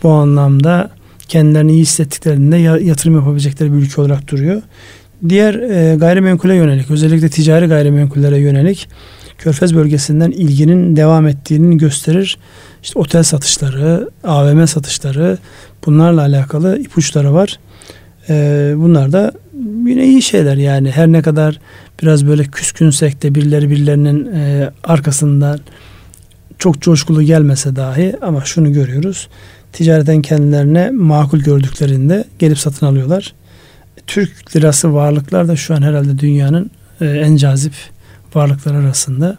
bu 0.02 0.10
anlamda 0.10 0.90
kendilerini 1.28 1.72
iyi 1.72 1.82
hissettiklerinde 1.82 2.56
yatırım 2.56 3.14
yapabilecekleri 3.14 3.72
bir 3.72 3.78
ülke 3.78 4.00
olarak 4.00 4.30
duruyor. 4.30 4.62
Diğer 5.28 5.54
e, 5.54 5.96
gayrimenkule 5.96 6.54
yönelik 6.54 6.90
özellikle 6.90 7.28
ticari 7.28 7.66
gayrimenkullere 7.66 8.38
yönelik 8.38 8.88
Körfez 9.38 9.74
bölgesinden 9.74 10.30
ilginin 10.30 10.96
devam 10.96 11.26
ettiğini 11.26 11.78
gösterir. 11.78 12.38
İşte 12.82 12.98
otel 12.98 13.22
satışları, 13.22 14.10
AVM 14.24 14.66
satışları 14.66 15.38
bunlarla 15.86 16.20
alakalı 16.20 16.78
ipuçları 16.78 17.34
var. 17.34 17.58
E, 18.28 18.72
bunlar 18.76 19.12
da 19.12 19.32
yine 19.86 20.04
iyi 20.04 20.22
şeyler 20.22 20.56
yani 20.56 20.90
her 20.90 21.06
ne 21.06 21.22
kadar 21.22 21.60
biraz 22.02 22.26
böyle 22.26 22.44
küskünsek 22.44 23.22
de 23.22 23.34
birileri 23.34 23.70
birilerinin 23.70 24.32
e, 24.32 24.70
arkasından 24.84 25.58
çok 26.58 26.80
coşkulu 26.80 27.22
gelmese 27.22 27.76
dahi 27.76 28.16
ama 28.22 28.44
şunu 28.44 28.72
görüyoruz 28.72 29.28
ticareten 29.74 30.22
kendilerine 30.22 30.90
makul 30.90 31.38
gördüklerinde 31.38 32.24
gelip 32.38 32.58
satın 32.58 32.86
alıyorlar. 32.86 33.34
Türk 34.06 34.56
lirası 34.56 34.94
varlıklar 34.94 35.48
da 35.48 35.56
şu 35.56 35.74
an 35.74 35.82
herhalde 35.82 36.18
dünyanın 36.18 36.70
e, 37.00 37.06
en 37.06 37.36
cazip 37.36 37.72
varlıklar 38.34 38.74
arasında. 38.74 39.38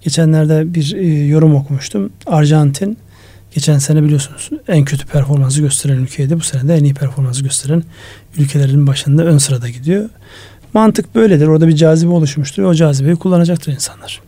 Geçenlerde 0.00 0.74
bir 0.74 0.94
e, 0.94 1.26
yorum 1.26 1.54
okumuştum. 1.54 2.10
Arjantin 2.26 2.98
geçen 3.54 3.78
sene 3.78 4.02
biliyorsunuz 4.02 4.50
en 4.68 4.84
kötü 4.84 5.06
performansı 5.06 5.60
gösteren 5.60 5.96
ülkeydi. 5.96 6.36
Bu 6.36 6.40
sene 6.40 6.68
de 6.68 6.74
en 6.74 6.84
iyi 6.84 6.94
performansı 6.94 7.42
gösteren 7.42 7.82
ülkelerin 8.38 8.86
başında 8.86 9.24
ön 9.24 9.38
sırada 9.38 9.68
gidiyor. 9.68 10.08
Mantık 10.72 11.14
böyledir. 11.14 11.46
Orada 11.46 11.68
bir 11.68 11.76
cazibe 11.76 12.12
oluşmuştur. 12.12 12.62
O 12.62 12.74
cazibeyi 12.74 13.16
kullanacaktır 13.16 13.72
insanlar. 13.72 14.20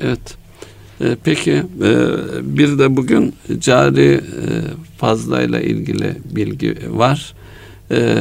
Evet. 0.00 0.36
E, 1.00 1.16
peki 1.24 1.52
e, 1.52 1.92
bir 2.42 2.78
de 2.78 2.96
bugün 2.96 3.34
cari 3.60 4.10
e, 4.10 4.20
fazlayla 4.98 5.60
ilgili 5.60 6.14
bilgi 6.36 6.76
var. 6.88 7.34
E, 7.90 8.16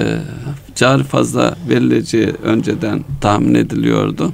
cari 0.75 1.03
fazla 1.03 1.55
verileceği 1.69 2.33
önceden 2.43 3.03
tahmin 3.21 3.55
ediliyordu. 3.55 4.33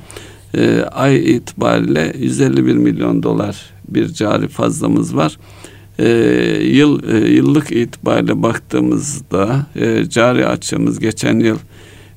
E, 0.58 0.82
ay 0.82 1.36
itibariyle 1.36 2.14
151 2.20 2.76
milyon 2.76 3.24
dolar 3.24 3.70
bir 3.88 4.08
cari 4.08 4.48
fazlamız 4.48 5.16
var. 5.16 5.38
E, 6.00 6.08
yıl 6.64 7.14
e, 7.14 7.32
yıllık 7.32 7.72
itibariyle 7.72 8.44
baktığımızda 8.44 9.66
e, 9.76 10.10
cari 10.10 10.48
açığımız 10.48 11.00
geçen 11.00 11.40
yıl 11.40 11.58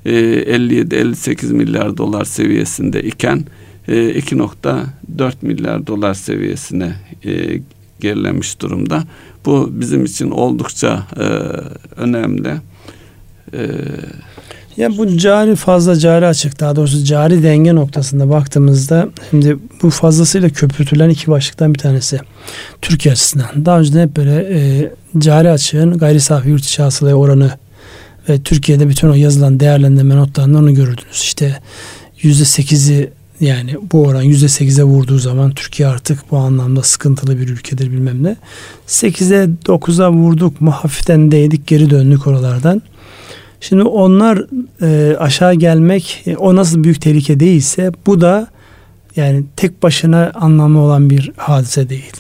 e, 0.05 0.13
57-58 0.13 1.53
milyar 1.53 1.97
dolar 1.97 2.25
seviyesinde 2.25 3.03
iken 3.03 3.45
2.4 3.89 5.33
e, 5.33 5.33
milyar 5.43 5.87
dolar 5.87 6.15
seviyesine 6.15 6.95
e, 7.25 7.61
gerilemiş 8.01 8.61
durumda. 8.61 9.05
Bu 9.47 9.69
bizim 9.73 10.05
için 10.05 10.31
oldukça 10.31 11.07
e, 11.17 11.25
önemli. 12.01 12.55
Ya 14.77 14.99
bu 14.99 15.19
cari 15.19 15.57
fazla 15.57 15.99
cari 15.99 16.27
açık 16.27 16.61
daha 16.61 16.77
doğrusu 16.77 17.05
cari 17.05 17.43
denge 17.43 17.75
noktasında 17.75 18.31
baktığımızda 18.31 19.09
şimdi 19.31 19.59
bu 19.83 19.91
fazlasıyla 19.91 20.49
köpürtülen 20.49 21.09
iki 21.09 21.31
başlıktan 21.31 21.75
bir 21.75 21.79
tanesi 21.79 22.21
Türkiye 22.83 23.13
açısından. 23.13 23.67
Daha 23.67 23.81
önce 23.81 24.03
hep 24.03 24.17
böyle 24.17 24.59
e, 24.59 24.91
cari 25.19 25.51
açığın 25.51 25.99
gayri 25.99 26.21
safi 26.21 26.49
yurt 26.49 26.65
içi 26.65 26.83
hasılaya 26.83 27.15
oranı 27.15 27.51
ve 28.29 28.43
Türkiye'de 28.43 28.89
bütün 28.89 29.09
o 29.09 29.15
yazılan 29.15 29.61
değerlendirme 29.61 30.17
notlarında 30.17 30.59
onu 30.59 30.75
görürdünüz. 30.75 31.21
İşte 31.23 31.61
yüzde 32.23 32.45
sekizi 32.45 33.11
yani 33.41 33.77
bu 33.93 34.03
oran 34.03 34.23
yüzde 34.23 34.49
sekize 34.49 34.83
vurduğu 34.83 35.19
zaman 35.19 35.51
Türkiye 35.51 35.89
artık 35.89 36.31
bu 36.31 36.37
anlamda 36.37 36.83
sıkıntılı 36.83 37.41
bir 37.41 37.49
ülkedir 37.49 37.93
bilmem 37.93 38.23
ne. 38.23 38.37
Sekize 38.87 39.51
dokuza 39.67 40.13
vurduk 40.13 40.61
mu 40.61 40.71
hafiften 40.71 41.31
değdik 41.31 41.67
geri 41.67 41.91
döndük 41.91 42.27
oralardan. 42.27 42.83
Şimdi 43.61 43.83
onlar 43.83 44.47
e, 44.83 45.17
aşağı 45.17 45.55
gelmek 45.55 46.23
e, 46.27 46.37
o 46.37 46.57
nasıl 46.57 46.85
büyük 46.85 47.01
tehlike 47.01 47.41
değilse 47.41 47.93
bu 48.07 48.21
da 48.21 48.49
yani 49.17 49.45
tek 49.57 49.83
başına 49.83 50.33
anlamlı 50.35 50.79
olan 50.79 51.11
bir 51.11 51.33
hadise 51.37 51.89
değil. 51.89 52.13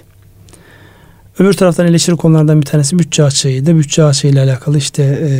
Öbür 1.38 1.52
taraftan 1.52 1.86
eleştiri 1.86 2.16
konulardan 2.16 2.60
bir 2.60 2.66
tanesi 2.66 2.98
bütçe 2.98 3.24
açığıydı. 3.24 3.76
Bütçe 3.76 4.04
açığıyla 4.04 4.44
alakalı 4.44 4.78
işte 4.78 5.02
e, 5.02 5.30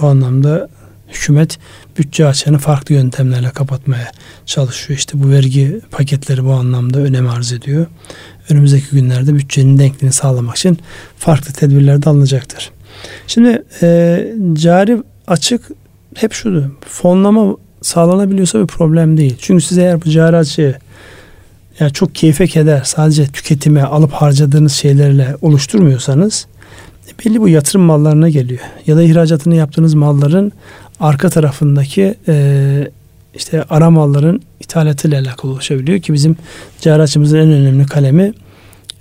bu 0.00 0.06
anlamda 0.06 0.68
hükümet 1.12 1.58
bütçe 1.98 2.26
açığını 2.26 2.58
farklı 2.58 2.94
yöntemlerle 2.94 3.50
kapatmaya 3.50 4.12
çalışıyor. 4.46 4.98
İşte 4.98 5.22
bu 5.22 5.30
vergi 5.30 5.80
paketleri 5.90 6.44
bu 6.44 6.52
anlamda 6.52 6.98
önem 6.98 7.28
arz 7.28 7.52
ediyor. 7.52 7.86
Önümüzdeki 8.50 8.86
günlerde 8.92 9.34
bütçenin 9.34 9.78
denkliğini 9.78 10.12
sağlamak 10.12 10.56
için 10.56 10.78
farklı 11.18 11.52
tedbirler 11.52 12.02
de 12.02 12.10
alınacaktır. 12.10 12.70
Şimdi 13.26 13.62
e, 13.82 14.26
cari 14.52 15.02
açık 15.26 15.70
hep 16.14 16.32
şudur. 16.32 16.62
Fonlama 16.88 17.56
sağlanabiliyorsa 17.82 18.62
bir 18.62 18.66
problem 18.66 19.16
değil. 19.16 19.36
Çünkü 19.40 19.64
siz 19.64 19.78
eğer 19.78 20.02
bu 20.02 20.10
cari 20.10 20.36
açığı 20.36 20.78
yani 21.80 21.92
çok 21.92 22.14
keyfe 22.14 22.46
keder 22.46 22.82
sadece 22.84 23.26
tüketime 23.26 23.82
alıp 23.82 24.12
harcadığınız 24.12 24.72
şeylerle 24.72 25.36
oluşturmuyorsanız 25.42 26.46
belli 27.24 27.40
bu 27.40 27.48
yatırım 27.48 27.82
mallarına 27.82 28.28
geliyor. 28.28 28.60
Ya 28.86 28.96
da 28.96 29.02
ihracatını 29.02 29.54
yaptığınız 29.54 29.94
malların 29.94 30.52
arka 31.00 31.30
tarafındaki 31.30 32.14
e, 32.28 32.88
işte 33.34 33.64
ara 33.70 33.90
malların 33.90 34.42
ithalatıyla 34.60 35.20
alakalı 35.20 35.52
oluşabiliyor 35.52 36.00
ki 36.00 36.12
bizim 36.12 36.36
cari 36.80 37.36
en 37.38 37.52
önemli 37.52 37.86
kalemi 37.86 38.32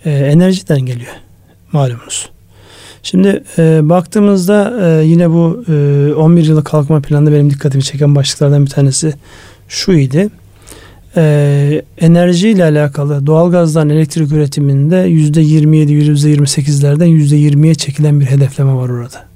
e, 0.06 0.12
enerjiden 0.12 0.82
geliyor 0.82 1.12
malumunuz. 1.72 2.30
Şimdi 3.04 3.44
e, 3.58 3.90
baktığımızda 3.90 4.74
e, 4.82 5.06
yine 5.06 5.30
bu 5.30 5.64
e, 5.68 6.14
11 6.14 6.46
yıllık 6.46 6.66
kalkma 6.66 7.02
planında 7.02 7.32
benim 7.32 7.50
dikkatimi 7.50 7.84
çeken 7.84 8.16
başlıklardan 8.16 8.66
bir 8.66 8.70
tanesi 8.70 9.14
şu 9.68 9.92
idi. 9.92 10.30
E, 11.18 11.82
enerji 11.98 12.50
ile 12.50 12.64
alakalı 12.64 13.28
doğalgazdan 13.28 13.90
elektrik 13.90 14.32
üretiminde 14.32 14.98
yüzde 14.98 15.42
27, 15.42 15.94
yüzde 15.94 16.34
28'lerden 16.34 17.06
yüzde 17.06 17.36
20'ye 17.36 17.76
çekilen 17.76 18.20
bir 18.20 18.26
hedefleme 18.26 18.74
var 18.74 18.90
orada. 18.90 19.31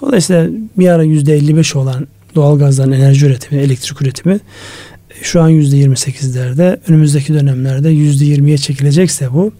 Dolayısıyla 0.00 0.48
bir 0.78 0.88
ara 0.88 1.02
yüzde 1.02 1.34
55 1.34 1.76
olan 1.76 2.06
doğalgazdan 2.34 2.92
enerji 2.92 3.26
üretimi, 3.26 3.62
elektrik 3.62 4.02
üretimi 4.02 4.40
şu 5.22 5.42
an 5.42 5.48
yüzde 5.48 5.76
28'lerde 5.76 6.78
önümüzdeki 6.88 7.34
dönemlerde 7.34 7.88
yüzde 7.88 8.24
20'ye 8.24 8.58
çekilecekse 8.58 9.32
bu 9.32 9.52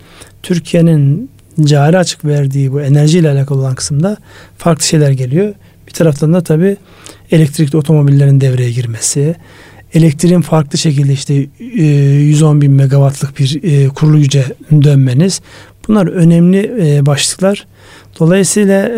Türkiye'nin 0.42 1.30
cari 1.64 1.98
açık 1.98 2.24
verdiği 2.24 2.72
bu 2.72 2.80
enerji 2.80 3.18
ile 3.18 3.30
alakalı 3.30 3.60
olan 3.60 3.74
kısımda 3.74 4.16
farklı 4.58 4.84
şeyler 4.84 5.10
geliyor. 5.10 5.54
Bir 5.86 5.92
taraftan 5.92 6.32
da 6.32 6.40
tabi 6.40 6.76
elektrikli 7.30 7.76
otomobillerin 7.76 8.40
devreye 8.40 8.70
girmesi, 8.70 9.34
elektriğin 9.94 10.40
farklı 10.40 10.78
şekilde 10.78 11.12
işte 11.12 11.46
110 11.60 12.56
e, 12.56 12.60
bin 12.60 12.72
megawattlık 12.72 13.38
bir 13.38 13.60
e, 13.62 13.88
kurulu 13.88 14.20
güce 14.20 14.44
dönmeniz 14.70 15.40
bunlar 15.88 16.06
önemli 16.06 16.72
e, 16.80 17.06
başlıklar. 17.06 17.66
Dolayısıyla 18.18 18.88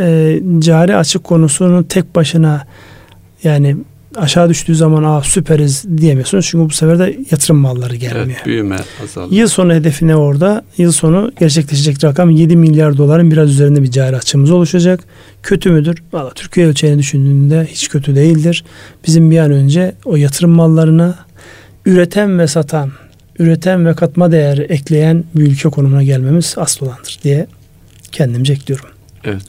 cari 0.61 0.97
açık 0.97 1.25
konusunu 1.25 1.89
tek 1.89 2.15
başına 2.15 2.67
yani 3.43 3.77
aşağı 4.17 4.49
düştüğü 4.49 4.75
zaman 4.75 5.05
aa 5.05 5.23
süperiz 5.23 5.85
diyemiyorsunuz. 5.97 6.47
Çünkü 6.51 6.65
bu 6.65 6.71
sefer 6.71 6.99
de 6.99 7.19
yatırım 7.31 7.57
malları 7.57 7.97
gelmiyor. 7.97 8.27
Evet, 8.27 8.47
büyüme 8.47 8.77
azalıyor. 9.05 9.33
Yıl 9.33 9.49
sonu 9.49 9.75
hedefi 9.75 10.07
ne 10.07 10.17
orada? 10.17 10.65
Yıl 10.79 10.93
sonu 10.93 11.33
gerçekleşecek 11.41 12.05
rakam 12.05 12.31
7 12.31 12.57
milyar 12.57 12.97
doların 12.97 13.31
biraz 13.31 13.51
üzerinde 13.51 13.83
bir 13.83 13.91
cari 13.91 14.17
açığımız 14.17 14.51
oluşacak. 14.51 15.05
Kötü 15.43 15.71
müdür? 15.71 16.03
Valla 16.13 16.31
Türkiye 16.35 16.67
ölçeğini 16.67 16.99
düşündüğünde 16.99 17.67
hiç 17.71 17.89
kötü 17.89 18.15
değildir. 18.15 18.65
Bizim 19.07 19.31
bir 19.31 19.39
an 19.39 19.51
önce 19.51 19.95
o 20.05 20.17
yatırım 20.17 20.51
mallarına 20.51 21.15
üreten 21.87 22.39
ve 22.39 22.47
satan, 22.47 22.93
üreten 23.39 23.87
ve 23.87 23.95
katma 23.95 24.33
değer 24.33 24.59
ekleyen 24.59 25.25
bir 25.35 25.47
ülke 25.47 25.69
konumuna 25.69 26.03
gelmemiz 26.03 26.55
asıl 26.59 26.87
olandır 26.87 27.19
diye 27.23 27.47
kendimce 28.13 28.53
ekliyorum. 28.53 28.96
Evet. 29.27 29.43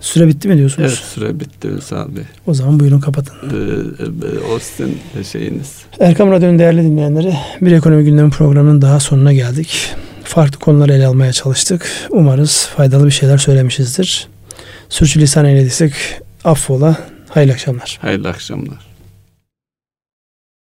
Süre 0.00 0.28
bitti 0.28 0.48
mi 0.48 0.56
diyorsunuz? 0.56 0.88
Evet 0.88 0.98
süre 0.98 1.40
bitti 1.40 1.68
Ünsal 1.68 2.16
Bey. 2.16 2.22
O 2.46 2.54
zaman 2.54 2.80
buyurun 2.80 3.00
kapatın. 3.00 3.34
Ee, 3.42 4.04
e, 4.04 4.54
o 4.54 4.58
sizin 4.58 4.98
şeyiniz. 5.32 5.76
Erkam 6.00 6.30
Radyo'nun 6.30 6.58
değerli 6.58 6.82
dinleyenleri 6.82 7.34
bir 7.60 7.72
ekonomi 7.72 8.04
gündemi 8.04 8.30
programının 8.30 8.82
daha 8.82 9.00
sonuna 9.00 9.32
geldik. 9.32 9.94
Farklı 10.24 10.58
konuları 10.58 10.92
ele 10.92 11.06
almaya 11.06 11.32
çalıştık. 11.32 11.86
Umarız 12.10 12.68
faydalı 12.76 13.06
bir 13.06 13.10
şeyler 13.10 13.38
söylemişizdir. 13.38 14.28
Sürçülisan 14.88 15.44
eylediysek 15.44 15.92
affola. 16.44 16.96
Hayırlı 17.28 17.52
akşamlar. 17.52 17.98
Hayırlı 18.02 18.28
akşamlar. 18.28 18.89